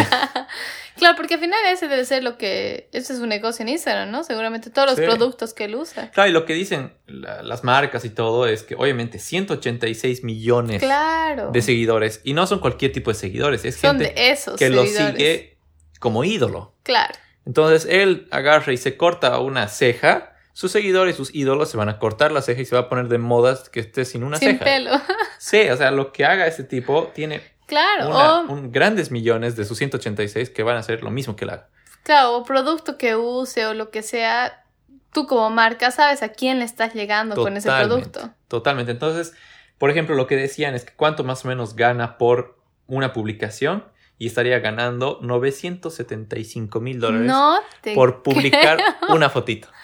Claro, 0.98 1.18
porque 1.18 1.34
al 1.34 1.41
final 1.41 1.60
ese 1.68 1.89
debe 1.89 2.06
ser 2.06 2.24
lo 2.24 2.38
que. 2.38 2.88
Ese 2.94 3.12
es 3.12 3.20
su 3.20 3.28
negocio 3.28 3.63
en 3.63 3.68
Instagram, 3.68 4.12
¿no? 4.12 4.24
Seguramente 4.24 4.70
todos 4.70 4.88
los 4.91 4.96
Sí. 4.98 5.04
productos 5.04 5.54
que 5.54 5.65
él 5.65 5.76
usa. 5.76 6.10
Claro, 6.12 6.30
y 6.30 6.32
lo 6.32 6.46
que 6.46 6.54
dicen 6.54 6.94
la- 7.06 7.44
las 7.44 7.65
marcas 7.65 8.06
y 8.06 8.10
todo 8.12 8.48
es 8.48 8.63
que 8.63 8.76
obviamente 8.76 9.20
186 9.20 10.24
millones 10.24 10.82
Claro. 10.82 11.52
de 11.52 11.62
seguidores. 11.62 12.22
Y 12.24 12.32
no 12.34 12.48
son 12.48 12.60
cualquier 12.60 12.94
tipo 12.94 13.12
de 13.12 13.15
seguidores, 13.15 13.65
es 13.65 13.76
Son 13.76 13.98
gente 13.98 14.13
de 14.13 14.32
esos. 14.32 14.58
que 14.58 14.70
lo 14.70 14.84
seguidores. 14.86 15.15
sigue 15.18 15.58
como 16.00 16.24
ídolo. 16.24 16.74
Claro. 16.84 17.13
Entonces 17.46 17.86
él 17.91 18.30
agarra 18.32 18.72
y 18.72 18.78
se 18.78 18.96
corta 18.96 19.38
una 19.39 19.68
ceja. 19.68 20.35
Sus 20.58 20.72
seguidores, 20.72 21.18
sus 21.18 21.36
ídolos 21.36 21.70
se 21.70 21.76
van 21.76 21.89
a 21.89 22.00
cortar 22.00 22.32
la 22.32 22.41
ceja 22.41 22.62
y 22.62 22.65
se 22.65 22.76
va 22.76 22.84
a 22.84 22.89
poner 22.89 23.10
de 23.10 23.18
moda 23.18 23.60
que 23.74 23.82
esté 23.82 24.06
sin 24.06 24.24
una 24.24 24.38
Sin 24.38 24.52
ceja. 24.52 24.63
pelo. 24.63 24.91
Sí, 25.38 25.68
o 25.70 25.76
sea, 25.76 25.91
lo 25.91 26.13
que 26.13 26.24
haga 26.24 26.48
este 26.48 26.63
tipo 26.63 27.12
tiene 27.13 27.41
claro. 27.65 28.08
una- 28.10 28.39
o, 28.39 28.54
un- 28.54 28.72
grandes 28.72 29.12
millones 29.12 29.58
de 29.58 29.65
sus 29.65 29.78
186 29.78 30.50
que 30.52 30.63
van 30.63 30.78
a 30.78 30.80
hacer 30.80 31.04
lo 31.04 31.12
mismo 31.12 31.36
que 31.36 31.44
él 31.44 31.50
haga. 31.52 31.68
claro, 32.04 32.38
o 32.38 32.44
producto 32.46 32.98
que 32.98 33.18
use 33.18 33.65
o 33.65 33.74
lo 33.74 33.89
que 33.91 34.02
sea. 34.02 34.63
Tú 35.12 35.28
como 35.28 35.50
marca 35.50 35.91
sabes 35.91 36.24
a 36.24 36.30
quién 36.30 36.60
le 36.60 36.65
estás 36.65 36.94
llegando 36.94 37.36
con 37.36 37.58
ese 37.58 37.70
producto. 37.70 38.32
Totalmente. 38.48 38.91
Entonces, 38.94 39.34
por 39.78 39.89
ejemplo, 39.89 40.15
lo 40.15 40.26
que 40.26 40.38
decían 40.38 40.74
es 40.74 40.86
que 40.86 40.94
cuánto 40.96 41.24
más 41.26 41.44
o 41.44 41.50
menos 41.50 41.76
gana 41.76 42.18
por 42.18 42.58
una 42.88 43.12
publicación 43.12 43.84
y 44.18 44.28
estaría 44.28 44.60
ganando 44.60 45.20
975 45.22 46.80
mil 46.80 47.00
dólares 47.00 47.28
No 47.28 47.60
por 47.94 48.24
publicar 48.24 48.80
una 49.10 49.30
fotito. 49.30 49.68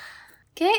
¡Qué 0.61 0.71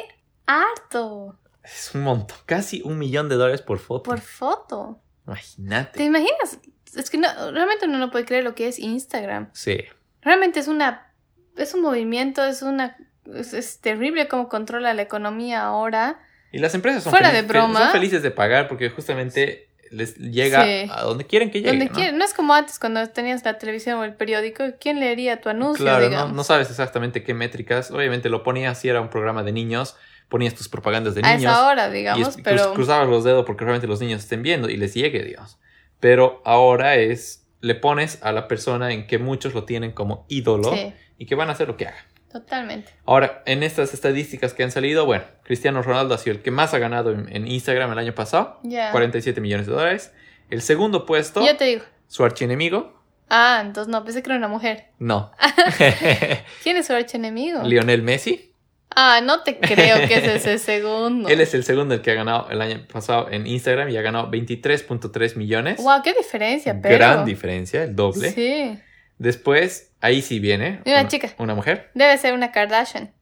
harto! 0.46 1.36
Es 1.64 1.90
un 1.92 2.02
montón, 2.02 2.36
casi 2.46 2.82
un 2.84 3.00
millón 3.00 3.28
de 3.28 3.34
dólares 3.34 3.62
por 3.62 3.80
foto. 3.80 4.04
Por 4.04 4.20
foto. 4.20 5.00
¿Te 5.24 5.30
Imagínate. 5.32 6.04
imaginas? 6.04 6.58
Es 6.94 7.10
que 7.10 7.18
no, 7.18 7.26
realmente 7.50 7.86
uno 7.86 7.98
no 7.98 8.12
puede 8.12 8.24
creer 8.24 8.44
lo 8.44 8.54
que 8.54 8.68
es 8.68 8.78
Instagram. 8.78 9.50
Sí, 9.54 9.78
Realmente 10.20 10.60
es 10.60 10.68
una. 10.68 11.12
Es 11.56 11.74
un 11.74 11.82
movimiento, 11.82 12.44
es 12.44 12.62
una. 12.62 12.96
Es, 13.34 13.54
es 13.54 13.80
terrible 13.80 14.28
cómo 14.28 14.48
controla 14.48 14.94
la 14.94 15.02
economía 15.02 15.64
ahora. 15.64 16.20
y 16.52 16.58
las 16.58 16.76
empresas 16.76 17.02
son, 17.02 17.10
Fuera 17.10 17.32
de 17.32 17.42
broma. 17.42 17.80
son 17.80 17.90
felices 17.90 18.22
de 18.22 18.30
pagar 18.30 18.68
porque 18.68 18.88
justamente 18.88 19.68
les 19.92 20.16
llega 20.16 20.64
Sí. 20.64 20.90
a 20.90 21.02
donde 21.02 21.24
quieren 21.26 21.50
que 21.50 21.58
llegue. 21.60 21.70
Donde 21.70 21.84
¿no? 21.86 21.92
quiera. 21.92 22.12
No 22.16 22.24
es 22.24 22.34
como 22.34 22.54
antes 22.54 22.78
cuando 22.78 23.06
tenías 23.10 23.44
la 23.44 23.58
televisión 23.58 23.98
o 23.98 24.04
el 24.04 24.14
periódico. 24.14 24.64
¿Quién 24.80 24.98
leería 25.00 25.40
tu 25.40 25.48
anuncio? 25.48 25.84
Claro, 25.84 26.08
no, 26.10 26.28
no 26.28 26.44
sabes 26.44 26.70
exactamente 26.70 27.22
qué 27.22 27.34
métricas. 27.34 27.90
Obviamente 27.90 28.28
lo 28.28 28.42
ponías 28.42 28.78
si 28.80 28.88
era 28.88 29.00
un 29.00 29.10
programa 29.10 29.42
de 29.42 29.52
niños, 29.52 29.96
ponías 30.28 30.54
tus 30.54 30.68
propagandas 30.68 31.14
de 31.14 31.20
a 31.24 31.36
niños. 31.36 31.52
esa 31.52 31.66
hora, 31.66 31.88
y 31.88 31.92
digamos, 31.92 32.28
cruz- 32.34 32.40
pero. 32.42 32.72
cruzabas 32.74 33.08
los 33.08 33.22
dedos 33.24 33.44
porque 33.44 33.64
realmente 33.64 33.86
los 33.86 34.00
niños 34.00 34.20
estén 34.22 34.42
viendo 34.42 34.68
y 34.70 34.76
les 34.76 34.94
llegue, 34.94 35.22
Dios. 35.22 35.58
Pero 36.00 36.40
ahora 36.44 36.96
es, 36.96 37.46
le 37.60 37.74
pones 37.74 38.18
a 38.22 38.32
la 38.32 38.48
persona 38.48 38.92
en 38.92 39.06
que 39.06 39.18
muchos 39.18 39.54
lo 39.54 39.64
tienen 39.64 39.92
como 39.92 40.24
ídolo 40.28 40.72
Sí, 40.74 40.92
y 41.18 41.26
que 41.26 41.34
van 41.36 41.48
a 41.48 41.52
hacer 41.52 41.68
lo 41.68 41.76
que 41.76 41.86
haga. 41.86 42.04
Totalmente. 42.32 42.90
Ahora, 43.04 43.42
en 43.46 43.62
estas 43.62 43.92
estadísticas 43.94 44.54
que 44.54 44.62
han 44.62 44.70
salido, 44.70 45.04
bueno, 45.06 45.24
Cristiano 45.44 45.82
Ronaldo 45.82 46.14
ha 46.14 46.18
sido 46.18 46.36
el 46.36 46.42
que 46.42 46.50
más 46.50 46.72
ha 46.74 46.78
ganado 46.78 47.10
en, 47.12 47.28
en 47.34 47.46
Instagram 47.46 47.92
el 47.92 47.98
año 47.98 48.14
pasado, 48.14 48.58
Ya. 48.62 48.90
47 48.90 49.40
millones 49.40 49.66
de 49.66 49.72
dólares. 49.72 50.12
El 50.50 50.62
segundo 50.62 51.06
puesto, 51.06 51.44
Yo 51.46 51.56
te 51.56 51.64
digo. 51.64 51.82
su 52.08 52.24
archienemigo, 52.24 53.00
Ah, 53.34 53.62
entonces 53.64 53.90
no, 53.90 54.04
pensé 54.04 54.22
que 54.22 54.28
era 54.30 54.36
una 54.36 54.48
mujer. 54.48 54.88
no. 54.98 55.32
¿Quién 56.62 56.76
es 56.76 56.86
su 56.86 56.92
archienemigo? 56.92 57.62
Lionel 57.62 58.02
Messi. 58.02 58.50
Ah, 58.94 59.20
no 59.22 59.42
te 59.42 59.58
creo 59.58 60.06
que 60.06 60.16
es 60.18 60.24
ese 60.44 60.58
segundo. 60.58 61.26
Él 61.30 61.40
es 61.40 61.54
el 61.54 61.64
segundo 61.64 61.94
el 61.94 62.02
que 62.02 62.10
ha 62.10 62.14
ganado 62.14 62.50
el 62.50 62.60
año 62.60 62.86
pasado 62.92 63.30
en 63.30 63.46
Instagram 63.46 63.88
y 63.88 63.96
ha 63.96 64.02
ganado 64.02 64.30
23.3 64.30 65.36
millones. 65.36 65.82
Wow, 65.82 66.02
qué 66.04 66.12
diferencia, 66.12 66.78
pero. 66.82 66.94
Gran 66.96 67.24
diferencia, 67.24 67.84
el 67.84 67.96
doble. 67.96 68.32
Sí. 68.32 68.78
Después, 69.16 69.91
ahí 70.02 70.20
sí 70.20 70.38
viene. 70.38 70.80
Una 70.84 71.08
chica. 71.08 71.30
Una 71.38 71.54
mujer. 71.54 71.90
Debe 71.94 72.18
ser 72.18 72.34
una 72.34 72.52
Kardashian. 72.52 73.12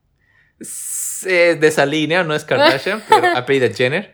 Es 0.59 1.21
de 1.23 1.67
esa 1.67 1.85
línea, 1.85 2.23
no 2.23 2.35
es 2.35 2.43
Kardashian, 2.43 3.01
pero 3.09 3.37
apellida 3.37 3.73
Jenner. 3.73 4.13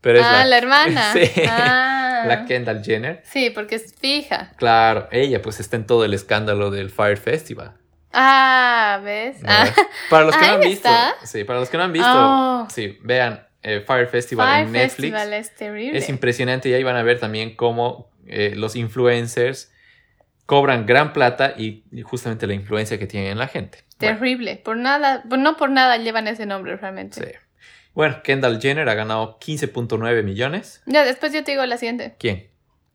Pero 0.00 0.20
es 0.20 0.24
ah, 0.24 0.32
la, 0.32 0.44
la, 0.44 0.58
hermana. 0.58 1.12
Sí. 1.12 1.30
Ah. 1.48 2.24
la 2.26 2.44
Kendall 2.44 2.84
Jenner. 2.84 3.22
Sí, 3.24 3.50
porque 3.50 3.76
es 3.76 3.94
fija. 3.98 4.52
Claro, 4.56 5.08
ella 5.10 5.42
pues 5.42 5.58
está 5.60 5.76
en 5.76 5.86
todo 5.86 6.04
el 6.04 6.14
escándalo 6.14 6.70
del 6.70 6.90
Fire 6.90 7.16
Festival. 7.16 7.74
Ah, 8.12 9.00
¿ves? 9.02 9.42
¿no? 9.42 9.48
Ah, 9.50 9.66
Para 10.08 10.24
los 10.24 10.36
que 10.36 10.46
no 10.46 10.52
han 10.54 10.60
visto, 10.60 10.88
está. 10.88 11.14
sí, 11.24 11.44
para 11.44 11.60
los 11.60 11.68
que 11.68 11.76
no 11.76 11.82
han 11.84 11.92
visto, 11.92 12.08
Oh. 12.14 12.66
sí, 12.70 12.98
vean 13.02 13.46
eh, 13.62 13.82
Fire 13.86 14.06
Festival 14.06 14.46
Fire 14.48 14.66
en 14.66 14.72
Netflix. 14.72 15.12
Festival 15.12 15.32
es 15.34 15.54
terrible. 15.54 15.98
Es 15.98 16.08
impresionante 16.08 16.68
y 16.68 16.74
ahí 16.74 16.82
van 16.82 16.96
a 16.96 17.02
ver 17.02 17.18
también 17.18 17.54
cómo 17.56 18.10
eh, 18.26 18.52
los 18.54 18.76
influencers 18.76 19.72
cobran 20.48 20.86
gran 20.86 21.12
plata 21.12 21.52
y, 21.58 21.84
y 21.92 22.00
justamente 22.00 22.46
la 22.46 22.54
influencia 22.54 22.98
que 22.98 23.06
tienen 23.06 23.32
en 23.32 23.38
la 23.38 23.48
gente. 23.48 23.84
Bueno, 24.00 24.14
Terrible. 24.16 24.56
Por 24.56 24.78
nada, 24.78 25.22
no 25.28 25.56
por 25.58 25.68
nada 25.70 25.98
llevan 25.98 26.26
ese 26.26 26.46
nombre 26.46 26.74
realmente. 26.76 27.20
sí. 27.22 27.32
Bueno, 27.92 28.22
Kendall 28.22 28.60
Jenner 28.60 28.88
ha 28.88 28.94
ganado 28.94 29.38
15.9 29.40 30.22
millones. 30.22 30.82
Ya, 30.86 31.04
después 31.04 31.32
yo 31.32 31.42
te 31.44 31.50
digo 31.50 31.66
la 31.66 31.76
siguiente. 31.78 32.14
¿Quién? 32.18 32.48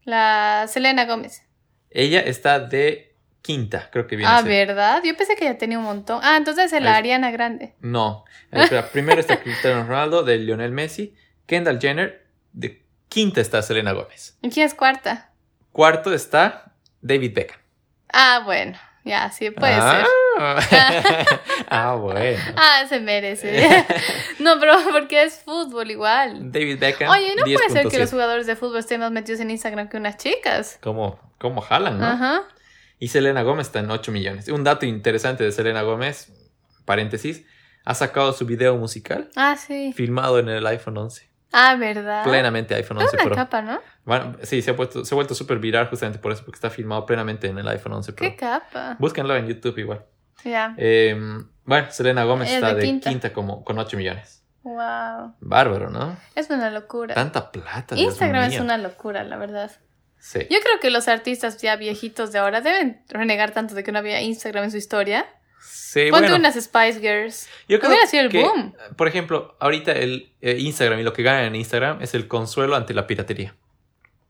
La 0.05 0.65
Selena 0.69 1.05
Gómez. 1.05 1.43
Ella 1.89 2.21
está 2.21 2.59
de 2.59 3.13
quinta, 3.41 3.89
creo 3.91 4.07
que 4.07 4.15
viene 4.15 4.31
Ah, 4.31 4.37
a 4.37 4.41
ser. 4.43 4.67
¿verdad? 4.67 5.01
Yo 5.03 5.15
pensé 5.17 5.35
que 5.35 5.43
ya 5.45 5.57
tenía 5.57 5.77
un 5.77 5.83
montón. 5.83 6.21
Ah, 6.23 6.37
entonces 6.37 6.71
es 6.71 6.81
la 6.81 6.91
Ahí- 6.93 6.99
Ariana 6.99 7.31
Grande. 7.31 7.75
No. 7.81 8.23
Espera, 8.49 8.87
primero 8.93 9.19
está 9.19 9.41
Cristiano 9.41 9.83
Ronaldo, 9.85 10.23
de 10.23 10.37
Lionel 10.37 10.71
Messi. 10.71 11.13
Kendall 11.45 11.79
Jenner, 11.81 12.25
de 12.53 12.81
quinta 13.09 13.41
está 13.41 13.61
Selena 13.61 13.91
Gómez. 13.91 14.37
¿Y 14.41 14.49
quién 14.49 14.65
es 14.65 14.73
cuarta? 14.73 15.31
Cuarto 15.73 16.13
está 16.13 16.72
David 17.03 17.33
Beckham. 17.35 17.59
Ah, 18.11 18.41
bueno. 18.43 18.77
Ya, 19.05 19.29
sí, 19.31 19.51
puede 19.51 19.73
ah. 19.73 20.05
ser. 20.61 21.39
ah, 21.69 21.95
bueno. 21.95 22.39
Ah, 22.55 22.85
se 22.87 22.99
merece. 23.01 23.85
no, 24.39 24.59
pero 24.59 24.75
porque 24.91 25.23
es 25.23 25.39
fútbol 25.39 25.91
igual. 25.91 26.51
David 26.51 26.79
Beckham. 26.79 27.09
Oye, 27.09 27.35
no 27.35 27.43
puede 27.43 27.69
ser 27.69 27.83
que 27.83 27.97
10.7. 27.97 27.99
los 27.99 28.11
jugadores 28.11 28.47
de 28.47 28.55
fútbol 28.55 28.79
estén 28.79 29.01
más 29.01 29.11
metidos 29.11 29.41
en 29.41 29.51
Instagram 29.51 29.89
que 29.89 29.97
unas 29.97 30.17
chicas. 30.17 30.79
¿Cómo, 30.81 31.19
cómo 31.37 31.61
jalan, 31.61 31.99
no? 31.99 32.05
Ajá. 32.05 32.43
Y 32.97 33.09
Selena 33.09 33.41
Gómez 33.43 33.67
está 33.67 33.79
en 33.79 33.91
8 33.91 34.11
millones. 34.13 34.47
Un 34.47 34.63
dato 34.63 34.85
interesante 34.85 35.43
de 35.43 35.51
Selena 35.51 35.81
Gómez, 35.81 36.31
paréntesis, 36.85 37.45
ha 37.83 37.95
sacado 37.95 38.31
su 38.31 38.45
video 38.45 38.77
musical 38.77 39.29
Ah, 39.35 39.57
sí. 39.57 39.91
filmado 39.93 40.39
en 40.39 40.47
el 40.47 40.65
iPhone 40.65 40.97
11. 40.97 41.29
Ah, 41.53 41.75
¿verdad? 41.75 42.23
Plenamente 42.23 42.73
iPhone 42.75 42.97
Es 42.97 43.03
11 43.05 43.15
una 43.17 43.25
Pro. 43.25 43.35
capa, 43.35 43.61
¿no? 43.61 43.79
Bueno, 44.05 44.35
sí, 44.41 44.61
se 44.61 44.71
ha, 44.71 44.75
puesto, 44.75 45.05
se 45.05 45.13
ha 45.13 45.15
vuelto 45.15 45.35
súper 45.35 45.59
viral 45.59 45.87
justamente 45.87 46.19
por 46.19 46.31
eso, 46.31 46.43
porque 46.43 46.57
está 46.57 46.69
filmado 46.71 47.05
plenamente 47.05 47.47
en 47.47 47.57
el 47.59 47.67
iPhone 47.67 47.93
11 47.93 48.13
Pro. 48.13 48.27
¿Qué 48.27 48.35
capa? 48.35 48.95
Búsquenlo 48.99 49.35
en 49.35 49.47
YouTube 49.47 49.77
igual. 49.77 50.03
Ya. 50.43 50.73
Eh, 50.77 51.15
bueno, 51.63 51.87
Selena 51.91 52.23
Gómez 52.25 52.49
Es 52.49 52.55
está 52.55 52.73
de 52.73 52.83
quinta. 52.83 53.09
quinta, 53.09 53.33
como, 53.33 53.63
con 53.63 53.77
8 53.79 53.95
millones. 53.95 54.43
Wow. 54.63 55.35
Bárbaro, 55.41 55.89
¿no? 55.89 56.17
Es 56.35 56.49
una 56.49 56.69
locura. 56.69 57.13
Tanta 57.13 57.51
plata. 57.51 57.95
Instagram 57.95 58.51
es 58.51 58.59
una 58.59 58.77
locura, 58.77 59.23
la 59.23 59.37
verdad. 59.37 59.71
Sí. 60.19 60.39
Yo 60.49 60.57
creo 60.59 60.79
que 60.81 60.89
los 60.89 61.07
artistas 61.09 61.61
ya 61.61 61.75
viejitos 61.75 62.31
de 62.31 62.39
ahora 62.39 62.61
deben 62.61 63.03
renegar 63.09 63.51
tanto 63.51 63.75
de 63.75 63.83
que 63.83 63.91
no 63.91 63.99
había 63.99 64.21
Instagram 64.21 64.63
en 64.63 64.71
su 64.71 64.77
historia. 64.77 65.25
Sí, 65.65 66.07
Ponte 66.09 66.27
bueno. 66.27 66.37
unas 66.37 66.55
Spice 66.55 66.99
Girls. 66.99 67.47
Yo 67.67 67.79
creo 67.79 67.91
Hubiera 67.91 68.07
sido 68.07 68.23
el 68.23 68.29
que, 68.29 68.41
boom. 68.41 68.75
por 68.97 69.07
ejemplo, 69.07 69.55
ahorita 69.59 69.91
el 69.91 70.31
eh, 70.41 70.57
Instagram 70.59 70.99
y 70.99 71.03
lo 71.03 71.13
que 71.13 71.21
ganan 71.23 71.45
en 71.45 71.55
Instagram 71.55 72.01
es 72.01 72.13
el 72.15 72.27
consuelo 72.27 72.75
ante 72.75 72.93
la 72.93 73.05
piratería. 73.07 73.55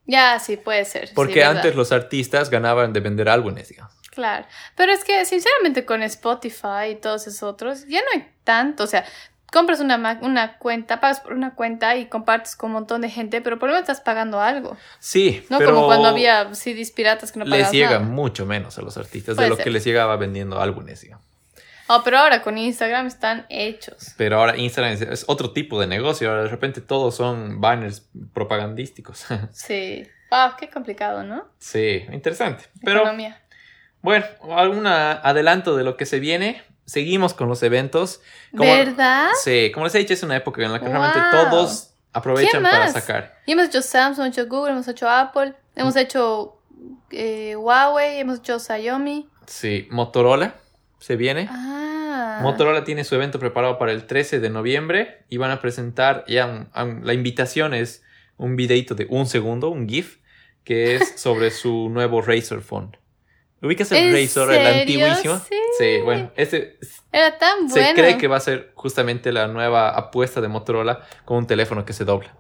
Ya, 0.06 0.38
sí, 0.40 0.58
puede 0.58 0.84
ser. 0.84 1.08
sí, 1.08 1.14
Porque 1.16 1.40
verdad. 1.40 1.58
antes 1.58 1.76
los 1.76 1.92
artistas 1.94 2.50
ganaban 2.50 2.92
de 2.92 3.00
vender 3.00 3.30
álbumes, 3.30 3.70
digamos. 3.70 3.94
Claro. 4.12 4.46
Pero 4.76 4.92
es 4.92 5.04
que, 5.06 5.24
sinceramente, 5.26 5.86
con 5.86 6.04
Spotify 6.04 6.90
y 6.92 6.96
todos 6.96 7.26
esos 7.28 7.44
otros, 7.44 7.88
ya 7.88 8.02
no 8.02 8.08
hay 8.14 8.30
tanto. 8.44 8.84
O 8.84 8.88
sea, 8.88 9.06
compras 9.54 9.80
una, 9.80 10.20
una 10.22 10.58
cuenta, 10.58 11.00
pagas 11.00 11.22
por 11.22 11.32
una 11.34 11.56
cuenta 11.56 11.96
y 11.96 12.08
compartes 12.08 12.58
con 12.58 12.72
un 12.72 12.74
montón 12.74 13.00
de 13.02 13.10
gente, 13.10 13.40
pero 13.42 13.58
por 13.60 13.70
lo 13.70 13.76
menos 13.76 13.88
estás 13.88 14.04
pagando 14.04 14.42
algo. 14.42 14.76
Sí, 15.00 15.46
No 15.50 15.60
pero 15.60 15.74
como 15.76 15.86
cuando 15.88 16.10
había 16.10 16.54
CDs 16.54 16.92
piratas 16.92 17.32
que 17.32 17.40
no 17.40 17.46
les 17.46 17.52
pagabas 17.52 17.72
llega 17.72 17.90
nada. 17.92 18.00
mucho 18.02 18.46
menos 18.46 18.78
a 18.78 18.82
los 18.82 18.98
artistas 18.98 19.36
Puede 19.36 19.46
de 19.46 19.50
lo 19.52 19.56
ser. 19.56 19.64
que 19.64 19.70
les 19.72 19.86
llegaba 19.86 20.18
vendiendo 20.18 20.60
álbumes, 20.60 21.00
digamos. 21.02 21.26
Oh, 21.88 22.02
pero 22.04 22.18
ahora 22.18 22.42
con 22.42 22.58
Instagram 22.58 23.08
están 23.08 23.46
hechos. 23.50 24.14
Pero 24.18 24.40
ahora 24.40 24.58
Instagram 24.58 24.94
es, 24.94 25.02
es 25.02 25.26
otro 25.28 25.52
tipo 25.52 25.80
de 25.80 25.86
negocio. 25.88 26.30
Ahora 26.30 26.44
de 26.44 26.50
repente 26.50 26.82
todos 26.82 27.16
son 27.16 27.62
banners 27.62 28.08
propagandísticos. 28.34 29.26
Sí. 29.54 30.08
Wow, 30.32 30.54
qué 30.58 30.70
complicado, 30.70 31.24
¿no? 31.24 31.46
sí, 31.60 32.06
interesante. 32.12 32.64
Pero 32.84 33.02
Economía. 33.02 33.40
bueno, 34.02 34.26
algún 34.58 34.88
adelanto 34.88 35.76
de 35.78 35.84
lo 35.84 35.96
que 35.96 36.08
se 36.08 36.20
viene. 36.20 36.64
Seguimos 36.86 37.34
con 37.34 37.48
los 37.50 37.64
eventos. 37.64 38.22
Como- 38.56 38.72
¿Verdad? 38.72 39.30
Sí, 39.44 39.72
como 39.74 39.86
les 39.86 39.96
he 39.96 40.00
dicho, 40.00 40.14
es 40.14 40.24
una 40.24 40.36
época 40.36 40.62
en 40.64 40.72
la 40.72 40.80
que 40.80 40.88
realmente 40.88 41.20
todos 41.32 41.94
aprovechan 42.12 42.62
¿Quién 42.62 42.64
para 42.64 42.88
sacar. 42.90 43.40
Y 43.46 43.54
hemos 43.54 43.66
hecho 43.68 43.82
Samsung, 43.82 44.26
hemos 44.26 44.38
hecho 44.38 44.48
Google, 44.48 44.72
hemos 44.74 44.88
hecho 44.88 45.10
Apple, 45.10 45.54
hemos 45.76 45.96
hecho 45.96 46.60
eh, 47.12 47.56
Huawei, 47.56 48.20
hemos 48.20 48.40
hecho 48.40 48.60
Xiaomi. 48.60 49.30
Sí, 49.48 49.88
Motorola 49.92 50.56
se 51.00 51.16
viene. 51.16 51.48
Ah. 51.50 52.40
Motorola 52.42 52.84
tiene 52.84 53.04
su 53.04 53.16
evento 53.16 53.40
preparado 53.40 53.78
para 53.78 53.92
el 53.92 54.06
13 54.06 54.40
de 54.40 54.50
noviembre 54.50 55.24
y 55.30 55.38
van 55.38 55.52
a 55.52 55.60
presentar 55.62 56.24
ya 56.28 56.68
la 57.02 57.14
invitación 57.14 57.74
es 57.74 58.04
un 58.38 58.56
videito 58.56 58.96
de 58.96 59.08
un 59.10 59.26
segundo, 59.26 59.70
un 59.70 59.88
GIF, 59.88 60.18
que 60.64 60.96
es 60.96 61.14
sobre 61.20 61.52
su 61.52 61.90
nuevo 61.90 62.22
Razer 62.22 62.62
Phone. 62.62 62.98
¿Ubicas 63.64 63.90
el 63.94 64.12
Razer, 64.12 64.52
el 64.52 64.82
antiguísimo? 64.82 65.40
Sí. 65.40 65.56
sí. 65.80 66.02
bueno, 66.04 66.32
este 66.36 66.78
era 67.14 67.38
tan 67.38 67.70
bueno. 67.70 67.88
Se 67.88 67.94
cree 67.94 68.18
que 68.18 68.28
va 68.28 68.36
a 68.36 68.42
ser 68.42 68.74
justamente 68.76 69.32
la 69.32 69.48
nueva 69.48 69.90
apuesta 69.90 70.42
de 70.42 70.50
Motorola 70.50 71.08
con 71.24 71.38
un 71.38 71.48
teléfono 71.48 71.86
que 71.86 71.94
se 71.94 72.04
dobla. 72.04 72.36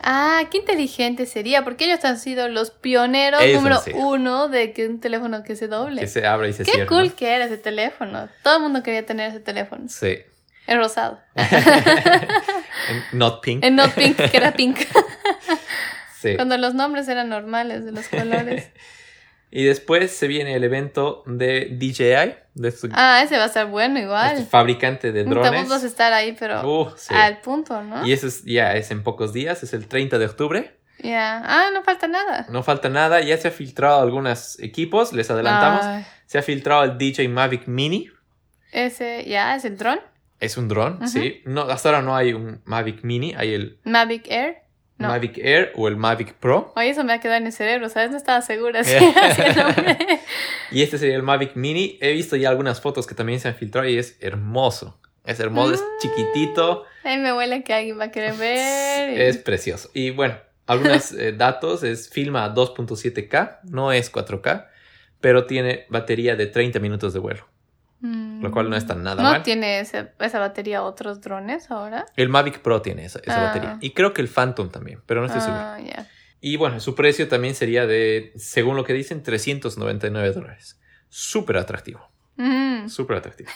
Ah, 0.00 0.42
qué 0.50 0.58
inteligente 0.58 1.26
sería, 1.26 1.62
porque 1.62 1.84
ellos 1.84 2.04
han 2.04 2.18
sido 2.18 2.48
los 2.48 2.70
pioneros 2.70 3.40
número 3.54 3.80
uno 3.94 4.48
de 4.48 4.72
que 4.72 4.88
un 4.88 5.00
teléfono 5.00 5.44
que 5.44 5.54
se 5.54 5.68
doble. 5.68 6.00
Que 6.00 6.08
se 6.08 6.26
abra 6.26 6.48
y 6.48 6.52
se 6.52 6.64
cierra. 6.64 6.80
Qué 6.80 6.86
cool 6.86 7.12
que 7.14 7.34
era 7.34 7.44
ese 7.44 7.58
teléfono. 7.58 8.28
Todo 8.42 8.56
el 8.56 8.62
mundo 8.62 8.82
quería 8.82 9.06
tener 9.06 9.30
ese 9.30 9.40
teléfono. 9.40 9.84
Sí. 9.88 10.18
El 10.66 10.78
rosado. 10.78 11.20
en 11.34 13.02
not 13.12 13.42
pink. 13.42 13.64
En 13.64 13.76
not 13.76 13.92
pink, 13.94 14.16
que 14.16 14.36
era 14.36 14.52
pink. 14.52 14.78
sí. 16.20 16.34
Cuando 16.34 16.58
los 16.58 16.74
nombres 16.74 17.06
eran 17.08 17.28
normales 17.28 17.84
de 17.84 17.92
los 17.92 18.08
colores. 18.08 18.70
Y 19.50 19.64
después 19.64 20.10
se 20.10 20.28
viene 20.28 20.54
el 20.54 20.64
evento 20.64 21.22
de 21.26 21.68
DJI. 21.70 22.36
De 22.54 22.74
ah, 22.92 23.22
ese 23.22 23.38
va 23.38 23.44
a 23.44 23.48
ser 23.48 23.66
bueno 23.66 23.98
igual. 23.98 24.34
Este 24.34 24.44
fabricante 24.44 25.12
de 25.12 25.24
drones. 25.24 25.70
A 25.70 25.86
estar 25.86 26.12
ahí, 26.12 26.36
pero 26.38 26.68
uh, 26.68 26.94
al 27.10 27.40
punto, 27.40 27.82
¿no? 27.82 28.06
Y 28.06 28.12
eso 28.12 28.26
es, 28.26 28.44
ya 28.44 28.74
es 28.74 28.90
en 28.90 29.02
pocos 29.02 29.32
días, 29.32 29.62
es 29.62 29.72
el 29.72 29.86
30 29.86 30.18
de 30.18 30.26
octubre. 30.26 30.78
Ya, 30.98 31.42
ah, 31.44 31.70
no 31.72 31.82
falta 31.84 32.08
nada. 32.08 32.46
No 32.50 32.62
falta 32.62 32.88
nada, 32.88 33.20
ya 33.20 33.38
se 33.38 33.48
ha 33.48 33.50
filtrado 33.52 34.02
algunos 34.02 34.58
equipos, 34.58 35.12
les 35.12 35.30
adelantamos. 35.30 36.04
Se 36.26 36.38
ha 36.38 36.42
filtrado 36.42 36.84
el 36.84 36.98
DJI 36.98 37.28
Mavic 37.28 37.68
Mini. 37.68 38.10
Ese, 38.72 39.24
ya, 39.26 39.54
es 39.54 39.64
el 39.64 39.78
dron. 39.78 40.00
Es 40.40 40.56
un 40.56 40.68
dron, 40.68 41.08
sí. 41.08 41.42
No, 41.46 41.62
hasta 41.62 41.88
ahora 41.88 42.02
no 42.02 42.16
hay 42.16 42.32
un 42.32 42.60
Mavic 42.64 43.02
Mini, 43.02 43.34
hay 43.36 43.54
el... 43.54 43.78
Mavic 43.84 44.28
Air. 44.28 44.67
Mavic 44.98 45.38
Air 45.38 45.72
o 45.76 45.88
el 45.88 45.96
Mavic 45.96 46.34
Pro. 46.34 46.72
Oye, 46.76 46.90
eso 46.90 47.04
me 47.04 47.12
ha 47.12 47.20
quedado 47.20 47.38
en 47.38 47.46
el 47.46 47.52
cerebro, 47.52 47.88
¿sabes? 47.88 48.10
No 48.10 48.16
estaba 48.16 48.42
segura. 48.42 48.82
Si 48.84 48.92
y 50.72 50.82
este 50.82 50.98
sería 50.98 51.16
el 51.16 51.22
Mavic 51.22 51.54
Mini. 51.54 51.98
He 52.00 52.12
visto 52.12 52.36
ya 52.36 52.50
algunas 52.50 52.80
fotos 52.80 53.06
que 53.06 53.14
también 53.14 53.40
se 53.40 53.48
han 53.48 53.54
filtrado 53.54 53.88
y 53.88 53.98
es 53.98 54.16
hermoso. 54.20 54.98
Es 55.24 55.40
hermoso, 55.40 55.74
es 55.74 55.80
mm. 55.80 55.84
chiquitito. 56.00 56.84
Ay, 57.04 57.18
me 57.18 57.32
huele 57.32 57.62
que 57.62 57.74
alguien 57.74 57.98
va 57.98 58.04
a 58.04 58.10
querer 58.10 58.34
ver. 58.34 59.20
Es 59.20 59.36
precioso. 59.38 59.90
Y 59.92 60.10
bueno, 60.10 60.36
algunos 60.66 61.12
eh, 61.18 61.32
datos 61.32 61.82
es 61.82 62.08
filma 62.08 62.44
a 62.44 62.54
2.7K, 62.54 63.60
no 63.64 63.92
es 63.92 64.12
4K, 64.12 64.68
pero 65.20 65.46
tiene 65.46 65.86
batería 65.88 66.36
de 66.36 66.46
30 66.46 66.78
minutos 66.80 67.12
de 67.12 67.18
vuelo. 67.18 67.46
Lo 68.40 68.50
cual 68.50 68.70
no 68.70 68.76
está 68.76 68.94
nada 68.94 69.22
mal. 69.22 69.38
¿No 69.38 69.42
tiene 69.42 69.80
esa 69.80 70.38
batería 70.38 70.82
otros 70.82 71.20
drones 71.20 71.70
ahora? 71.70 72.06
El 72.16 72.28
Mavic 72.28 72.60
Pro 72.60 72.82
tiene 72.82 73.04
esa, 73.04 73.20
ah. 73.26 73.44
batería. 73.44 73.78
Y 73.80 73.90
creo 73.90 74.12
que 74.12 74.20
el 74.20 74.28
Phantom 74.28 74.70
también, 74.70 75.00
pero 75.06 75.20
no 75.20 75.26
estoy 75.26 75.42
ah, 75.42 75.76
seguro. 75.76 76.06
Y 76.40 76.56
bueno, 76.56 76.80
su 76.80 76.94
precio 76.94 77.28
también 77.28 77.54
sería 77.54 77.86
de, 77.86 78.32
según 78.36 78.76
lo 78.76 78.84
que 78.84 78.92
dicen, 78.92 79.22
399 79.22 80.32
dólares. 80.32 80.78
Súper 81.08 81.56
atractivo. 81.56 82.08
Mm. 82.36 82.88
Súper 82.88 83.16
atractivo. 83.16 83.50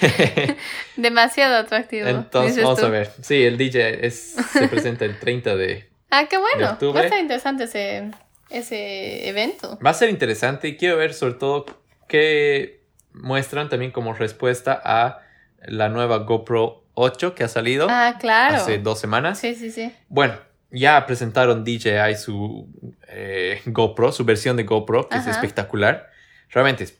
Demasiado 0.96 1.56
atractivo. 1.56 2.08
Entonces, 2.08 2.62
vamos 2.64 2.82
a 2.82 2.88
ver. 2.88 3.12
Sí, 3.22 3.44
el 3.44 3.56
DJ 3.56 4.06
es, 4.06 4.34
se 4.52 4.68
presenta 4.68 5.04
el 5.04 5.18
30 5.18 5.56
de. 5.56 5.90
Ah, 6.12 6.26
qué 6.28 6.38
bueno. 6.38 6.76
Va 6.92 7.02
a 7.02 7.08
ser 7.08 7.20
interesante 7.20 7.64
ese, 7.64 8.10
ese 8.48 9.28
evento. 9.28 9.78
Va 9.78 9.90
a 9.90 9.94
ser 9.94 10.10
interesante 10.10 10.66
y 10.66 10.76
quiero 10.76 10.96
ver 10.96 11.14
sobre 11.14 11.34
todo 11.34 11.66
qué 12.08 12.79
muestran 13.12 13.68
también 13.68 13.90
como 13.90 14.12
respuesta 14.12 14.80
a 14.84 15.20
la 15.66 15.88
nueva 15.88 16.18
GoPro 16.18 16.84
8 16.94 17.34
que 17.34 17.44
ha 17.44 17.48
salido 17.48 17.86
ah, 17.90 18.16
claro. 18.18 18.56
hace 18.56 18.78
dos 18.78 18.98
semanas. 18.98 19.38
Sí, 19.38 19.54
sí, 19.54 19.70
sí. 19.70 19.92
Bueno, 20.08 20.34
ya 20.70 21.04
presentaron 21.06 21.64
DJI 21.64 22.16
su 22.16 22.68
eh, 23.08 23.60
GoPro, 23.66 24.12
su 24.12 24.24
versión 24.24 24.56
de 24.56 24.64
GoPro, 24.64 25.08
que 25.08 25.18
es 25.18 25.26
espectacular. 25.26 26.10
Realmente 26.50 26.84
es, 26.84 26.96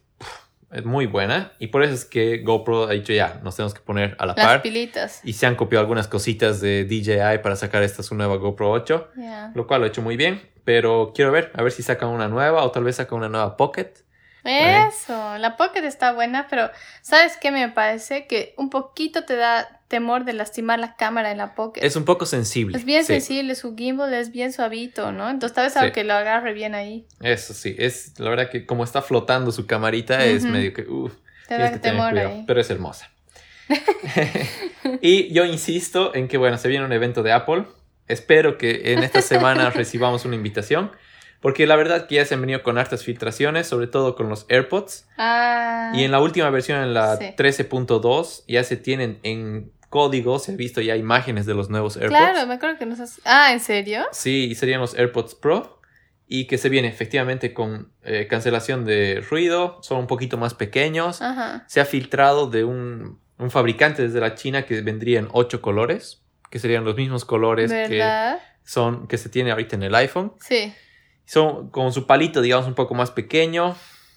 muy 0.84 1.06
buena 1.06 1.50
y 1.58 1.66
por 1.66 1.82
eso 1.82 1.92
es 1.92 2.04
que 2.04 2.42
GoPro 2.44 2.84
ha 2.84 2.92
dicho 2.92 3.12
ya, 3.12 3.40
nos 3.42 3.56
tenemos 3.56 3.74
que 3.74 3.80
poner 3.80 4.14
a 4.20 4.26
la 4.26 4.34
Las 4.36 4.46
par. 4.46 4.62
pilitas. 4.62 5.20
Y 5.24 5.32
se 5.32 5.44
han 5.46 5.56
copiado 5.56 5.80
algunas 5.80 6.06
cositas 6.06 6.61
de 6.61 6.84
DJI 6.84 7.42
para 7.42 7.56
sacar 7.56 7.82
esta 7.82 8.04
su 8.04 8.14
nueva 8.14 8.36
GoPro 8.36 8.70
8, 8.70 9.08
lo 9.56 9.66
cual 9.66 9.80
lo 9.80 9.86
ha 9.86 9.88
hecho 9.88 10.00
muy 10.00 10.16
bien. 10.16 10.40
Pero 10.62 11.11
quiero 11.12 11.32
ver, 11.32 11.50
a 11.54 11.62
ver 11.64 11.72
si 11.72 11.82
sacan 11.82 12.11
una 12.11 12.28
nueva 12.28 12.62
o 12.62 12.70
tal 12.70 12.84
vez 12.84 12.96
sacan 12.96 13.18
una 13.18 13.28
nueva 13.28 13.56
Pocket. 13.56 13.92
Eso, 14.45 15.38
la 15.38 15.57
Pocket 15.57 15.84
está 15.84 16.12
buena, 16.12 16.47
pero 16.49 16.70
¿sabes 17.03 17.36
qué 17.41 17.51
me 17.51 17.68
parece? 17.68 18.26
Que 18.26 18.55
un 18.57 18.70
poquito 18.70 19.24
te 19.24 19.36
da 19.36 19.80
temor 19.88 20.24
de 20.24 20.32
lastimar 20.32 20.78
la 20.78 20.97
cámara 20.97 21.32
en 21.32 21.38
la 21.38 21.55
Pocket. 21.55 21.84
Es 21.84 21.97
un 21.97 22.05
poco 22.05 22.24
sensible. 22.24 22.78
Es 22.78 22.84
bien 22.84 23.05
sensible, 23.05 23.55
su 23.55 23.76
gimbal 23.76 24.14
es 24.14 24.30
bien 24.30 24.53
suavito, 24.53 25.12
¿no? 25.12 25.28
Entonces 25.28 25.55
tal 25.55 25.64
vez 25.64 25.76
algo 25.76 25.93
que 25.93 26.05
lo 26.05 26.14
agarre 26.14 26.55
bien 26.55 26.74
ahí. 26.74 27.07
Eso 27.20 27.53
sí, 27.55 27.74
es 27.78 28.18
la 28.18 28.30
verdad 28.30 28.51
que 28.51 28.64
como 28.66 28.84
está 28.84 29.03
flotando 29.03 29.51
su 29.53 29.66
camarita 29.66 30.24
es 30.24 30.45
medio 30.45 30.72
que, 30.72 30.82
uff, 30.82 31.12
te 31.49 31.59
da 31.59 31.78
temor 31.78 32.16
ahí. 32.16 32.45
pero 32.47 32.61
es 32.61 32.70
hermosa. 32.70 33.11
y 35.01 35.32
yo 35.32 35.45
insisto 35.45 36.14
en 36.14 36.28
que, 36.28 36.38
bueno, 36.38 36.57
se 36.59 36.68
viene 36.68 36.84
un 36.84 36.93
evento 36.93 37.22
de 37.22 37.32
Apple. 37.32 37.64
Espero 38.07 38.59
que 38.59 38.93
en 38.93 39.03
esta 39.03 39.22
semana 39.22 39.70
recibamos 39.74 40.24
una 40.24 40.36
invitación. 40.36 40.93
Porque 41.41 41.66
la 41.66 41.76
verdad 41.76 42.07
que 42.07 42.16
ya 42.16 42.24
se 42.26 42.34
han 42.34 42.43
venido 42.43 42.62
con 42.62 42.76
hartas 42.76 43.03
filtraciones, 43.03 43.66
sobre 43.66 43.86
todo 43.86 44.14
con 44.14 44.28
los 44.28 44.45
AirPods. 44.49 45.07
Ah. 45.16 45.93
Y 45.95 46.05
en 46.05 46.12
la 46.12 46.20
última 46.20 46.51
versión, 46.51 46.82
en 46.82 46.93
la 46.93 47.18
13.2, 47.18 48.45
ya 48.47 48.62
se 48.62 48.76
tienen 48.76 49.18
en 49.22 49.72
código, 49.88 50.38
se 50.38 50.53
han 50.53 50.57
visto 50.59 50.80
ya 50.80 50.97
imágenes 50.97 51.47
de 51.47 51.55
los 51.55 51.70
nuevos 51.70 51.97
AirPods. 51.97 52.18
Claro, 52.18 52.47
me 52.47 52.55
acuerdo 52.55 52.78
que 52.78 52.86
nos 52.86 53.01
has... 53.01 53.20
Ah, 53.24 53.53
¿en 53.53 53.61
serio? 53.61 54.05
Sí, 54.12 54.49
y 54.51 54.55
serían 54.55 54.80
los 54.80 54.95
AirPods 54.95 55.34
Pro. 55.34 55.80
Y 56.32 56.47
que 56.47 56.59
se 56.59 56.68
viene 56.68 56.86
efectivamente 56.86 57.53
con 57.53 57.91
eh, 58.05 58.28
cancelación 58.30 58.84
de 58.84 59.20
ruido, 59.28 59.80
son 59.82 59.99
un 59.99 60.07
poquito 60.07 60.38
más 60.38 60.55
pequeños. 60.55 61.20
Se 61.66 61.80
ha 61.80 61.84
filtrado 61.84 62.49
de 62.49 62.62
un, 62.62 63.18
un, 63.36 63.51
fabricante 63.51 64.03
desde 64.03 64.20
la 64.20 64.36
China 64.36 64.64
que 64.64 64.80
vendría 64.80 65.18
en 65.18 65.28
ocho 65.32 65.61
colores, 65.61 66.22
que 66.49 66.61
serían 66.61 66.84
los 66.84 66.95
mismos 66.95 67.24
colores 67.24 67.72
que 67.72 68.38
son 68.62 69.09
que 69.09 69.18
se 69.18 69.28
tiene 69.28 69.51
ahorita 69.51 69.74
en 69.74 69.82
el 69.82 69.95
iPhone. 69.97 70.32
Sí. 70.38 70.72
Son 71.24 71.70
con 71.70 71.92
su 71.92 72.06
palito, 72.06 72.42
digamos, 72.42 72.66
un 72.66 72.74
poco 72.74 72.94
más 72.94 73.10
pequeño. 73.10 73.76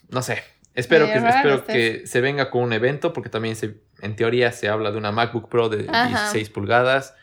No 0.10 0.22
sé. 0.22 0.44
Espero, 0.76 1.06
que, 1.06 1.14
espero 1.14 1.56
este 1.56 1.74
que 1.74 2.08
se 2.08 2.20
venga 2.20 2.50
con 2.50 2.64
un 2.64 2.74
evento, 2.74 3.14
porque 3.14 3.30
también 3.30 3.56
se, 3.56 3.76
en 4.02 4.16
teoría 4.16 4.52
se 4.52 4.70
habla 4.70 4.92
de 4.92 4.98
una 4.98 5.12
MacBook 5.12 5.48
Pro 5.48 5.70
de 5.70 5.84
16 5.84 6.50
pulgadas. 6.50 7.14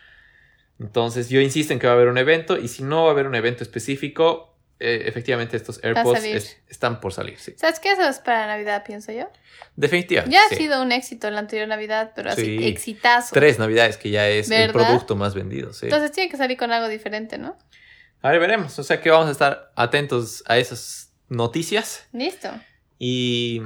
Entonces, 0.79 1.29
yo 1.29 1.41
insisto 1.41 1.73
en 1.73 1.79
que 1.79 1.87
va 1.87 1.95
a 1.95 1.97
haber 1.97 2.09
un 2.09 2.19
evento, 2.19 2.57
y 2.57 2.69
si 2.69 2.83
no 2.83 3.03
va 3.03 3.09
a 3.09 3.13
haber 3.13 3.27
un 3.27 3.35
evento 3.35 3.65
específico, 3.65 4.51
eh, 4.79 5.03
efectivamente 5.07 5.59
estos 5.59 5.79
AirPods 5.85 6.57
están 6.69 7.01
por 7.01 7.13
salir. 7.13 7.39
Sí. 7.39 7.55
¿Sabes 7.59 7.81
qué? 7.81 7.93
Eso 7.93 8.09
es 8.09 8.19
para 8.21 8.47
Navidad, 8.47 8.83
pienso 8.87 9.13
yo. 9.13 9.29
Definitivamente. 9.77 10.35
Ya 10.35 10.43
ha 10.47 10.57
sido 10.57 10.81
un 10.81 10.91
éxito 10.91 11.29
en 11.29 11.35
la 11.35 11.41
anterior 11.41 11.69
Navidad, 11.69 12.13
pero 12.17 12.31
así, 12.31 12.67
exitazo. 12.67 13.35
Tres 13.35 13.59
Navidades 13.59 13.99
que 13.99 14.09
ya 14.09 14.27
es 14.27 14.51
el 14.51 14.73
producto 14.73 15.17
más 15.17 15.35
vendido. 15.35 15.75
Sí. 15.75 15.87
Entonces 15.87 16.13
tiene 16.13 16.31
que 16.31 16.39
salir 16.39 16.57
con 16.57 16.73
algo 16.73 16.89
diferente, 16.89 17.37
¿no? 17.37 17.59
A 18.23 18.31
ver, 18.31 18.41
veremos. 18.41 18.79
O 18.79 18.83
sea 18.83 19.01
que 19.01 19.11
vamos 19.11 19.29
a 19.29 19.33
estar 19.33 19.73
atentos 19.77 20.43
a 20.47 20.59
esas 20.59 21.13
noticias. 21.29 22.07
Listo. 22.13 22.51
Y 22.99 23.63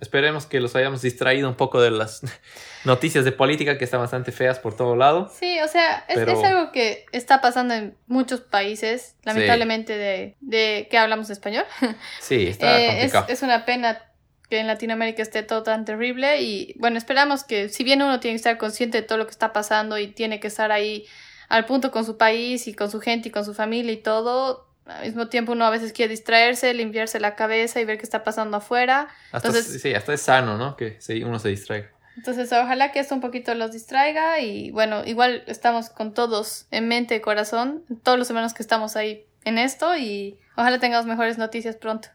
esperemos 0.00 0.44
que 0.44 0.60
los 0.60 0.76
hayamos 0.76 1.00
distraído 1.00 1.48
un 1.48 1.54
poco 1.54 1.80
de 1.80 1.90
las 1.90 2.20
noticias 2.84 3.24
de 3.24 3.32
política 3.32 3.78
que 3.78 3.84
están 3.84 4.00
bastante 4.00 4.32
feas 4.32 4.58
por 4.58 4.76
todo 4.76 4.96
lado. 4.96 5.32
Sí, 5.34 5.58
o 5.60 5.68
sea, 5.68 6.04
es, 6.08 6.18
algo 6.18 6.72
que 6.72 7.06
está 7.12 7.40
pasando 7.40 7.74
en 7.74 7.96
muchos 8.06 8.40
países, 8.40 9.16
lamentablemente 9.24 9.96
de, 9.96 10.36
de 10.40 10.88
que 10.90 10.98
hablamos 10.98 11.30
español. 11.30 11.64
Sí, 12.20 12.48
está 12.48 12.80
eh, 12.80 12.88
complicado. 12.88 13.24
Es, 13.28 13.38
es 13.38 13.42
una 13.42 13.64
pena 13.64 14.02
que 14.50 14.60
en 14.60 14.66
Latinoamérica 14.66 15.22
esté 15.22 15.42
todo 15.42 15.62
tan 15.62 15.84
terrible 15.84 16.40
y 16.40 16.74
bueno, 16.78 16.98
esperamos 16.98 17.44
que 17.44 17.68
si 17.68 17.82
bien 17.82 18.02
uno 18.02 18.20
tiene 18.20 18.34
que 18.34 18.36
estar 18.36 18.58
consciente 18.58 19.00
de 19.00 19.06
todo 19.06 19.18
lo 19.18 19.26
que 19.26 19.32
está 19.32 19.52
pasando 19.52 19.98
y 19.98 20.08
tiene 20.08 20.38
que 20.38 20.46
estar 20.46 20.70
ahí 20.70 21.06
al 21.48 21.66
punto 21.66 21.90
con 21.90 22.04
su 22.04 22.16
país 22.16 22.66
y 22.66 22.74
con 22.74 22.90
su 22.90 23.00
gente 23.00 23.28
y 23.28 23.32
con 23.32 23.44
su 23.44 23.54
familia 23.54 23.92
y 23.92 23.98
todo. 23.98 24.66
Al 24.86 25.04
mismo 25.04 25.28
tiempo 25.28 25.52
uno 25.52 25.64
a 25.64 25.70
veces 25.70 25.92
quiere 25.92 26.10
distraerse, 26.10 26.72
limpiarse 26.72 27.18
la 27.18 27.34
cabeza 27.34 27.80
y 27.80 27.84
ver 27.84 27.98
qué 27.98 28.04
está 28.04 28.22
pasando 28.22 28.56
afuera. 28.56 29.08
entonces, 29.32 29.80
sí, 29.82 29.94
hasta 29.94 30.14
es 30.14 30.22
sano, 30.22 30.56
¿no? 30.56 30.76
Que 30.76 30.98
uno 31.24 31.38
se 31.38 31.48
distraiga. 31.48 31.90
Entonces, 32.16 32.50
ojalá 32.52 32.92
que 32.92 33.00
esto 33.00 33.14
un 33.14 33.20
poquito 33.20 33.54
los 33.54 33.72
distraiga 33.72 34.40
y 34.40 34.70
bueno, 34.70 35.04
igual 35.04 35.44
estamos 35.46 35.90
con 35.90 36.14
todos 36.14 36.66
en 36.70 36.88
mente 36.88 37.14
y 37.14 37.20
corazón, 37.20 37.84
todos 38.02 38.18
los 38.18 38.30
hermanos 38.30 38.54
que 38.54 38.62
estamos 38.62 38.96
ahí 38.96 39.26
en 39.44 39.58
esto 39.58 39.96
y 39.96 40.38
ojalá 40.56 40.78
tengamos 40.78 41.06
mejores 41.06 41.36
noticias 41.36 41.76
pronto. 41.76 42.08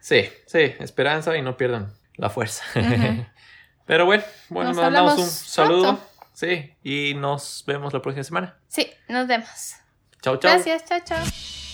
Sí, 0.00 0.28
sí, 0.46 0.74
esperanza 0.78 1.36
y 1.36 1.42
no 1.42 1.56
pierdan 1.56 1.92
la 2.16 2.30
fuerza. 2.30 2.64
Pero 3.86 4.06
bueno, 4.06 4.22
bueno, 4.50 4.72
nos, 4.72 4.92
damos 4.92 5.18
un 5.18 5.26
saludo. 5.26 6.00
Sí, 6.40 6.74
y 6.82 7.12
nos 7.12 7.64
vemos 7.66 7.92
la 7.92 8.00
próxima 8.00 8.24
semana. 8.24 8.56
Sí, 8.66 8.90
nos 9.08 9.26
vemos. 9.26 9.74
Chao, 10.22 10.38
chao. 10.38 10.52
Gracias, 10.54 10.86
chao, 10.86 11.00
chao. 11.04 11.69